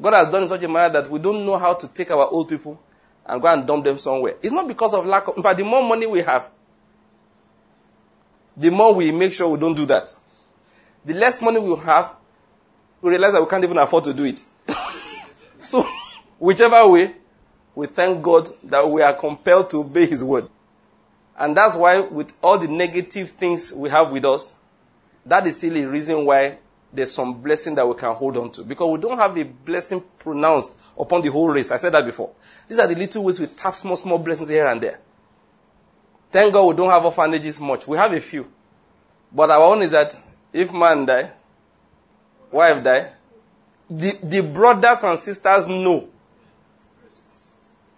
God 0.00 0.12
has 0.12 0.30
done 0.30 0.42
in 0.42 0.48
such 0.48 0.62
a 0.64 0.68
manner 0.68 0.92
that 1.00 1.10
we 1.10 1.18
don't 1.18 1.46
know 1.46 1.56
how 1.56 1.72
to 1.74 1.88
take 1.92 2.10
our 2.10 2.26
old 2.28 2.48
people 2.48 2.78
and 3.24 3.40
go 3.40 3.48
and 3.48 3.66
dump 3.66 3.84
them 3.84 3.96
somewhere. 3.96 4.34
It's 4.42 4.52
not 4.52 4.68
because 4.68 4.92
of 4.92 5.06
lack 5.06 5.28
of, 5.28 5.36
but 5.42 5.56
the 5.56 5.64
more 5.64 5.82
money 5.82 6.06
we 6.06 6.20
have, 6.20 6.50
the 8.56 8.70
more 8.70 8.94
we 8.94 9.10
make 9.12 9.32
sure 9.32 9.48
we 9.48 9.58
don't 9.58 9.74
do 9.74 9.86
that. 9.86 10.14
The 11.04 11.14
less 11.14 11.40
money 11.40 11.58
we 11.60 11.76
have, 11.76 12.12
we 13.00 13.10
realize 13.10 13.32
that 13.32 13.42
we 13.42 13.48
can't 13.48 13.64
even 13.64 13.78
afford 13.78 14.04
to 14.04 14.12
do 14.14 14.24
it. 14.24 14.42
so, 15.60 15.84
whichever 16.38 16.88
way, 16.88 17.12
we 17.74 17.86
thank 17.86 18.22
God 18.22 18.48
that 18.64 18.88
we 18.88 19.02
are 19.02 19.12
compelled 19.12 19.70
to 19.70 19.78
obey 19.78 20.06
His 20.06 20.22
word. 20.22 20.48
And 21.38 21.56
that's 21.56 21.76
why, 21.76 22.00
with 22.00 22.32
all 22.42 22.58
the 22.58 22.68
negative 22.68 23.30
things 23.30 23.72
we 23.72 23.90
have 23.90 24.12
with 24.12 24.24
us, 24.24 24.60
that 25.26 25.46
is 25.46 25.56
still 25.56 25.76
a 25.76 25.84
reason 25.86 26.24
why 26.24 26.58
there's 26.92 27.12
some 27.12 27.42
blessing 27.42 27.74
that 27.74 27.86
we 27.86 27.94
can 27.94 28.14
hold 28.14 28.36
on 28.36 28.50
to. 28.52 28.62
Because 28.62 28.92
we 28.92 29.00
don't 29.00 29.18
have 29.18 29.36
a 29.36 29.44
blessing 29.44 30.02
pronounced 30.18 30.78
upon 30.98 31.22
the 31.22 31.30
whole 31.30 31.48
race. 31.48 31.72
I 31.72 31.76
said 31.76 31.92
that 31.92 32.06
before. 32.06 32.30
These 32.68 32.78
are 32.78 32.86
the 32.86 32.94
little 32.94 33.24
ways 33.24 33.40
we 33.40 33.46
tap 33.46 33.74
small, 33.74 33.96
small 33.96 34.18
blessings 34.18 34.48
here 34.48 34.66
and 34.66 34.80
there. 34.80 35.00
Thank 36.30 36.52
God 36.52 36.68
we 36.68 36.76
don't 36.76 36.90
have 36.90 37.04
orphanages 37.04 37.60
much. 37.60 37.86
We 37.88 37.96
have 37.96 38.12
a 38.12 38.20
few. 38.20 38.50
But 39.32 39.50
our 39.50 39.72
own 39.72 39.82
is 39.82 39.90
that 39.90 40.16
if 40.52 40.72
man 40.72 41.04
die, 41.06 41.30
wife 42.50 42.82
die, 42.82 43.10
the, 43.90 44.18
the 44.22 44.42
brothers 44.42 45.02
and 45.04 45.18
sisters 45.18 45.68
know. 45.68 46.08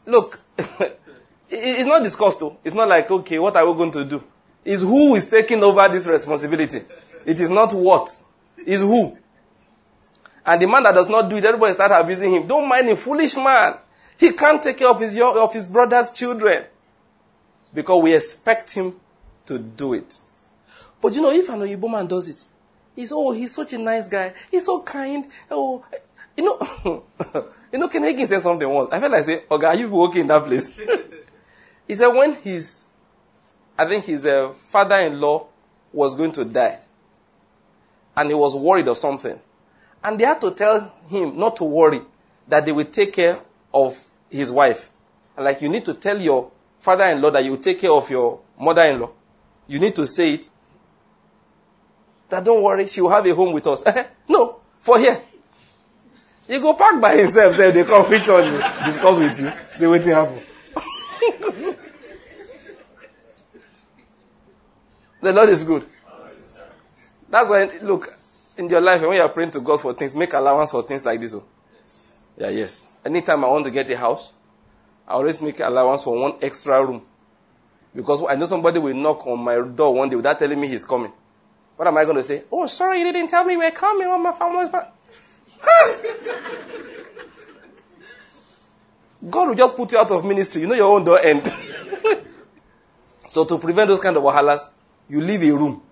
Look, 0.06 0.40
it's 1.58 1.86
not 1.86 2.02
discussed 2.02 2.40
though. 2.40 2.56
It's 2.64 2.74
not 2.74 2.88
like, 2.88 3.10
okay, 3.10 3.38
what 3.38 3.56
are 3.56 3.70
we 3.70 3.76
going 3.76 3.92
to 3.92 4.04
do? 4.04 4.22
It's 4.64 4.82
who 4.82 5.14
is 5.14 5.30
taking 5.30 5.62
over 5.62 5.88
this 5.88 6.06
responsibility. 6.08 6.80
It 7.24 7.40
is 7.40 7.50
not 7.50 7.72
what. 7.72 8.08
It's 8.58 8.82
who. 8.82 9.16
And 10.44 10.62
the 10.62 10.66
man 10.66 10.84
that 10.84 10.94
does 10.94 11.08
not 11.08 11.28
do 11.28 11.36
it, 11.36 11.44
everybody 11.44 11.74
start 11.74 11.92
abusing 11.92 12.32
him. 12.34 12.46
Don't 12.46 12.68
mind 12.68 12.88
him, 12.88 12.96
foolish 12.96 13.36
man. 13.36 13.74
He 14.18 14.32
can't 14.32 14.62
take 14.62 14.78
care 14.78 14.88
of 14.88 15.00
his, 15.00 15.20
of 15.20 15.52
his 15.52 15.66
brother's 15.66 16.12
children. 16.12 16.64
Because 17.74 18.02
we 18.02 18.14
expect 18.14 18.72
him 18.72 18.94
to 19.46 19.58
do 19.58 19.94
it. 19.94 20.18
But 21.00 21.14
you 21.14 21.20
know, 21.20 21.30
if 21.30 21.48
an 21.48 21.60
Oyibo 21.60 21.90
man 21.90 22.06
does 22.06 22.28
it, 22.28 22.44
he's, 22.94 23.12
oh, 23.12 23.32
he's 23.32 23.54
such 23.54 23.72
a 23.72 23.78
nice 23.78 24.08
guy. 24.08 24.32
He's 24.50 24.64
so 24.64 24.82
kind. 24.82 25.26
Oh, 25.50 25.84
you 26.36 26.44
know, 26.44 27.04
you 27.72 27.78
know, 27.78 27.88
Ken 27.88 28.02
Hagin 28.02 28.26
said 28.26 28.40
something 28.40 28.68
once. 28.68 28.90
I 28.92 29.00
felt 29.00 29.12
like 29.12 29.24
say, 29.24 29.42
okay, 29.50 29.66
are 29.66 29.74
you 29.74 29.88
working 29.88 30.22
in 30.22 30.26
that 30.28 30.44
place? 30.44 30.80
he 31.86 31.94
said 31.94 32.08
when 32.08 32.34
his, 32.34 32.92
I 33.78 33.86
think 33.86 34.04
his 34.04 34.26
uh, 34.26 34.50
father-in-law 34.50 35.46
was 35.92 36.14
going 36.14 36.32
to 36.32 36.44
die, 36.44 36.78
and 38.16 38.28
he 38.28 38.34
was 38.34 38.56
worried 38.56 38.88
or 38.88 38.96
something, 38.96 39.38
and 40.02 40.18
they 40.18 40.24
had 40.24 40.40
to 40.40 40.50
tell 40.50 40.92
him 41.08 41.38
not 41.38 41.56
to 41.56 41.64
worry, 41.64 42.00
that 42.48 42.64
they 42.64 42.72
will 42.72 42.84
take 42.84 43.12
care 43.12 43.38
of 43.72 43.96
his 44.30 44.50
wife. 44.50 44.90
And 45.36 45.44
like, 45.44 45.60
you 45.62 45.68
need 45.68 45.84
to 45.84 45.94
tell 45.94 46.20
your 46.20 46.50
father-in-law 46.78 47.30
that 47.30 47.44
you 47.44 47.52
will 47.52 47.58
take 47.58 47.80
care 47.80 47.92
of 47.92 48.08
your 48.10 48.40
mother-in-law. 48.58 49.10
You 49.68 49.78
need 49.80 49.94
to 49.96 50.06
say 50.06 50.34
it. 50.34 50.50
That 52.28 52.44
don't 52.44 52.62
worry, 52.62 52.86
she 52.88 53.00
will 53.00 53.10
have 53.10 53.26
a 53.26 53.34
home 53.34 53.52
with 53.52 53.66
us. 53.66 53.84
no, 54.28 54.60
for 54.80 54.98
here. 54.98 55.20
You 56.48 56.60
go 56.60 56.74
park 56.74 57.00
by 57.00 57.16
himself, 57.16 57.56
say 57.56 57.72
they 57.72 57.84
come 57.84 58.04
which 58.08 58.28
on 58.28 58.44
you, 58.44 58.58
discuss 58.84 59.18
with 59.18 59.40
you, 59.40 59.52
say 59.74 59.86
what 59.88 60.04
happen. 60.04 60.38
the 65.26 65.32
Lord 65.32 65.48
is 65.48 65.64
good. 65.64 65.84
That's 67.28 67.50
why, 67.50 67.68
look, 67.82 68.12
in 68.56 68.68
your 68.68 68.80
life, 68.80 69.02
when 69.02 69.16
you 69.16 69.22
are 69.22 69.28
praying 69.28 69.50
to 69.52 69.60
God 69.60 69.80
for 69.80 69.92
things, 69.92 70.14
make 70.14 70.32
allowance 70.32 70.70
for 70.70 70.82
things 70.82 71.04
like 71.04 71.20
this. 71.20 71.34
Oh. 71.34 71.44
Yeah, 72.38 72.50
yes. 72.50 72.92
Anytime 73.04 73.44
I 73.44 73.48
want 73.48 73.64
to 73.64 73.70
get 73.70 73.90
a 73.90 73.96
house, 73.96 74.32
I 75.06 75.14
always 75.14 75.40
make 75.40 75.58
allowance 75.60 76.04
for 76.04 76.20
one 76.20 76.34
extra 76.40 76.84
room. 76.84 77.02
Because 77.94 78.24
I 78.28 78.36
know 78.36 78.46
somebody 78.46 78.78
will 78.78 78.94
knock 78.94 79.26
on 79.26 79.40
my 79.40 79.56
door 79.56 79.94
one 79.94 80.08
day 80.08 80.16
without 80.16 80.38
telling 80.38 80.60
me 80.60 80.68
he's 80.68 80.84
coming. 80.84 81.12
What 81.76 81.88
am 81.88 81.96
I 81.96 82.04
going 82.04 82.16
to 82.16 82.22
say? 82.22 82.42
Oh, 82.52 82.66
sorry, 82.66 83.00
you 83.00 83.12
didn't 83.12 83.28
tell 83.28 83.44
me 83.44 83.56
we're 83.56 83.70
coming. 83.70 84.06
Oh, 84.06 84.18
my 84.18 84.32
family's 84.32 84.68
back. 84.68 84.92
God 89.28 89.48
will 89.48 89.54
just 89.54 89.76
put 89.76 89.92
you 89.92 89.98
out 89.98 90.10
of 90.10 90.24
ministry. 90.24 90.62
You 90.62 90.68
know 90.68 90.74
your 90.74 90.94
own 90.94 91.04
door 91.04 91.18
end. 91.18 91.42
so 93.26 93.44
to 93.44 93.58
prevent 93.58 93.88
those 93.88 94.00
kind 94.00 94.16
of 94.16 94.22
wahalas, 94.22 94.72
you 95.08 95.20
leave 95.20 95.42
a 95.42 95.50
room. 95.52 95.82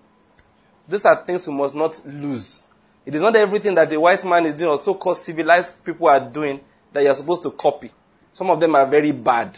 These 0.87 1.05
are 1.05 1.15
things 1.15 1.47
you 1.47 1.53
must 1.53 1.75
not 1.75 1.99
lose. 2.05 2.67
It 3.05 3.15
is 3.15 3.21
not 3.21 3.35
everything 3.35 3.75
that 3.75 3.89
the 3.89 3.99
white 3.99 4.23
man 4.25 4.45
is 4.45 4.55
doing 4.55 4.71
or 4.71 4.79
so-called 4.79 5.17
civilized 5.17 5.85
people 5.85 6.07
are 6.07 6.19
doing 6.19 6.59
that 6.91 7.03
you're 7.03 7.13
supposed 7.13 7.43
to 7.43 7.51
copy. 7.51 7.91
Some 8.33 8.49
of 8.49 8.59
them 8.59 8.75
are 8.75 8.85
very 8.85 9.11
bad. 9.11 9.57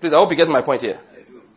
Please, 0.00 0.12
I 0.12 0.16
hope 0.16 0.30
you 0.30 0.36
get 0.36 0.48
my 0.48 0.60
point 0.60 0.82
here. 0.82 0.98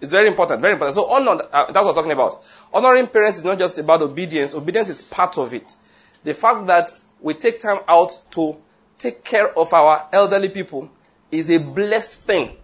It's 0.02 0.12
very 0.14 0.28
important, 0.28 0.62
very 0.62 0.74
important. 0.74 0.96
So 0.96 1.12
honor, 1.12 1.42
uh, 1.52 1.72
that's 1.72 1.86
what 1.86 1.90
I'm 1.90 1.96
talking 1.96 2.12
about. 2.12 2.36
Honoring 2.74 3.08
parents 3.08 3.38
is 3.38 3.46
not 3.46 3.60
just 3.60 3.78
about 3.80 4.02
obedience. 4.02 4.56
Obedience 4.56 4.88
is 4.88 5.02
part 5.02 5.38
of 5.38 5.54
it. 5.54 5.76
The 6.24 6.34
fact 6.34 6.68
that 6.68 6.90
we 7.20 7.34
take 7.34 7.60
time 7.60 7.80
out 7.88 8.12
to 8.32 8.58
take 8.98 9.24
care 9.24 9.58
of 9.58 9.74
our 9.74 10.08
elderly 10.14 10.50
people 10.50 10.90
is 11.32 11.50
a 11.50 11.60
blessed 11.60 12.24
thing. 12.26 12.56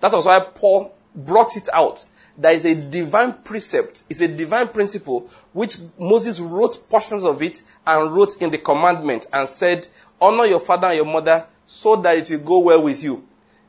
That 0.00 0.12
was 0.12 0.26
why 0.26 0.40
Paul 0.40 0.92
brought 1.14 1.56
it 1.56 1.68
out. 1.72 2.04
There 2.36 2.52
is 2.52 2.64
a 2.64 2.74
divine 2.74 3.34
precept, 3.44 4.04
it's 4.08 4.20
a 4.20 4.28
divine 4.28 4.68
principle, 4.68 5.30
which 5.52 5.76
Moses 5.98 6.40
wrote 6.40 6.78
portions 6.88 7.24
of 7.24 7.42
it 7.42 7.62
and 7.86 8.12
wrote 8.12 8.40
in 8.40 8.50
the 8.50 8.58
commandment 8.58 9.26
and 9.32 9.48
said, 9.48 9.86
Honor 10.20 10.46
your 10.46 10.60
father 10.60 10.86
and 10.88 10.96
your 10.96 11.04
mother 11.06 11.44
so 11.66 11.96
that 11.96 12.16
it 12.16 12.30
will 12.30 12.44
go 12.46 12.58
well 12.60 12.82
with 12.84 13.02
you. 13.02 13.26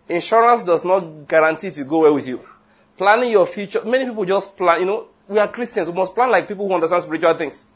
Insurance 0.07 0.63
does 0.63 0.85
not 0.85 1.27
guarantee 1.27 1.67
it 1.67 1.77
will 1.79 1.85
go 1.85 1.99
well 2.01 2.15
with 2.15 2.27
you. 2.27 2.39
Planning 2.97 3.31
your 3.31 3.47
future, 3.47 3.83
many 3.85 4.05
people 4.05 4.23
just 4.25 4.57
plan, 4.57 4.79
you 4.81 4.85
know, 4.85 5.07
we 5.27 5.39
are 5.39 5.47
Christians, 5.47 5.89
we 5.89 5.95
must 5.95 6.13
plan 6.13 6.29
like 6.31 6.47
people 6.47 6.67
who 6.67 6.73
understand 6.73 7.03
spiritual 7.03 7.33
things. 7.33 7.69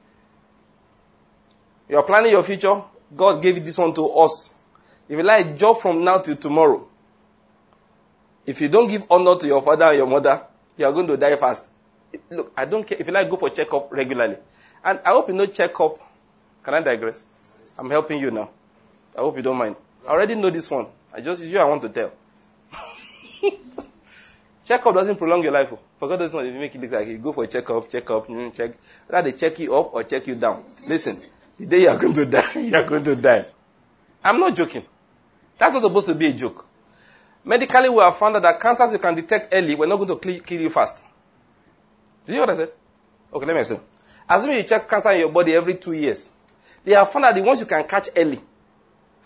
You 1.89 1.97
are 1.97 2.03
planning 2.03 2.31
your 2.31 2.43
future, 2.43 2.81
God 3.15 3.41
gave 3.41 3.63
this 3.63 3.77
one 3.77 3.93
to 3.95 4.09
us. 4.11 4.59
If 5.09 5.17
you 5.17 5.23
like, 5.23 5.57
job 5.57 5.79
from 5.79 6.03
now 6.03 6.19
till 6.19 6.35
tomorrow. 6.35 6.88
If 8.45 8.61
you 8.61 8.67
don't 8.67 8.89
give 8.89 9.03
honor 9.09 9.38
to 9.38 9.47
your 9.47 9.61
father 9.61 9.85
and 9.85 9.97
your 9.97 10.07
mother, 10.07 10.41
you 10.78 10.86
are 10.86 10.93
going 10.93 11.07
to 11.07 11.17
die 11.17 11.36
fast. 11.36 11.71
Look, 12.30 12.53
I 12.55 12.65
don't 12.65 12.86
care 12.86 12.97
if 12.99 13.05
you 13.07 13.13
like 13.13 13.30
go 13.30 13.36
for 13.36 13.49
checkup 13.49 13.91
regularly. 13.91 14.38
And 14.84 14.99
I 15.05 15.09
hope 15.09 15.28
you 15.28 15.34
know 15.34 15.45
checkup. 15.45 15.97
Can 16.63 16.73
I 16.73 16.82
digress? 16.82 17.25
I'm 17.78 17.89
helping 17.89 18.19
you 18.19 18.32
now. 18.32 18.49
I 19.15 19.21
hope 19.21 19.38
you 19.38 19.43
don't 19.43 19.57
mind. 19.57 19.75
I 20.07 20.11
already 20.11 20.36
know 20.36 20.49
this 20.49 20.69
one. 20.69 20.88
I 21.13 21.21
just 21.21 21.43
you 21.43 21.59
I 21.59 21.63
want 21.65 21.82
to 21.82 21.89
tell. 21.89 22.11
checkup 24.65 24.93
doesn't 24.93 25.17
prolong 25.17 25.43
your 25.43 25.51
life. 25.51 25.73
For 25.97 26.07
God 26.07 26.19
doesn't 26.19 26.59
make 26.59 26.75
it 26.75 26.82
look 26.82 26.91
like 26.91 27.07
you 27.07 27.17
go 27.17 27.34
for 27.34 27.43
a 27.43 27.47
checkup, 27.47 27.89
checkup, 27.89 28.28
mm, 28.28 28.53
check. 28.53 28.71
Rather 29.07 29.32
check 29.32 29.57
you 29.59 29.75
up 29.75 29.93
or 29.93 30.03
check 30.03 30.28
you 30.28 30.36
down. 30.36 30.63
Listen, 30.86 31.19
the 31.57 31.65
day 31.65 31.82
you 31.84 31.89
are 31.89 31.97
going 31.97 32.13
to 32.13 32.25
die, 32.25 32.51
you 32.59 32.75
are 32.75 32.88
going 32.88 33.03
to 33.03 33.15
die. 33.15 33.45
I'm 34.23 34.39
not 34.39 34.55
joking. 34.55 34.84
That's 35.57 35.73
not 35.73 35.82
supposed 35.82 36.07
to 36.07 36.15
be 36.15 36.28
a 36.28 36.34
joke. 36.34 36.66
Medically, 37.47 37.87
we 37.87 37.99
have 37.99 38.17
found 38.17 38.35
out 38.35 38.41
that 38.41 38.59
cancers 38.59 38.91
you 38.91 38.99
can 38.99 39.15
detect 39.15 39.47
early, 39.53 39.73
we're 39.73 39.87
not 39.87 39.95
going 39.95 40.19
to 40.19 40.39
kill 40.41 40.59
you 40.59 40.69
fast. 40.69 41.05
Did 42.25 42.33
you 42.33 42.39
hear 42.39 42.41
what 42.41 42.49
I 42.49 42.55
said? 42.57 42.71
Okay, 43.33 43.45
let 43.45 43.53
me 43.53 43.59
explain. 43.61 43.79
Assume 44.29 44.51
you 44.51 44.63
check 44.63 44.89
cancer 44.89 45.11
in 45.11 45.19
your 45.21 45.31
body 45.31 45.53
every 45.53 45.75
two 45.75 45.93
years, 45.93 46.35
they 46.83 46.91
have 46.91 47.09
found 47.09 47.23
that 47.23 47.35
the 47.35 47.41
ones 47.41 47.61
you 47.61 47.65
can 47.65 47.87
catch 47.87 48.09
early, 48.17 48.37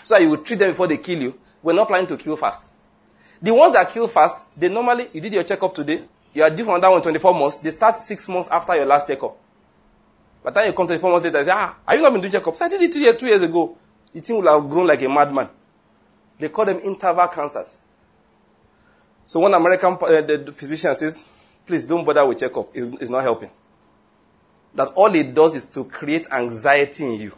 so 0.04 0.14
that 0.14 0.22
you 0.22 0.30
will 0.30 0.44
treat 0.44 0.60
them 0.60 0.70
before 0.70 0.86
they 0.86 0.98
kill 0.98 1.20
you, 1.20 1.40
we're 1.64 1.74
not 1.74 1.88
planning 1.88 2.06
to 2.06 2.16
kill 2.16 2.38
fast. 2.38 2.74
The 3.42 3.52
ones 3.52 3.74
that 3.74 3.90
kill 3.90 4.08
fast, 4.08 4.56
they 4.56 4.70
normally, 4.70 5.08
you 5.14 5.20
did 5.20 5.34
your 5.34 5.44
checkup 5.44 5.74
today, 5.74 6.04
you 6.32 6.44
are 6.44 6.50
due 6.52 6.64
for 6.64 6.76
another 6.76 6.92
one 6.92 7.02
24 7.02 7.34
months, 7.34 7.58
they 7.58 7.72
start 7.72 7.98
six 7.98 8.30
months 8.30 8.50
after 8.50 8.76
your 8.76 8.86
last 8.86 9.08
checkup. 9.08 9.36
By 10.44 10.52
the 10.52 10.60
time 10.60 10.68
you 10.68 10.74
come 10.74 10.86
24 10.86 11.10
months 11.10 11.26
later, 11.26 11.40
you 11.40 11.46
say, 11.46 11.52
ah, 11.56 11.76
have 11.88 11.98
you 11.98 12.04
not 12.04 12.12
been 12.12 12.22
doing 12.22 12.34
checkups? 12.34 12.62
I 12.62 12.70
did 12.70 12.84
it 12.84 12.94
two 12.94 13.00
years, 13.00 13.18
two 13.18 13.26
years 13.26 13.42
ago. 13.42 13.76
The 14.14 14.22
thing 14.22 14.36
will 14.36 14.62
have 14.62 14.70
grown 14.70 14.86
like 14.86 15.02
a 15.02 15.10
madman. 15.10 15.50
They 16.38 16.50
call 16.50 16.66
them 16.66 16.80
interval 16.84 17.28
cancers. 17.28 17.86
So 19.26 19.40
one 19.40 19.54
American 19.54 19.94
uh, 19.94 20.22
the 20.22 20.52
physician 20.56 20.96
says, 20.96 21.32
please 21.66 21.84
don't 21.84 22.06
bother 22.06 22.26
with 22.26 22.40
checkup. 22.40 22.70
It's, 22.74 23.02
it's 23.02 23.10
not 23.10 23.24
helping. 23.24 23.50
That 24.74 24.90
all 24.96 25.14
it 25.14 25.34
does 25.34 25.56
is 25.56 25.66
to 25.72 25.84
create 25.86 26.28
anxiety 26.32 27.06
in 27.06 27.20
you. 27.20 27.34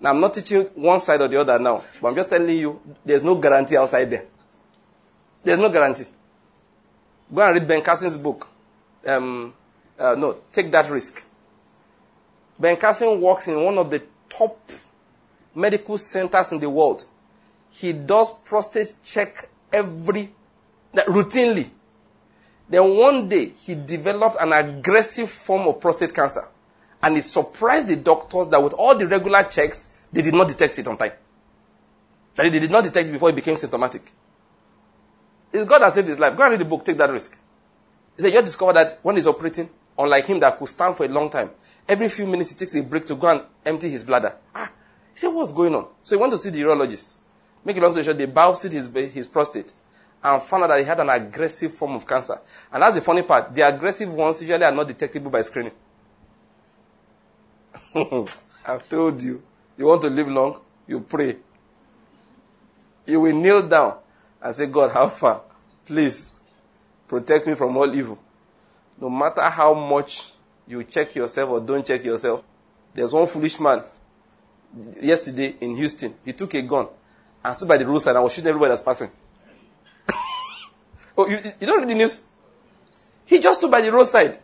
Now, 0.00 0.10
I'm 0.10 0.20
not 0.20 0.34
teaching 0.34 0.62
one 0.74 1.00
side 1.00 1.20
or 1.20 1.28
the 1.28 1.40
other 1.40 1.58
now, 1.58 1.82
but 2.00 2.08
I'm 2.08 2.14
just 2.14 2.28
telling 2.28 2.56
you 2.56 2.80
there's 3.04 3.24
no 3.24 3.36
guarantee 3.36 3.76
outside 3.76 4.06
there. 4.06 4.24
There's 5.42 5.58
no 5.58 5.70
guarantee. 5.70 6.04
Go 7.32 7.42
and 7.42 7.58
read 7.58 7.68
Ben 7.68 7.82
Carson's 7.82 8.18
book. 8.18 8.48
Um, 9.06 9.54
uh, 9.98 10.14
no, 10.16 10.38
take 10.52 10.70
that 10.70 10.90
risk. 10.90 11.26
Ben 12.58 12.76
Carson 12.76 13.20
works 13.20 13.48
in 13.48 13.62
one 13.62 13.78
of 13.78 13.90
the 13.90 14.02
top 14.28 14.58
medical 15.54 15.96
centers 15.98 16.52
in 16.52 16.60
the 16.60 16.68
world. 16.68 17.04
He 17.70 17.92
does 17.92 18.38
prostate 18.40 18.92
check 19.04 19.48
every 19.76 20.28
routinely. 20.94 21.68
Then 22.68 22.96
one 22.96 23.28
day 23.28 23.46
he 23.46 23.74
developed 23.74 24.36
an 24.40 24.52
aggressive 24.52 25.30
form 25.30 25.68
of 25.68 25.80
prostate 25.80 26.14
cancer. 26.14 26.42
And 27.02 27.16
it 27.16 27.22
surprised 27.22 27.88
the 27.88 27.96
doctors 27.96 28.48
that 28.48 28.62
with 28.62 28.72
all 28.72 28.96
the 28.96 29.06
regular 29.06 29.44
checks, 29.44 30.00
they 30.12 30.22
did 30.22 30.34
not 30.34 30.48
detect 30.48 30.78
it 30.78 30.88
on 30.88 30.96
time. 30.96 31.12
That 32.34 32.50
they 32.50 32.58
did 32.58 32.70
not 32.70 32.84
detect 32.84 33.08
it 33.08 33.12
before 33.12 33.30
it 33.30 33.36
became 33.36 33.56
symptomatic. 33.56 34.10
It's 35.52 35.64
God 35.64 35.82
that 35.82 35.92
saved 35.92 36.08
his 36.08 36.18
life. 36.18 36.36
Go 36.36 36.42
and 36.42 36.52
read 36.52 36.60
the 36.60 36.64
book, 36.64 36.84
take 36.84 36.96
that 36.96 37.10
risk. 37.10 37.38
He 38.16 38.22
said, 38.22 38.32
You 38.32 38.40
discover 38.40 38.72
that 38.72 38.98
when 39.02 39.16
he's 39.16 39.26
operating, 39.26 39.68
unlike 39.98 40.26
him 40.26 40.40
that 40.40 40.58
could 40.58 40.68
stand 40.68 40.96
for 40.96 41.04
a 41.04 41.08
long 41.08 41.30
time, 41.30 41.50
every 41.88 42.08
few 42.08 42.26
minutes 42.26 42.52
he 42.52 42.58
takes 42.58 42.74
a 42.74 42.82
break 42.82 43.06
to 43.06 43.14
go 43.14 43.28
and 43.28 43.42
empty 43.64 43.88
his 43.88 44.04
bladder. 44.04 44.34
Ah, 44.54 44.70
he 45.12 45.18
said, 45.18 45.28
What's 45.28 45.52
going 45.52 45.74
on? 45.74 45.86
So 46.02 46.16
he 46.16 46.20
went 46.20 46.32
to 46.32 46.38
see 46.38 46.50
the 46.50 46.60
urologist. 46.62 47.16
Make 47.66 47.78
a 47.78 47.80
long 47.80 47.90
story 47.90 48.04
short, 48.04 48.16
they 48.16 48.28
biopsied 48.28 48.70
his, 48.70 48.94
his 49.12 49.26
prostate 49.26 49.72
and 50.22 50.40
found 50.40 50.62
out 50.62 50.68
that 50.68 50.78
he 50.78 50.84
had 50.84 51.00
an 51.00 51.10
aggressive 51.10 51.74
form 51.74 51.96
of 51.96 52.06
cancer. 52.06 52.38
And 52.72 52.80
that's 52.80 52.94
the 52.94 53.00
funny 53.00 53.22
part. 53.22 53.52
The 53.52 53.62
aggressive 53.62 54.14
ones 54.14 54.40
usually 54.40 54.64
are 54.64 54.70
not 54.70 54.86
detectable 54.86 55.32
by 55.32 55.40
screening. 55.40 55.72
I've 58.64 58.88
told 58.88 59.20
you. 59.20 59.42
You 59.76 59.86
want 59.86 60.00
to 60.02 60.10
live 60.10 60.28
long? 60.28 60.60
You 60.86 61.00
pray. 61.00 61.34
You 63.04 63.20
will 63.20 63.34
kneel 63.34 63.68
down 63.68 63.98
and 64.40 64.54
say, 64.54 64.66
God, 64.66 64.92
how 64.92 65.08
far? 65.08 65.42
Please 65.84 66.38
protect 67.08 67.48
me 67.48 67.54
from 67.54 67.76
all 67.76 67.92
evil. 67.92 68.16
No 69.00 69.10
matter 69.10 69.42
how 69.42 69.74
much 69.74 70.34
you 70.68 70.84
check 70.84 71.16
yourself 71.16 71.50
or 71.50 71.60
don't 71.60 71.84
check 71.84 72.04
yourself, 72.04 72.44
there's 72.94 73.12
one 73.12 73.26
foolish 73.26 73.58
man 73.58 73.82
yesterday 75.00 75.56
in 75.60 75.74
Houston. 75.74 76.14
He 76.24 76.32
took 76.32 76.54
a 76.54 76.62
gun 76.62 76.86
and 77.46 77.54
stood 77.54 77.68
by 77.68 77.76
the 77.76 77.86
roadside 77.86 78.16
and 78.16 78.24
was 78.24 78.34
shooting 78.34 78.48
everybody 78.48 78.70
that's 78.70 78.82
passing. 78.82 79.08
oh, 81.16 81.28
you, 81.28 81.38
you 81.60 81.66
don't 81.66 81.78
read 81.78 81.88
the 81.88 81.94
news? 81.94 82.26
He 83.24 83.38
just 83.38 83.60
stood 83.60 83.70
by 83.70 83.80
the 83.80 83.92
roadside 83.92 84.36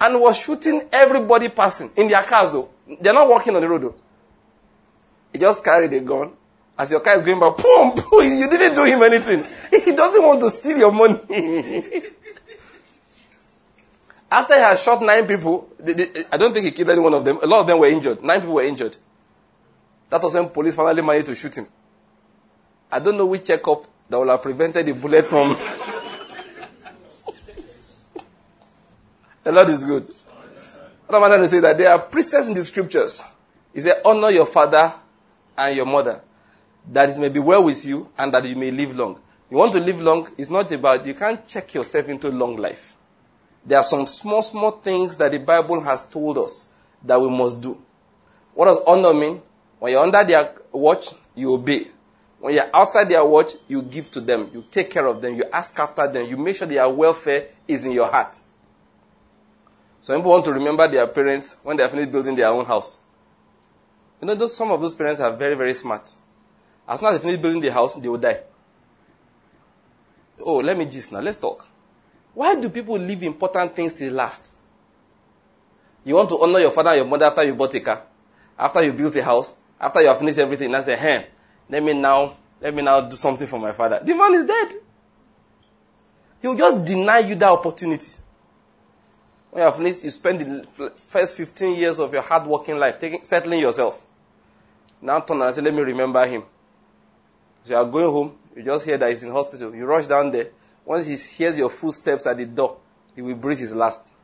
and 0.00 0.20
was 0.20 0.38
shooting 0.38 0.82
everybody 0.92 1.48
passing 1.48 1.90
in 1.96 2.06
their 2.08 2.22
cars. 2.22 2.52
Though. 2.52 2.68
They're 3.00 3.12
not 3.12 3.28
walking 3.28 3.56
on 3.56 3.60
the 3.60 3.68
road. 3.68 3.82
Though. 3.82 3.96
He 5.32 5.38
just 5.40 5.64
carried 5.64 5.92
a 5.92 6.00
gun. 6.00 6.30
As 6.78 6.92
your 6.92 7.00
car 7.00 7.16
is 7.16 7.22
going 7.22 7.40
by, 7.40 7.50
boom, 7.50 7.92
boom, 7.94 8.38
you 8.38 8.48
didn't 8.48 8.76
do 8.76 8.84
him 8.84 9.02
anything. 9.02 9.44
He 9.84 9.90
doesn't 9.96 10.22
want 10.22 10.40
to 10.40 10.50
steal 10.50 10.78
your 10.78 10.92
money. 10.92 11.18
After 14.30 14.54
he 14.54 14.60
had 14.60 14.78
shot 14.78 15.02
nine 15.02 15.26
people, 15.26 15.68
they, 15.78 15.92
they, 15.92 16.24
I 16.30 16.36
don't 16.36 16.52
think 16.52 16.66
he 16.66 16.70
killed 16.70 16.90
any 16.90 17.00
one 17.00 17.14
of 17.14 17.24
them. 17.24 17.38
A 17.42 17.46
lot 17.46 17.60
of 17.60 17.66
them 17.66 17.80
were 17.80 17.88
injured. 17.88 18.22
Nine 18.22 18.40
people 18.40 18.54
were 18.54 18.62
injured. 18.62 18.96
That 20.08 20.22
was 20.22 20.34
when 20.34 20.48
police 20.50 20.76
finally 20.76 21.02
managed 21.02 21.26
to 21.26 21.34
shoot 21.34 21.58
him. 21.58 21.66
I 22.92 22.98
don't 22.98 23.16
know 23.16 23.24
which 23.24 23.46
checkup 23.46 23.86
that 24.10 24.18
would 24.18 24.28
have 24.28 24.42
prevented 24.42 24.84
the 24.84 24.92
bullet 24.92 25.26
from. 25.26 25.48
the 29.44 29.50
Lord 29.50 29.70
is 29.70 29.82
good. 29.84 30.06
What 31.06 31.16
am 31.16 31.24
I 31.24 31.28
trying 31.28 31.40
to 31.40 31.48
say? 31.48 31.60
That 31.60 31.78
there 31.78 31.90
are 31.90 31.98
precepts 31.98 32.48
in 32.48 32.54
the 32.54 32.62
scriptures. 32.62 33.22
He 33.72 33.80
said, 33.80 34.02
honor 34.04 34.30
your 34.30 34.44
father 34.44 34.92
and 35.56 35.74
your 35.74 35.86
mother, 35.86 36.20
that 36.90 37.08
it 37.08 37.18
may 37.18 37.30
be 37.30 37.40
well 37.40 37.64
with 37.64 37.82
you 37.86 38.10
and 38.18 38.32
that 38.34 38.44
you 38.44 38.56
may 38.56 38.70
live 38.70 38.94
long. 38.94 39.18
You 39.50 39.56
want 39.56 39.72
to 39.72 39.80
live 39.80 40.00
long, 40.00 40.28
it's 40.36 40.50
not 40.50 40.70
about, 40.72 41.06
you 41.06 41.14
can't 41.14 41.46
check 41.48 41.72
yourself 41.74 42.08
into 42.10 42.28
long 42.28 42.56
life. 42.56 42.96
There 43.64 43.78
are 43.78 43.84
some 43.84 44.06
small, 44.06 44.42
small 44.42 44.72
things 44.72 45.16
that 45.16 45.32
the 45.32 45.38
Bible 45.38 45.80
has 45.80 46.10
told 46.10 46.36
us 46.38 46.74
that 47.04 47.20
we 47.20 47.30
must 47.30 47.62
do. 47.62 47.78
What 48.54 48.66
does 48.66 48.82
honor 48.86 49.14
mean? 49.14 49.40
When 49.78 49.92
you're 49.92 50.02
under 50.02 50.22
their 50.24 50.52
watch, 50.72 51.08
you 51.34 51.54
obey. 51.54 51.86
When 52.42 52.54
you're 52.54 52.68
outside 52.74 53.08
their 53.08 53.24
watch, 53.24 53.52
you 53.68 53.82
give 53.82 54.10
to 54.10 54.20
them. 54.20 54.50
You 54.52 54.64
take 54.68 54.90
care 54.90 55.06
of 55.06 55.22
them. 55.22 55.36
You 55.36 55.44
ask 55.52 55.78
after 55.78 56.10
them. 56.10 56.26
You 56.28 56.36
make 56.36 56.56
sure 56.56 56.66
their 56.66 56.88
welfare 56.88 57.46
is 57.68 57.86
in 57.86 57.92
your 57.92 58.08
heart. 58.08 58.36
Some 60.00 60.16
people 60.16 60.32
want 60.32 60.44
to 60.46 60.52
remember 60.52 60.88
their 60.88 61.06
parents 61.06 61.58
when 61.62 61.76
they 61.76 61.84
are 61.84 61.88
finished 61.88 62.10
building 62.10 62.34
their 62.34 62.48
own 62.48 62.64
house. 62.64 63.04
You 64.20 64.26
know, 64.26 64.34
those, 64.34 64.56
some 64.56 64.72
of 64.72 64.80
those 64.80 64.96
parents 64.96 65.20
are 65.20 65.30
very, 65.30 65.54
very 65.54 65.72
smart. 65.72 66.10
As 66.88 66.98
soon 66.98 67.10
as 67.10 67.20
they 67.20 67.28
finish 67.28 67.40
building 67.40 67.60
the 67.60 67.72
house, 67.72 67.94
they 67.94 68.08
will 68.08 68.18
die. 68.18 68.40
Oh, 70.44 70.56
let 70.56 70.76
me 70.76 70.86
just 70.86 71.12
now. 71.12 71.20
Let's 71.20 71.38
talk. 71.38 71.64
Why 72.34 72.60
do 72.60 72.68
people 72.70 72.98
leave 72.98 73.22
important 73.22 73.76
things 73.76 73.94
till 73.94 74.12
last? 74.14 74.52
You 76.04 76.16
want 76.16 76.28
to 76.30 76.42
honor 76.42 76.58
your 76.58 76.72
father 76.72 76.90
and 76.90 76.96
your 76.96 77.06
mother 77.06 77.26
after 77.26 77.44
you 77.44 77.54
bought 77.54 77.72
a 77.74 77.78
car, 77.78 78.02
after 78.58 78.82
you 78.82 78.92
built 78.92 79.14
a 79.14 79.22
house, 79.22 79.60
after 79.80 80.00
you 80.00 80.08
have 80.08 80.18
finished 80.18 80.38
everything. 80.38 80.74
And 80.74 80.82
say, 80.82 80.96
hey, 80.96 81.26
let 81.72 81.82
me 81.82 81.94
now, 81.94 82.34
let 82.60 82.74
me 82.74 82.82
now 82.82 83.00
do 83.00 83.16
something 83.16 83.46
for 83.46 83.58
my 83.58 83.72
father. 83.72 83.98
The 84.04 84.14
man 84.14 84.34
is 84.34 84.46
dead. 84.46 84.72
He 86.42 86.48
will 86.48 86.54
just 86.54 86.84
deny 86.84 87.20
you 87.20 87.34
that 87.36 87.48
opportunity. 87.48 88.12
When 89.50 89.62
you 89.62 89.64
have 89.64 89.76
finished, 89.76 90.04
you 90.04 90.10
spend 90.10 90.40
the 90.42 90.90
first 90.90 91.34
15 91.34 91.74
years 91.74 91.98
of 91.98 92.12
your 92.12 92.20
hard 92.20 92.46
working 92.46 92.78
life 92.78 93.00
taking, 93.00 93.22
settling 93.22 93.60
yourself. 93.60 94.04
Now 95.00 95.20
turn 95.20 95.40
and 95.40 95.54
say, 95.54 95.62
let 95.62 95.72
me 95.72 95.80
remember 95.80 96.26
him. 96.26 96.42
So 97.64 97.72
you 97.72 97.76
are 97.78 97.86
going 97.86 98.04
home, 98.04 98.36
you 98.54 98.62
just 98.64 98.84
hear 98.84 98.98
that 98.98 99.08
he's 99.08 99.22
in 99.22 99.30
hospital. 99.32 99.74
You 99.74 99.86
rush 99.86 100.06
down 100.06 100.30
there. 100.30 100.48
Once 100.84 101.06
he 101.06 101.16
hears 101.16 101.56
your 101.56 101.70
footsteps 101.70 102.26
at 102.26 102.36
the 102.36 102.44
door, 102.44 102.76
he 103.16 103.22
will 103.22 103.34
breathe 103.34 103.60
his 103.60 103.74
last. 103.74 104.14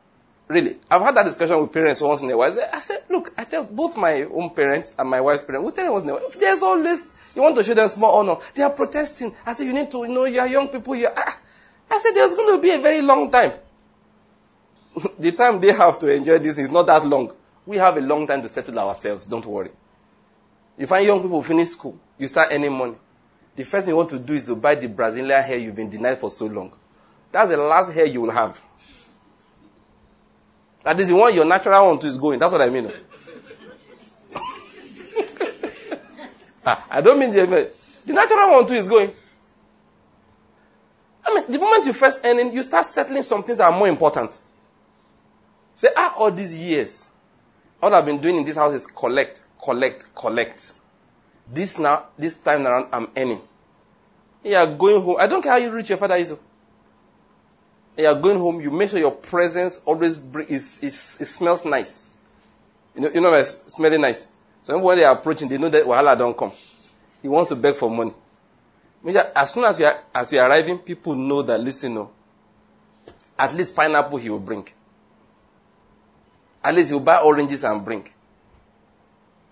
Really. 0.47 0.77
I've 0.91 1.01
had 1.01 1.15
that 1.15 1.25
discussion 1.25 1.59
with 1.59 1.73
parents 1.73 1.99
once 2.01 2.21
in 2.21 2.29
a 2.29 2.37
while. 2.37 2.55
I 2.71 2.79
said, 2.79 3.05
look, 3.09 3.31
I 3.35 3.43
tell 3.45 3.63
both 3.63 3.97
my 3.97 4.21
own 4.23 4.51
parents 4.51 4.93
and 4.99 5.09
my 5.09 5.19
wife's 5.19 5.41
parents, 5.41 5.65
we 5.65 5.75
tell 5.75 5.85
them 5.85 5.93
once 5.93 6.03
in 6.03 6.11
a 6.11 6.13
while, 6.13 6.27
if 6.27 6.39
there's 6.39 6.61
always 6.61 7.15
you 7.39 7.43
want 7.43 7.55
to 7.55 7.63
show 7.63 7.73
them 7.73 7.87
small 7.87 8.19
honor. 8.19 8.35
They 8.53 8.63
are 8.63 8.69
protesting. 8.69 9.33
I 9.45 9.53
said, 9.53 9.63
you 9.65 9.73
need 9.73 9.89
to 9.91 10.05
know 10.07 10.25
you 10.25 10.39
are 10.41 10.47
young 10.47 10.67
people. 10.67 10.93
You 10.95 11.07
ah. 11.15 11.39
I 11.89 11.97
said, 11.99 12.11
there's 12.11 12.35
going 12.35 12.57
to 12.57 12.61
be 12.61 12.71
a 12.71 12.79
very 12.79 13.01
long 13.01 13.31
time. 13.31 13.51
the 15.19 15.31
time 15.31 15.59
they 15.59 15.71
have 15.71 15.97
to 15.99 16.13
enjoy 16.13 16.37
this 16.39 16.57
is 16.57 16.69
not 16.69 16.85
that 16.87 17.05
long. 17.05 17.31
We 17.65 17.77
have 17.77 17.95
a 17.97 18.01
long 18.01 18.27
time 18.27 18.41
to 18.41 18.49
settle 18.49 18.77
ourselves. 18.77 19.25
Don't 19.27 19.45
worry. 19.45 19.69
You 20.77 20.85
find 20.85 21.05
young 21.05 21.21
people 21.21 21.41
finish 21.43 21.69
school, 21.69 21.97
you 22.17 22.27
start 22.27 22.49
earning 22.51 22.77
money. 22.77 22.95
The 23.55 23.63
first 23.65 23.85
thing 23.85 23.93
you 23.93 23.97
want 23.97 24.09
to 24.11 24.19
do 24.19 24.33
is 24.33 24.45
to 24.47 24.55
buy 24.55 24.75
the 24.75 24.87
Brazilian 24.87 25.43
hair 25.43 25.57
you've 25.57 25.75
been 25.75 25.89
denied 25.89 26.17
for 26.17 26.29
so 26.31 26.45
long. 26.45 26.71
That's 27.31 27.51
the 27.51 27.57
last 27.57 27.91
hair 27.93 28.05
you 28.05 28.21
will 28.21 28.31
have. 28.31 28.61
That 30.83 30.99
is 30.99 31.09
the 31.09 31.15
one 31.15 31.33
your 31.33 31.45
natural 31.45 31.87
one 31.95 32.05
is 32.05 32.17
going. 32.17 32.39
That's 32.39 32.53
what 32.53 32.61
I 32.61 32.69
mean. 32.69 32.89
I 36.89 37.01
don't 37.01 37.19
mean 37.19 37.31
the, 37.31 37.71
the 38.05 38.13
natural 38.13 38.51
one 38.51 38.67
too 38.67 38.73
is 38.73 38.87
going. 38.87 39.11
I 41.25 41.33
mean, 41.33 41.51
the 41.51 41.59
moment 41.59 41.85
you 41.85 41.93
first 41.93 42.25
earn 42.25 42.39
in, 42.39 42.51
you 42.51 42.63
start 42.63 42.85
settling 42.85 43.23
some 43.23 43.43
things 43.43 43.57
that 43.59 43.71
are 43.71 43.77
more 43.77 43.87
important. 43.87 44.41
Say, 45.75 45.89
ah, 45.95 46.15
all 46.17 46.31
these 46.31 46.57
years, 46.57 47.11
all 47.81 47.93
I've 47.93 48.05
been 48.05 48.19
doing 48.19 48.37
in 48.37 48.45
this 48.45 48.55
house 48.55 48.73
is 48.73 48.87
collect, 48.87 49.45
collect, 49.63 50.13
collect. 50.15 50.73
This 51.51 51.79
now, 51.79 52.07
this 52.17 52.41
time 52.41 52.65
around, 52.65 52.89
I'm 52.91 53.09
earning. 53.15 53.41
You 54.43 54.55
are 54.55 54.67
going 54.67 55.01
home. 55.01 55.17
I 55.19 55.27
don't 55.27 55.41
care 55.41 55.53
how 55.53 55.57
you 55.57 55.71
reach 55.71 55.89
your 55.89 55.97
father 55.97 56.15
is. 56.15 56.37
You 57.97 58.05
are 58.05 58.19
going 58.19 58.37
home. 58.37 58.61
You 58.61 58.71
make 58.71 58.89
sure 58.89 58.99
your 58.99 59.11
presence 59.11 59.83
always 59.85 60.23
is, 60.49 60.83
is, 60.83 61.17
it 61.21 61.25
smells 61.25 61.65
nice. 61.65 62.17
You 62.95 63.01
know, 63.01 63.09
you 63.13 63.21
know, 63.21 63.33
it's 63.33 63.73
smelling 63.73 64.01
nice. 64.01 64.31
So 64.69 64.77
when 64.77 64.99
they 64.99 65.03
are 65.03 65.15
approaching, 65.15 65.49
they 65.49 65.57
know 65.57 65.69
that 65.69 65.83
Wahala 65.83 66.15
don't 66.15 66.37
come. 66.37 66.51
He 67.23 67.27
wants 67.27 67.49
to 67.49 67.55
beg 67.55 67.73
for 67.73 67.89
money. 67.89 68.13
As 69.35 69.51
soon 69.51 69.63
as 69.63 69.79
you 69.79 69.85
are, 69.87 69.97
as 70.13 70.31
you 70.31 70.37
are 70.37 70.47
arriving, 70.47 70.77
people 70.77 71.15
know 71.15 71.41
that, 71.41 71.59
listen, 71.59 71.95
no, 71.95 72.11
at 73.37 73.51
least 73.55 73.75
pineapple 73.75 74.19
he 74.19 74.29
will 74.29 74.39
bring. 74.39 74.67
At 76.63 76.75
least 76.75 76.91
he'll 76.91 76.99
buy 76.99 77.19
oranges 77.19 77.63
and 77.63 77.83
bring. 77.83 78.07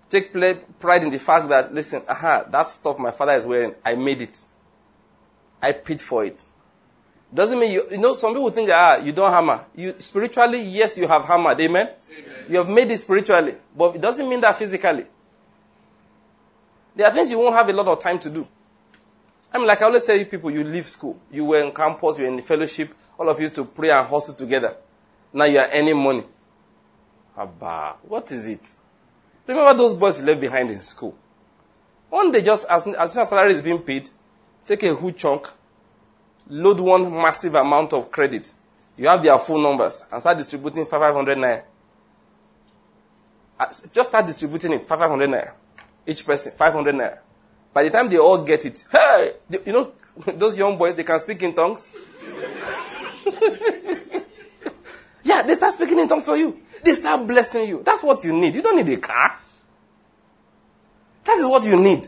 Take 0.07 0.31
pride 0.79 1.01
in 1.01 1.09
the 1.09 1.19
fact 1.19 1.49
that, 1.49 1.73
listen, 1.73 2.03
aha, 2.07 2.43
that 2.51 2.67
stuff 2.67 2.99
my 2.99 3.09
father 3.09 3.33
is 3.33 3.45
wearing, 3.45 3.73
I 3.83 3.95
made 3.95 4.21
it. 4.21 4.39
I 5.59 5.71
paid 5.71 5.99
for 5.99 6.25
it. 6.25 6.43
Doesn't 7.33 7.59
mean 7.59 7.71
you, 7.71 7.83
you 7.89 7.97
know, 7.97 8.13
some 8.13 8.33
people 8.33 8.51
think, 8.51 8.69
ah, 8.71 8.97
you 8.97 9.13
don't 9.13 9.31
hammer. 9.31 9.65
You, 9.75 9.95
spiritually, 9.97 10.61
yes, 10.61 10.95
you 10.95 11.07
have 11.07 11.25
hammered. 11.25 11.59
Amen? 11.59 11.89
You 12.49 12.57
have 12.57 12.69
made 12.69 12.89
it 12.91 12.97
spiritually, 12.97 13.55
but 13.75 13.95
it 13.95 14.01
doesn't 14.01 14.27
mean 14.27 14.41
that 14.41 14.57
physically. 14.57 15.05
There 16.95 17.05
are 17.07 17.13
things 17.13 17.29
you 17.29 17.37
won't 17.39 17.55
have 17.55 17.69
a 17.69 17.73
lot 17.73 17.87
of 17.87 17.99
time 17.99 18.17
to 18.19 18.29
do. 18.29 18.47
I 19.53 19.57
mean, 19.57 19.67
like 19.67 19.81
I 19.81 19.85
always 19.85 20.03
tell 20.03 20.15
you 20.15 20.25
people, 20.25 20.51
you 20.51 20.63
leave 20.63 20.87
school. 20.87 21.19
You 21.31 21.45
were 21.45 21.61
in 21.61 21.71
campus, 21.71 22.17
you 22.17 22.25
were 22.25 22.29
in 22.29 22.35
the 22.37 22.41
fellowship. 22.41 22.93
All 23.17 23.29
of 23.29 23.37
you 23.37 23.43
used 23.43 23.55
to 23.55 23.65
pray 23.65 23.91
and 23.91 24.05
hustle 24.07 24.33
together. 24.35 24.75
Now 25.33 25.45
you 25.45 25.59
are 25.59 25.67
earning 25.73 25.97
money. 25.97 26.23
Abba, 27.37 27.97
what 28.03 28.31
is 28.31 28.47
it? 28.47 28.75
Remember 29.45 29.73
those 29.77 29.93
boys 29.93 30.19
you 30.19 30.25
left 30.25 30.41
behind 30.41 30.71
in 30.71 30.81
school? 30.81 31.15
One 32.09 32.31
day, 32.31 32.41
just 32.41 32.69
as, 32.69 32.87
as 32.87 33.13
soon 33.13 33.21
as 33.21 33.29
salary 33.29 33.51
is 33.51 33.61
being 33.61 33.79
paid, 33.79 34.09
take 34.65 34.83
a 34.83 34.95
huge 34.95 35.17
chunk, 35.17 35.47
load 36.49 36.79
one 36.79 37.11
massive 37.11 37.55
amount 37.55 37.93
of 37.93 38.11
credit. 38.11 38.51
You 38.97 39.07
have 39.07 39.21
their 39.21 39.37
phone 39.37 39.61
numbers 39.61 40.05
and 40.11 40.19
start 40.19 40.37
distributing 40.37 40.85
500 40.85 41.37
naira. 41.37 41.63
Just 43.59 44.09
start 44.09 44.25
distributing 44.25 44.73
it, 44.73 44.85
500 44.85 45.29
naira. 45.29 45.51
Each 46.05 46.25
person, 46.25 46.51
500 46.51 46.95
naira. 46.95 47.19
By 47.73 47.83
the 47.83 47.89
time 47.89 48.09
they 48.09 48.17
all 48.17 48.43
get 48.43 48.65
it, 48.65 48.85
hey, 48.91 49.33
you 49.65 49.73
know, 49.73 49.91
those 50.33 50.57
young 50.57 50.77
boys, 50.77 50.95
they 50.95 51.03
can 51.03 51.19
speak 51.19 51.41
in 51.43 51.53
tongues. 51.53 51.95
yeah, 55.23 55.41
they 55.41 55.53
start 55.55 55.73
speaking 55.73 55.99
in 55.99 56.07
tongues 56.07 56.25
for 56.25 56.37
you. 56.37 56.59
They 56.83 56.93
start 56.93 57.27
blessing 57.27 57.67
you. 57.69 57.83
That's 57.83 58.03
what 58.03 58.23
you 58.23 58.33
need. 58.33 58.55
You 58.55 58.61
don't 58.61 58.77
need 58.77 58.89
a 58.93 58.99
car. 58.99 59.35
That 61.23 61.37
is 61.37 61.45
what 61.45 61.65
you 61.65 61.77
need. 61.77 62.07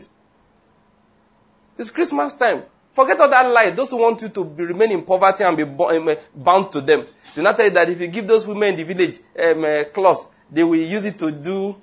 It's 1.76 1.90
Christmas 1.90 2.32
time. 2.34 2.62
Forget 2.92 3.20
all 3.20 3.30
that 3.30 3.42
lie. 3.50 3.70
Those 3.70 3.90
who 3.90 3.98
want 3.98 4.20
you 4.22 4.28
to 4.28 4.44
be, 4.44 4.64
remain 4.64 4.92
in 4.92 5.02
poverty 5.02 5.44
and 5.44 5.56
be 5.56 5.62
um, 5.62 6.16
bound 6.34 6.72
to 6.72 6.80
them. 6.80 7.06
Do 7.34 7.42
not 7.42 7.56
tell 7.56 7.66
you 7.66 7.72
that 7.72 7.88
if 7.88 8.00
you 8.00 8.08
give 8.08 8.26
those 8.26 8.46
women 8.46 8.70
in 8.70 8.76
the 8.76 8.82
village 8.82 9.18
um, 9.38 9.64
uh, 9.64 9.84
cloth, 9.92 10.34
they 10.50 10.64
will 10.64 10.76
use 10.76 11.06
it 11.06 11.18
to 11.18 11.30
do 11.30 11.76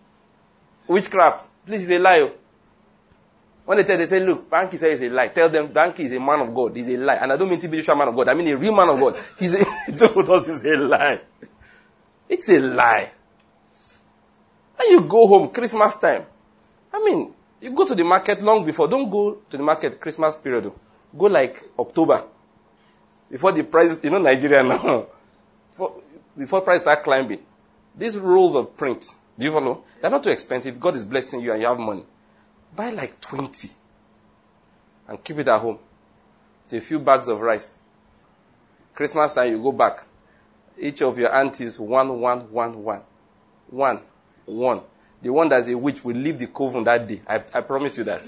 witchcraft. 0.87 1.45
Please, 1.65 1.89
it's 1.89 1.99
a 1.99 2.01
lie. 2.01 2.21
Oh. 2.21 2.31
When 3.65 3.77
they 3.77 3.83
tell, 3.83 3.97
they 3.97 4.05
say, 4.05 4.21
look, 4.25 4.49
Banky 4.49 4.77
says 4.77 5.01
it's 5.01 5.11
a 5.11 5.13
lie. 5.13 5.27
Tell 5.27 5.49
them 5.49 5.67
Banky 5.67 5.99
is 5.99 6.15
a 6.15 6.19
man 6.19 6.39
of 6.39 6.53
God. 6.53 6.75
He's 6.75 6.87
a 6.87 6.97
lie. 6.97 7.15
And 7.15 7.33
I 7.33 7.35
don't 7.35 7.49
mean 7.49 7.59
a 7.59 7.95
man 7.95 8.07
of 8.07 8.15
God. 8.15 8.29
I 8.29 8.33
mean 8.33 8.47
a 8.47 8.55
real 8.55 8.73
man 8.73 8.87
of 8.87 8.99
God. 8.99 9.15
He's 9.39 9.61
a, 9.61 9.65
he 9.85 9.91
told 9.97 10.29
us 10.29 10.47
it's 10.47 10.63
a 10.63 10.77
lie. 10.77 11.19
It's 12.29 12.49
a 12.49 12.59
lie. 12.59 13.11
And 14.79 14.89
you 14.89 15.01
go 15.01 15.27
home 15.27 15.49
Christmas 15.49 15.99
time. 15.99 16.23
I 16.93 17.03
mean, 17.03 17.33
you 17.59 17.71
go 17.71 17.85
to 17.85 17.93
the 17.93 18.05
market 18.05 18.41
long 18.41 18.65
before. 18.65 18.87
Don't 18.87 19.09
go 19.09 19.39
to 19.49 19.57
the 19.57 19.63
market 19.63 19.99
Christmas 19.99 20.37
period. 20.37 20.67
Oh. 20.67 20.75
Go 21.17 21.25
like 21.25 21.61
October. 21.77 22.23
Before 23.29 23.51
the 23.51 23.63
price, 23.65 24.01
you 24.03 24.09
know 24.11 24.19
Nigeria 24.19 24.63
now. 24.63 25.07
before, 25.71 26.01
before 26.37 26.61
price 26.61 26.81
start 26.81 27.03
climbing. 27.03 27.39
These 27.97 28.17
rolls 28.17 28.55
of 28.55 28.77
print, 28.77 29.05
do 29.37 29.45
you 29.45 29.51
follow? 29.51 29.83
They're 30.01 30.11
not 30.11 30.23
too 30.23 30.29
expensive. 30.29 30.79
God 30.79 30.95
is 30.95 31.03
blessing 31.03 31.41
you 31.41 31.51
and 31.51 31.61
you 31.61 31.67
have 31.67 31.79
money. 31.79 32.05
Buy 32.75 32.91
like 32.91 33.19
20 33.21 33.69
and 35.07 35.23
keep 35.23 35.39
it 35.39 35.47
at 35.47 35.59
home. 35.59 35.79
It's 36.65 36.73
a 36.73 36.81
few 36.81 36.99
bags 36.99 37.27
of 37.27 37.39
rice. 37.39 37.79
Christmas 38.93 39.31
time, 39.31 39.51
you 39.51 39.61
go 39.61 39.71
back. 39.71 40.03
Each 40.79 41.01
of 41.01 41.17
your 41.17 41.33
aunties, 41.33 41.79
one, 41.79 42.19
one, 42.19 42.51
one, 42.51 42.83
one. 42.83 43.01
One, 43.69 44.01
one. 44.45 44.81
The 45.21 45.29
one 45.31 45.49
that's 45.49 45.67
a 45.69 45.77
witch 45.77 46.03
will 46.03 46.15
leave 46.15 46.37
the 46.37 46.47
coven 46.47 46.83
that 46.83 47.07
day. 47.07 47.21
I, 47.27 47.35
I 47.53 47.61
promise 47.61 47.97
you 47.97 48.03
that. 48.03 48.27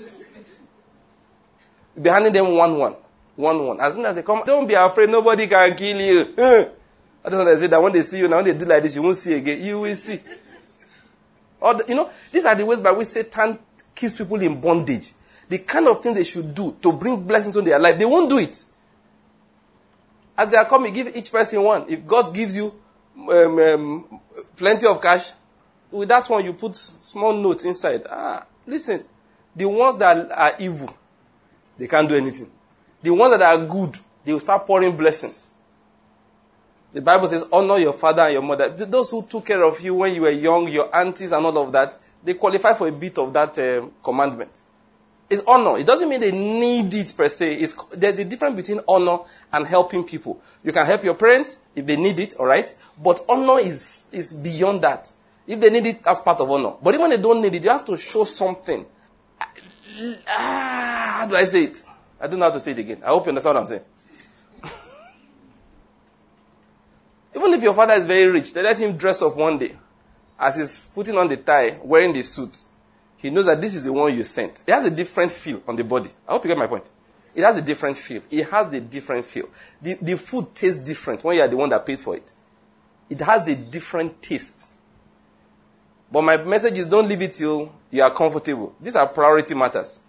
be 2.01 2.09
handing 2.09 2.33
them 2.33 2.55
one, 2.55 2.77
one. 2.77 2.95
One, 3.35 3.67
one. 3.67 3.79
As 3.79 3.95
soon 3.95 4.05
as 4.05 4.15
they 4.15 4.23
come, 4.23 4.43
don't 4.45 4.67
be 4.67 4.73
afraid, 4.73 5.09
nobody 5.09 5.47
can 5.47 5.75
kill 5.75 5.99
you. 6.01 6.33
Eh. 6.37 6.65
I 7.29 7.31
just 7.31 7.45
want 7.45 7.49
to 7.49 7.57
say 7.59 7.67
that 7.67 7.81
when 7.81 7.93
they 7.93 8.01
see 8.01 8.19
you, 8.19 8.27
now 8.27 8.37
when 8.37 8.45
they 8.45 8.57
do 8.57 8.65
like 8.65 8.81
this, 8.81 8.95
you 8.95 9.03
won't 9.03 9.15
see 9.15 9.35
again. 9.35 9.63
You 9.63 9.81
will 9.81 9.95
see. 9.95 10.19
Or, 11.61 11.75
the, 11.75 11.85
you 11.87 11.95
know, 11.95 12.09
these 12.31 12.43
are 12.45 12.55
the 12.55 12.65
ways 12.65 12.79
by 12.79 12.91
which 12.91 13.07
Satan 13.07 13.59
keeps 13.93 14.17
people 14.17 14.41
in 14.41 14.59
bondage. 14.59 15.11
The 15.47 15.59
kind 15.59 15.87
of 15.87 16.01
thing 16.01 16.15
they 16.15 16.23
should 16.23 16.55
do 16.55 16.75
to 16.81 16.91
bring 16.91 17.21
blessings 17.21 17.55
on 17.55 17.65
their 17.65 17.77
life, 17.77 17.99
they 17.99 18.05
won't 18.05 18.29
do 18.29 18.39
it. 18.39 18.63
As 20.35 20.49
they 20.49 20.57
are 20.57 20.65
coming, 20.65 20.91
give 20.91 21.15
each 21.15 21.31
person 21.31 21.61
one. 21.61 21.85
If 21.87 22.07
God 22.07 22.33
gives 22.33 22.55
you 22.55 22.73
um, 23.15 23.59
um, 23.59 24.21
plenty 24.55 24.87
of 24.87 24.99
cash, 24.99 25.33
with 25.91 26.09
that 26.09 26.27
one 26.29 26.43
you 26.45 26.53
put 26.53 26.75
small 26.75 27.33
notes 27.33 27.63
inside. 27.63 28.01
Ah, 28.09 28.43
listen, 28.65 29.03
the 29.55 29.65
ones 29.65 29.97
that 29.97 30.31
are 30.31 30.53
evil, 30.59 30.95
they 31.77 31.87
can't 31.87 32.09
do 32.09 32.15
anything. 32.15 32.49
The 33.03 33.11
ones 33.11 33.37
that 33.37 33.43
are 33.43 33.65
good, 33.67 33.97
they 34.25 34.33
will 34.33 34.39
start 34.39 34.65
pouring 34.65 34.97
blessings. 34.97 35.53
The 36.91 37.01
Bible 37.01 37.27
says, 37.27 37.45
honor 37.51 37.77
your 37.77 37.93
father 37.93 38.23
and 38.23 38.33
your 38.33 38.41
mother. 38.41 38.69
Those 38.69 39.11
who 39.11 39.25
took 39.25 39.45
care 39.45 39.63
of 39.63 39.79
you 39.79 39.95
when 39.95 40.15
you 40.15 40.23
were 40.23 40.31
young, 40.31 40.67
your 40.67 40.93
aunties 40.95 41.31
and 41.31 41.45
all 41.45 41.57
of 41.59 41.71
that, 41.71 41.95
they 42.23 42.33
qualify 42.33 42.73
for 42.73 42.87
a 42.87 42.91
bit 42.91 43.17
of 43.19 43.31
that 43.33 43.57
uh, 43.59 43.87
commandment. 44.03 44.61
It's 45.29 45.43
honor. 45.45 45.77
It 45.77 45.85
doesn't 45.85 46.09
mean 46.09 46.19
they 46.19 46.31
need 46.31 46.91
it 46.95 47.13
per 47.15 47.29
se. 47.29 47.55
It's, 47.55 47.75
there's 47.89 48.17
a 48.17 48.25
difference 48.25 48.55
between 48.55 48.79
honor 48.87 49.19
and 49.53 49.67
helping 49.67 50.03
people. 50.03 50.41
You 50.63 50.71
can 50.71 50.85
help 50.87 51.03
your 51.03 51.13
parents 51.13 51.61
if 51.75 51.85
they 51.85 51.95
need 51.95 52.19
it, 52.19 52.33
all 52.39 52.47
right? 52.47 52.73
But 53.01 53.19
honor 53.29 53.59
is, 53.59 54.09
is 54.11 54.33
beyond 54.33 54.81
that. 54.81 55.11
If 55.45 55.59
they 55.59 55.69
need 55.69 55.85
it, 55.85 56.03
that's 56.03 56.21
part 56.21 56.39
of 56.39 56.49
honor. 56.49 56.73
But 56.81 56.95
even 56.95 57.01
when 57.01 57.09
they 57.11 57.21
don't 57.21 57.41
need 57.41 57.53
it, 57.53 57.63
you 57.63 57.69
have 57.69 57.85
to 57.85 57.97
show 57.97 58.23
something. 58.23 58.85
Ah, 60.27 61.17
how 61.19 61.27
do 61.27 61.35
I 61.35 61.43
say 61.43 61.65
it? 61.65 61.83
I 62.19 62.27
don't 62.27 62.39
know 62.39 62.45
how 62.47 62.53
to 62.53 62.59
say 62.59 62.71
it 62.71 62.79
again. 62.79 63.01
I 63.03 63.09
hope 63.09 63.25
you 63.25 63.29
understand 63.29 63.55
what 63.55 63.61
I'm 63.61 63.67
saying. 63.67 63.83
Even 67.35 67.53
if 67.53 67.61
your 67.63 67.73
father 67.73 67.93
is 67.93 68.05
very 68.05 68.27
rich, 68.31 68.53
they 68.53 68.61
let 68.61 68.79
him 68.79 68.97
dress 68.97 69.21
up 69.21 69.35
one 69.35 69.57
day. 69.57 69.75
As 70.39 70.57
he's 70.57 70.91
putting 70.93 71.17
on 71.17 71.27
the 71.27 71.37
tie, 71.37 71.77
wearing 71.83 72.13
the 72.13 72.21
suit, 72.21 72.57
he 73.17 73.29
knows 73.29 73.45
that 73.45 73.61
this 73.61 73.75
is 73.75 73.83
the 73.83 73.93
one 73.93 74.15
you 74.15 74.23
sent. 74.23 74.63
It 74.65 74.71
has 74.71 74.85
a 74.85 74.91
different 74.91 75.31
feel 75.31 75.61
on 75.67 75.75
the 75.75 75.83
body. 75.83 76.09
I 76.27 76.31
hope 76.31 76.45
you 76.45 76.47
get 76.47 76.57
my 76.57 76.67
point. 76.67 76.89
It 77.35 77.43
has 77.43 77.57
a 77.57 77.61
different 77.61 77.97
feel. 77.97 78.21
It 78.31 78.49
has 78.49 78.73
a 78.73 78.79
different 78.81 79.25
feel. 79.25 79.49
The, 79.81 79.95
the 80.01 80.17
food 80.17 80.55
tastes 80.55 80.83
different 80.83 81.23
when 81.23 81.35
you 81.35 81.41
are 81.41 81.47
the 81.47 81.57
one 81.57 81.69
that 81.69 81.85
pays 81.85 82.03
for 82.03 82.15
it. 82.15 82.31
It 83.09 83.19
has 83.21 83.47
a 83.47 83.55
different 83.55 84.21
taste. 84.21 84.69
But 86.11 86.21
my 86.21 86.37
message 86.37 86.77
is 86.77 86.87
don't 86.87 87.07
leave 87.07 87.21
it 87.21 87.33
till 87.33 87.71
you 87.91 88.01
are 88.01 88.11
comfortable. 88.11 88.75
These 88.79 88.95
are 88.95 89.07
priority 89.07 89.53
matters. 89.53 90.01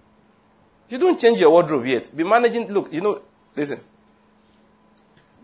You 0.88 0.98
don't 0.98 1.20
change 1.20 1.40
your 1.40 1.50
wardrobe 1.50 1.86
yet. 1.86 2.10
Be 2.16 2.24
managing. 2.24 2.72
Look, 2.72 2.92
you 2.92 3.00
know, 3.00 3.20
listen. 3.54 3.80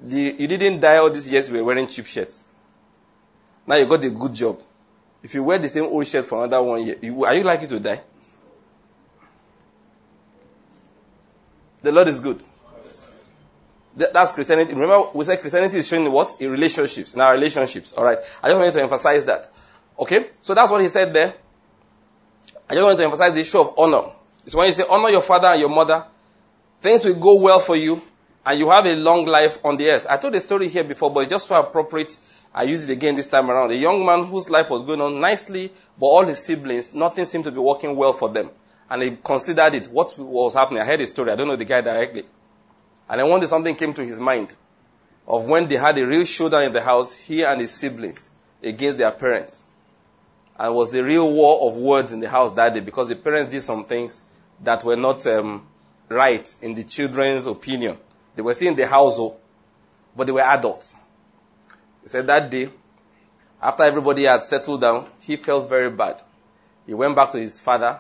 The, 0.03 0.37
you 0.39 0.47
didn't 0.47 0.81
die 0.81 0.99
all 0.99 1.11
these 1.11 1.31
years 1.31 1.49
you 1.49 1.57
were 1.57 1.65
wearing 1.65 1.87
cheap 1.87 2.07
shirts. 2.07 2.49
Now 3.67 3.77
you 3.77 3.87
got 3.87 4.05
a 4.05 4.11
good 4.11 4.35
job. 4.35 4.61
If 5.23 5.35
you 5.35 5.43
wear 5.43 5.59
the 5.59 5.69
same 5.69 5.85
old 5.85 6.07
shirt 6.07 6.25
for 6.25 6.45
another 6.45 6.63
one 6.63 6.87
year, 6.87 6.97
you, 7.03 7.25
are 7.25 7.35
you 7.35 7.43
likely 7.43 7.67
to 7.67 7.81
die? 7.81 8.01
The 11.83 11.93
Lord 11.93 12.09
is 12.09 12.21
good. 12.21 12.43
That's 13.97 14.33
Christianity. 14.33 14.75
Remember, 14.75 15.09
we 15.15 15.25
said 15.25 15.41
Christianity 15.41 15.79
is 15.79 15.89
showing 15.89 16.11
what? 16.13 16.31
In 16.41 16.51
relationships, 16.51 17.15
in 17.15 17.21
our 17.21 17.33
relationships. 17.33 17.93
All 17.95 18.05
right. 18.05 18.19
I 18.43 18.49
just 18.49 18.59
wanted 18.59 18.73
to 18.75 18.83
emphasize 18.83 19.25
that. 19.25 19.47
Okay? 19.99 20.27
So 20.43 20.55
that's 20.55 20.71
what 20.71 20.83
he 20.83 20.89
said 20.89 21.13
there. 21.13 21.33
I 22.69 22.75
just 22.75 22.83
want 22.83 22.99
to 22.99 23.05
emphasize 23.05 23.35
the 23.35 23.41
issue 23.41 23.59
of 23.59 23.75
honor. 23.79 24.03
It's 24.45 24.55
when 24.55 24.67
you 24.67 24.73
say 24.73 24.85
honor 24.91 25.09
your 25.09 25.23
father 25.23 25.49
and 25.49 25.61
your 25.61 25.71
mother, 25.71 26.05
things 26.83 27.05
will 27.05 27.19
go 27.19 27.41
well 27.41 27.59
for 27.59 27.77
you, 27.77 28.03
and 28.47 28.59
you 28.59 28.71
have 28.71 28.87
a 28.87 28.97
long 28.97 29.27
life 29.27 29.63
on 29.65 29.77
the 29.77 29.91
earth. 29.91 30.07
I 30.09 30.17
told 30.17 30.35
the 30.35 30.41
story 30.41 30.69
here 30.69 30.85
before, 30.85 31.11
but 31.11 31.21
it's 31.21 31.31
just 31.31 31.49
so 31.49 31.61
appropriate 31.61 32.17
I 32.57 32.63
use 32.63 32.89
it 32.89 32.93
again 32.93 33.17
this 33.17 33.29
time 33.29 33.51
around. 33.51 33.71
A 33.71 33.77
young 33.77 34.05
man 34.05 34.25
whose 34.25 34.49
life 34.49 34.71
was 34.71 34.81
going 34.81 35.03
on 35.03 35.21
nicely, 35.21 35.71
but 36.01 36.07
all 36.07 36.25
his 36.25 36.43
siblings, 36.43 36.95
nothing 36.95 37.27
seemed 37.27 37.45
to 37.45 37.51
be 37.51 37.59
working 37.59 37.95
well 37.95 38.15
for 38.15 38.31
them. 38.31 38.49
And 38.89 39.03
he 39.03 39.19
considered 39.23 39.75
it. 39.75 39.89
What 39.89 40.15
was 40.19 40.55
happening? 40.55 40.81
I 40.81 40.87
heard 40.87 41.03
a 41.03 41.07
story. 41.07 41.33
I 41.33 41.37
don't 41.37 41.49
know 41.49 41.57
the 41.57 41.67
guy 41.67 41.83
directly. 41.83 42.23
And 43.11 43.21
then 43.21 43.29
one 43.29 43.41
day 43.41 43.47
something 43.47 43.75
came 43.75 43.93
to 43.93 44.03
his 44.03 44.19
mind 44.19 44.57
of 45.29 45.47
when 45.47 45.69
they 45.69 45.77
had 45.77 45.99
a 45.99 46.07
real 46.07 46.25
showdown 46.25 46.63
in 46.63 46.73
the 46.73 46.81
house, 46.81 47.15
he 47.15 47.43
and 47.43 47.61
his 47.61 47.73
siblings, 47.73 48.31
against 48.63 48.97
their 48.97 49.11
parents. 49.11 49.67
And 50.59 50.75
was 50.75 50.95
a 50.95 51.05
real 51.05 51.31
war 51.31 51.69
of 51.69 51.77
words 51.77 52.11
in 52.11 52.21
the 52.21 52.31
house 52.31 52.53
that 52.53 52.73
day 52.73 52.81
because 52.81 53.11
the 53.11 53.17
parents 53.17 53.51
did 53.51 53.61
some 53.61 53.85
things 53.85 54.25
that 54.65 54.83
were 54.83 54.97
not 54.97 55.27
um, 55.27 55.67
right 56.09 56.55
in 56.63 56.75
the 56.75 56.85
children's 56.85 57.45
opinion. 57.45 57.99
They 58.37 58.43
were 58.43 58.55
still 58.55 58.69
in 58.69 58.77
the 58.77 58.87
household, 58.87 59.33
oh, 59.35 59.41
but 60.15 60.27
they 60.27 60.33
were 60.33 60.43
adults. 60.43 60.97
He 62.03 62.09
said 62.09 62.27
that 62.27 62.51
day, 62.51 62.69
after 63.61 63.83
everybody 63.83 64.25
had 64.25 64.43
settled 64.43 64.83
down, 64.83 65.09
he 65.21 65.37
felt 65.37 65.69
very 65.69 65.91
bad. 65.91 66.23
He 66.87 66.93
went 66.93 67.17
back 67.17 67.31
to 67.31 67.39
his 67.39 67.61
father, 67.61 67.99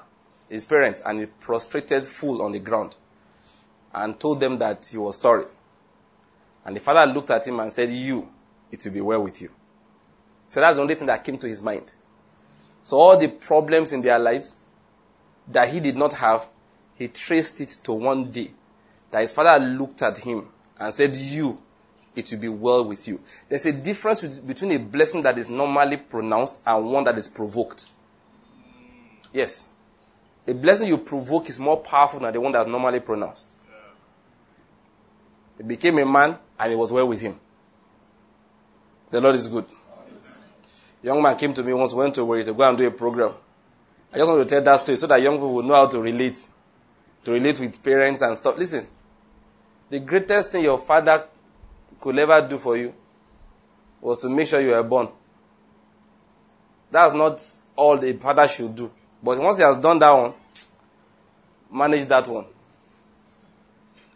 his 0.48 0.66
parents, 0.66 1.00
and 1.04 1.20
he 1.20 1.26
prostrated 1.26 2.04
full 2.04 2.42
on 2.42 2.52
the 2.52 2.58
ground 2.58 2.94
and 3.94 4.20
told 4.20 4.38
them 4.38 4.58
that 4.58 4.86
he 4.86 4.98
was 4.98 5.18
sorry. 5.18 5.46
And 6.66 6.76
the 6.76 6.80
father 6.80 7.10
looked 7.10 7.30
at 7.30 7.46
him 7.46 7.58
and 7.58 7.72
said, 7.72 7.88
You, 7.88 8.28
it 8.70 8.84
will 8.84 8.92
be 8.92 9.00
well 9.00 9.22
with 9.22 9.40
you. 9.40 9.50
So 10.50 10.60
that's 10.60 10.76
the 10.76 10.82
only 10.82 10.94
thing 10.96 11.06
that 11.06 11.24
came 11.24 11.38
to 11.38 11.48
his 11.48 11.62
mind. 11.62 11.90
So 12.82 12.98
all 12.98 13.18
the 13.18 13.28
problems 13.28 13.92
in 13.92 14.02
their 14.02 14.18
lives 14.18 14.60
that 15.48 15.70
he 15.70 15.80
did 15.80 15.96
not 15.96 16.12
have, 16.14 16.46
he 16.96 17.08
traced 17.08 17.60
it 17.62 17.70
to 17.84 17.92
one 17.94 18.30
day 18.30 18.50
that 19.10 19.20
his 19.20 19.32
father 19.32 19.64
looked 19.64 20.02
at 20.02 20.18
him 20.18 20.48
and 20.78 20.92
said, 20.92 21.14
You, 21.16 21.60
it 22.14 22.30
will 22.32 22.40
be 22.40 22.48
well 22.48 22.84
with 22.84 23.06
you. 23.06 23.20
There's 23.48 23.66
a 23.66 23.72
difference 23.72 24.38
between 24.38 24.72
a 24.72 24.78
blessing 24.78 25.22
that 25.22 25.38
is 25.38 25.50
normally 25.50 25.98
pronounced 25.98 26.60
and 26.66 26.90
one 26.90 27.04
that 27.04 27.16
is 27.18 27.28
provoked. 27.28 27.86
Yes. 29.32 29.68
A 30.46 30.54
blessing 30.54 30.88
you 30.88 30.98
provoke 30.98 31.48
is 31.48 31.58
more 31.58 31.78
powerful 31.78 32.20
than 32.20 32.32
the 32.32 32.40
one 32.40 32.52
that's 32.52 32.68
normally 32.68 33.00
pronounced. 33.00 33.46
He 35.56 35.62
became 35.62 35.98
a 35.98 36.06
man 36.06 36.38
and 36.58 36.72
it 36.72 36.76
was 36.76 36.92
well 36.92 37.08
with 37.08 37.20
him. 37.20 37.38
The 39.10 39.20
Lord 39.20 39.34
is 39.34 39.46
good. 39.48 39.64
Young 41.02 41.22
man 41.22 41.36
came 41.36 41.52
to 41.54 41.62
me 41.62 41.72
once, 41.72 41.94
went 41.94 42.14
to 42.16 42.24
Warri 42.24 42.44
to 42.44 42.52
go 42.52 42.68
and 42.68 42.76
do 42.76 42.86
a 42.86 42.90
program. 42.90 43.32
I 44.12 44.18
just 44.18 44.30
want 44.30 44.48
to 44.48 44.54
tell 44.54 44.62
that 44.62 44.80
story 44.80 44.96
so 44.96 45.06
that 45.06 45.20
young 45.20 45.34
people 45.34 45.54
will 45.54 45.62
know 45.62 45.74
how 45.74 45.86
to 45.88 46.00
relate, 46.00 46.40
to 47.24 47.32
relate 47.32 47.60
with 47.60 47.82
parents 47.82 48.22
and 48.22 48.36
stuff. 48.36 48.56
Listen, 48.56 48.86
the 49.90 50.00
greatest 50.00 50.52
thing 50.52 50.64
your 50.64 50.78
father 50.78 51.24
could 52.00 52.18
ever 52.18 52.46
do 52.46 52.58
for 52.58 52.76
you 52.76 52.94
was 54.00 54.20
to 54.20 54.28
make 54.28 54.46
sure 54.46 54.60
you 54.60 54.70
were 54.70 54.82
born. 54.82 55.08
That's 56.90 57.14
not 57.14 57.42
all 57.74 57.96
the 57.98 58.12
father 58.14 58.46
should 58.48 58.74
do. 58.76 58.90
But 59.22 59.38
once 59.38 59.56
he 59.56 59.62
has 59.62 59.76
done 59.78 59.98
that 59.98 60.10
one, 60.10 60.34
manage 61.70 62.06
that 62.06 62.26
one. 62.28 62.46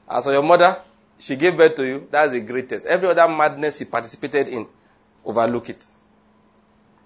As 0.09 0.25
for 0.25 0.33
your 0.33 0.43
mother, 0.43 0.77
she 1.18 1.37
gave 1.37 1.57
birth 1.57 1.77
to 1.77 1.87
you. 1.87 2.09
That's 2.11 2.33
the 2.33 2.41
greatest. 2.41 2.87
Every 2.87 3.09
other 3.09 3.29
madness 3.29 3.79
she 3.79 3.85
participated 3.85 4.49
in, 4.49 4.66
overlook 5.25 5.68
it. 5.68 5.87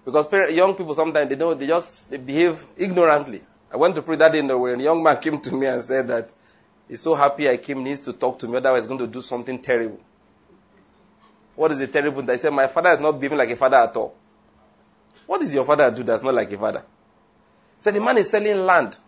Because 0.05 0.31
young 0.55 0.75
people 0.75 0.95
sometimes 0.95 1.29
they 1.29 1.37
don't, 1.37 1.59
they 1.59 1.67
just 1.67 2.11
they 2.11 2.19
behave 2.19 2.65
ignorantly. 2.77 3.41
I 3.73 3.77
went 3.77 3.95
to 3.97 4.03
pray 4.03 4.17
that 4.17 4.33
day 4.33 4.39
in 4.39 4.47
the 4.47 4.57
way, 4.57 4.73
and 4.73 4.81
a 4.81 4.85
young 4.85 5.03
man 5.03 5.21
came 5.21 5.41
to 5.41 5.53
me 5.55 5.67
and 5.67 5.83
said 5.83 6.07
that 6.09 6.35
he's 6.89 7.01
so 7.01 7.15
happy 7.15 7.49
I 7.49 7.57
came, 7.57 7.83
needs 7.83 8.01
to 8.03 8.13
talk 8.13 8.39
to 8.41 8.49
me, 8.49 8.57
otherwise 8.57 8.85
he's 8.85 8.89
going 8.89 9.01
to 9.01 9.07
do 9.07 9.21
something 9.21 9.59
terrible. 9.59 10.01
What 11.57 11.71
is 11.71 11.79
the 11.79 11.87
terrible 11.87 12.21
thing? 12.21 12.31
I 12.31 12.37
said, 12.37 12.53
My 12.53 12.67
father 12.67 12.91
is 12.91 13.01
not 13.01 13.13
behaving 13.13 13.39
like 13.39 13.51
a 13.51 13.57
father 13.57 13.77
at 13.77 13.97
all. 13.97 14.15
What 15.27 15.41
does 15.41 15.55
your 15.55 15.65
father 15.65 15.91
do 15.91 16.03
that's 16.03 16.23
not 16.23 16.35
like 16.35 16.53
a 16.53 16.59
father? 16.59 16.81
He 16.81 17.83
said, 17.83 17.95
The 17.95 18.01
man 18.01 18.19
is 18.19 18.29
selling 18.31 18.67
land 18.67 18.99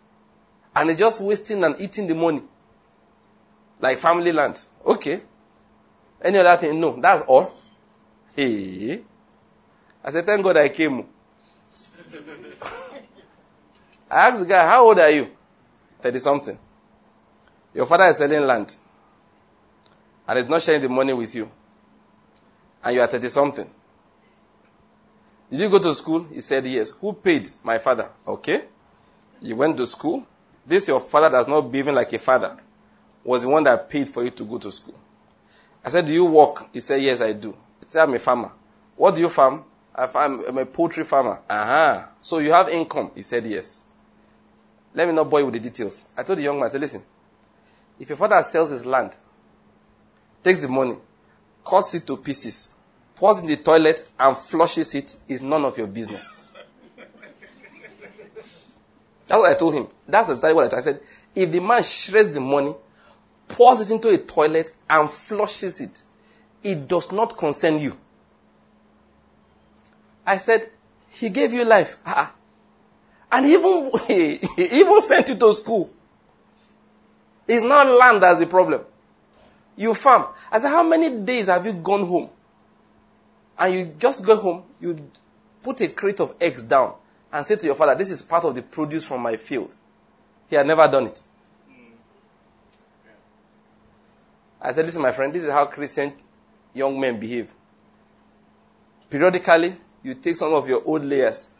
and 0.74 0.91
he's 0.91 0.99
just 0.99 1.20
wasting 1.22 1.64
and 1.64 1.74
eating 1.81 2.07
the 2.07 2.14
money. 2.14 2.43
Like 3.81 3.99
family 3.99 4.33
land. 4.33 4.61
Okay. 4.85 5.22
Any 6.22 6.39
other 6.39 6.57
thing? 6.57 6.81
No, 6.81 6.99
that's 7.01 7.22
all. 7.22 7.53
Hey. 8.35 9.03
I 10.05 10.11
said, 10.11 10.24
Thank 10.24 10.43
God 10.45 10.57
I 10.57 10.68
came. 10.68 10.99
I 14.11 14.29
asked 14.29 14.41
the 14.41 14.47
guy, 14.47 14.66
How 14.66 14.87
old 14.87 14.99
are 14.99 15.11
you? 15.11 15.29
30 16.01 16.18
something. 16.18 16.59
Your 17.77 17.85
father 17.85 18.05
is 18.07 18.16
selling 18.16 18.41
land 18.47 18.74
and 20.27 20.39
is 20.39 20.49
not 20.49 20.62
sharing 20.62 20.81
the 20.81 20.89
money 20.89 21.12
with 21.12 21.35
you 21.35 21.51
and 22.83 22.95
you 22.95 23.03
are 23.03 23.07
30 23.07 23.29
something. 23.29 23.70
Did 25.51 25.61
you 25.61 25.68
go 25.68 25.79
to 25.79 25.93
school? 25.93 26.24
He 26.24 26.41
said, 26.41 26.64
Yes. 26.66 26.91
Who 26.91 27.12
paid? 27.12 27.51
My 27.62 27.77
father. 27.77 28.09
Okay. 28.27 28.62
You 29.43 29.57
went 29.57 29.77
to 29.77 29.87
school. 29.87 30.27
This, 30.64 30.89
your 30.89 31.01
father 31.01 31.29
does 31.29 31.47
not 31.47 31.61
behave 31.70 31.89
like 31.95 32.12
a 32.14 32.18
father, 32.18 32.57
was 33.22 33.43
the 33.43 33.49
one 33.51 33.62
that 33.64 33.91
paid 33.91 34.09
for 34.09 34.24
you 34.24 34.31
to 34.31 34.45
go 34.45 34.57
to 34.59 34.72
school. 34.72 34.99
I 35.85 35.91
said, 35.91 36.07
Do 36.07 36.14
you 36.14 36.24
work? 36.24 36.72
He 36.72 36.81
said, 36.81 37.03
Yes, 37.03 37.20
I 37.20 37.35
do. 37.35 37.51
He 37.51 37.91
said, 37.91 38.05
I'm 38.05 38.14
a 38.14 38.18
farmer. 38.18 38.53
What 38.97 39.14
do 39.14 39.20
you 39.20 39.29
farm? 39.29 39.64
I'm 39.95 40.59
a 40.59 40.64
poultry 40.64 41.05
farmer. 41.05 41.41
Uh-huh. 41.49 42.07
So 42.22 42.39
you 42.39 42.53
have 42.53 42.70
income? 42.70 43.11
He 43.14 43.22
said, 43.22 43.45
Yes. 43.45 43.85
Let 44.95 45.07
me 45.07 45.12
not 45.14 45.29
bore 45.29 45.41
you 45.41 45.47
with 45.47 45.55
the 45.55 45.61
details. 45.61 46.09
I 46.16 46.22
told 46.22 46.39
the 46.39 46.43
young 46.43 46.57
man, 46.57 46.64
I 46.66 46.68
said, 46.68 46.81
Listen, 46.81 47.03
if 47.99 48.09
your 48.09 48.18
father 48.18 48.42
sells 48.42 48.70
his 48.70 48.84
land, 48.84 49.16
takes 50.42 50.62
the 50.62 50.68
money, 50.68 50.97
cuts 51.64 51.94
it 51.94 52.07
to 52.07 52.16
pieces, 52.16 52.74
pours 53.14 53.42
in 53.42 53.49
the 53.49 53.57
toilet 53.57 54.09
and 54.18 54.36
flushes 54.36 54.94
it 54.94 55.16
is 55.28 55.42
none 55.42 55.64
of 55.64 55.76
your 55.78 55.86
business. 55.86 56.44
That's 59.26 59.40
what 59.40 59.51
I 59.51 59.55
told 59.55 59.74
him. 59.74 59.88
That's 60.07 60.28
exactly 60.28 60.55
what 60.55 60.66
I 60.66 60.68
told. 60.68 60.78
I 60.78 60.82
said, 60.82 61.01
if 61.34 61.51
the 61.51 61.61
man 61.61 61.82
shreds 61.82 62.32
the 62.32 62.40
money, 62.40 62.74
pours 63.49 63.80
it 63.80 63.92
into 63.92 64.09
a 64.09 64.18
toilet 64.18 64.72
and 64.88 65.11
flushes 65.11 65.80
it, 65.80 66.03
it 66.62 66.86
does 66.86 67.11
not 67.11 67.36
concern 67.36 67.78
you. 67.78 67.97
I 70.24 70.38
said, 70.38 70.70
he 71.09 71.28
gave 71.30 71.53
you 71.53 71.64
life. 71.64 71.97
Uh-uh. 72.05 72.28
And 73.32 73.47
even, 73.47 73.90
he 74.07 74.38
even 74.57 75.01
sent 75.01 75.28
you 75.28 75.36
to 75.36 75.53
school. 75.55 75.90
It's 77.49 77.64
not 77.64 77.86
land 77.86 78.22
that's 78.22 78.40
the 78.40 78.47
problem. 78.47 78.80
You 79.76 79.94
farm. 79.94 80.26
I 80.51 80.59
said, 80.59 80.70
how 80.70 80.82
many 80.82 81.18
days 81.22 81.47
have 81.49 81.64
you 81.66 81.74
gone 81.74 82.07
home? 82.07 82.30
And 83.59 83.74
you 83.74 83.94
just 83.99 84.26
go 84.26 84.36
home, 84.36 84.62
you 84.80 85.11
put 85.62 85.80
a 85.80 85.88
crate 85.88 86.20
of 86.20 86.34
eggs 86.40 86.62
down 86.62 86.94
and 87.32 87.44
say 87.44 87.57
to 87.57 87.66
your 87.66 87.74
father, 87.74 87.94
This 87.94 88.11
is 88.11 88.22
part 88.22 88.44
of 88.44 88.55
the 88.55 88.62
produce 88.62 89.07
from 89.07 89.22
my 89.22 89.36
field. 89.36 89.74
He 90.49 90.57
had 90.57 90.66
never 90.66 90.86
done 90.88 91.07
it. 91.07 91.22
I 94.61 94.72
said, 94.72 94.84
Listen, 94.84 95.03
my 95.03 95.12
friend, 95.12 95.32
this 95.32 95.44
is 95.44 95.51
how 95.51 95.64
Christian 95.66 96.12
young 96.72 96.99
men 96.99 97.18
behave. 97.18 97.53
Periodically, 99.09 99.74
you 100.03 100.14
take 100.14 100.36
some 100.36 100.53
of 100.53 100.68
your 100.68 100.82
old 100.84 101.05
layers, 101.05 101.59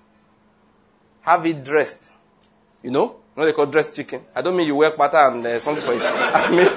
have 1.23 1.45
it 1.47 1.65
dressed. 1.65 2.13
You 2.83 2.91
know? 2.91 3.17
You 3.37 3.43
know 3.43 3.47
they 3.47 3.53
call 3.53 3.67
dressed 3.67 3.95
chicken. 3.95 4.23
I 4.35 4.41
don't 4.41 4.57
mean 4.57 4.67
you 4.67 4.77
work 4.77 4.97
butter 4.97 5.19
and 5.19 5.45
uh, 5.45 5.59
something 5.59 5.85
for 5.85 5.93
it. 5.93 6.01
I 6.03 6.51
mean, 6.51 6.71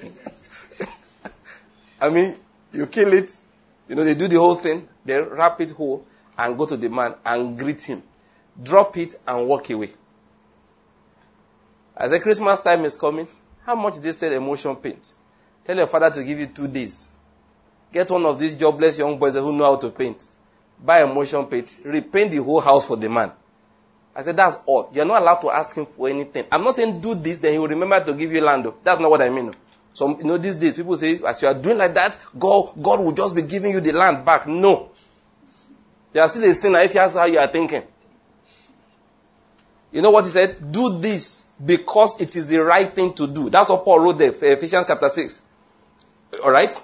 I 2.00 2.08
mean, 2.08 2.36
you 2.72 2.86
kill 2.86 3.12
it, 3.12 3.36
you 3.88 3.94
know, 3.94 4.04
they 4.04 4.14
do 4.14 4.28
the 4.28 4.36
whole 4.36 4.54
thing, 4.54 4.88
they 5.04 5.20
wrap 5.20 5.60
it 5.60 5.72
whole 5.72 6.06
and 6.38 6.56
go 6.56 6.66
to 6.66 6.76
the 6.76 6.88
man 6.88 7.14
and 7.24 7.58
greet 7.58 7.82
him. 7.82 8.02
Drop 8.62 8.96
it 8.96 9.16
and 9.26 9.46
walk 9.46 9.68
away. 9.70 9.90
As 11.96 12.10
the 12.10 12.20
Christmas 12.20 12.60
time 12.60 12.84
is 12.84 12.96
coming, 12.96 13.26
how 13.64 13.74
much 13.74 13.98
they 13.98 14.12
sell 14.12 14.32
emulsion 14.32 14.74
paint? 14.76 15.14
Tell 15.64 15.76
your 15.76 15.86
father 15.86 16.10
to 16.10 16.24
give 16.24 16.38
you 16.38 16.46
two 16.46 16.68
days. 16.68 17.12
Get 17.92 18.10
one 18.10 18.24
of 18.26 18.38
these 18.38 18.56
jobless 18.56 18.98
young 18.98 19.18
boys 19.18 19.34
who 19.34 19.52
know 19.52 19.64
how 19.64 19.76
to 19.76 19.90
paint. 19.90 20.26
Buy 20.82 21.02
emulsion 21.02 21.46
paint. 21.46 21.80
Repaint 21.84 22.32
the 22.32 22.42
whole 22.42 22.60
house 22.60 22.84
for 22.84 22.96
the 22.96 23.08
man. 23.08 23.32
I 24.16 24.22
said, 24.22 24.36
that's 24.36 24.62
all. 24.66 24.90
You're 24.92 25.04
not 25.04 25.22
allowed 25.22 25.40
to 25.40 25.50
ask 25.50 25.76
him 25.76 25.86
for 25.86 26.08
anything. 26.08 26.44
I'm 26.52 26.62
not 26.62 26.76
saying 26.76 27.00
do 27.00 27.14
this, 27.14 27.38
then 27.38 27.52
he 27.52 27.58
will 27.58 27.68
remember 27.68 28.02
to 28.04 28.14
give 28.14 28.32
you 28.32 28.40
land. 28.40 28.66
That's 28.84 29.00
not 29.00 29.10
what 29.10 29.22
I 29.22 29.28
mean. 29.28 29.54
So, 29.92 30.16
you 30.18 30.24
know, 30.24 30.36
these 30.36 30.54
days 30.54 30.74
people 30.74 30.96
say, 30.96 31.20
as 31.26 31.42
you 31.42 31.48
are 31.48 31.54
doing 31.54 31.78
like 31.78 31.94
that, 31.94 32.18
God, 32.38 32.72
God 32.80 33.00
will 33.00 33.12
just 33.12 33.34
be 33.34 33.42
giving 33.42 33.72
you 33.72 33.80
the 33.80 33.92
land 33.92 34.24
back. 34.24 34.46
No. 34.46 34.90
You 36.12 36.20
are 36.20 36.28
still 36.28 36.44
a 36.44 36.54
sinner 36.54 36.80
if 36.80 36.92
that's 36.92 37.16
how 37.16 37.24
you 37.24 37.38
are 37.38 37.46
thinking. 37.48 37.82
You 39.92 40.02
know 40.02 40.10
what 40.10 40.24
he 40.24 40.30
said? 40.30 40.56
Do 40.72 40.98
this 40.98 41.48
because 41.64 42.20
it 42.20 42.34
is 42.36 42.48
the 42.48 42.58
right 42.58 42.88
thing 42.88 43.14
to 43.14 43.26
do. 43.26 43.50
That's 43.50 43.68
what 43.68 43.84
Paul 43.84 44.00
wrote 44.00 44.18
there, 44.18 44.30
Ephesians 44.30 44.86
chapter 44.86 45.08
6. 45.08 45.52
Alright? 46.40 46.80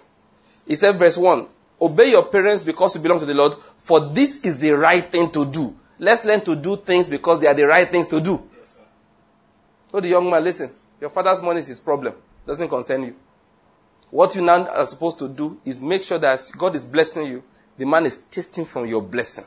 He 0.66 0.74
said, 0.74 0.96
verse 0.96 1.16
1 1.16 1.46
Obey 1.80 2.10
your 2.10 2.26
parents 2.26 2.62
because 2.62 2.94
you 2.94 3.00
belong 3.00 3.18
to 3.18 3.26
the 3.26 3.34
Lord, 3.34 3.54
for 3.78 4.00
this 4.00 4.44
is 4.44 4.58
the 4.58 4.72
right 4.72 5.02
thing 5.02 5.30
to 5.30 5.46
do. 5.46 5.74
Let's 6.00 6.24
learn 6.24 6.40
to 6.46 6.56
do 6.56 6.76
things 6.76 7.10
because 7.10 7.40
they 7.40 7.46
are 7.46 7.52
the 7.52 7.66
right 7.66 7.86
things 7.86 8.08
to 8.08 8.22
do. 8.22 8.42
Yes, 8.58 8.80
so 9.92 10.00
the 10.00 10.08
young 10.08 10.30
man, 10.30 10.42
listen, 10.42 10.70
your 10.98 11.10
father's 11.10 11.42
money 11.42 11.60
is 11.60 11.66
his 11.66 11.78
problem. 11.78 12.14
Doesn't 12.46 12.68
concern 12.70 13.02
you. 13.02 13.16
What 14.10 14.34
you 14.34 14.40
now 14.40 14.66
are 14.66 14.86
supposed 14.86 15.18
to 15.18 15.28
do 15.28 15.60
is 15.62 15.78
make 15.78 16.02
sure 16.02 16.18
that 16.18 16.40
God 16.56 16.74
is 16.74 16.86
blessing 16.86 17.26
you. 17.26 17.42
The 17.76 17.84
man 17.84 18.06
is 18.06 18.16
tasting 18.16 18.64
from 18.64 18.86
your 18.86 19.02
blessing. 19.02 19.44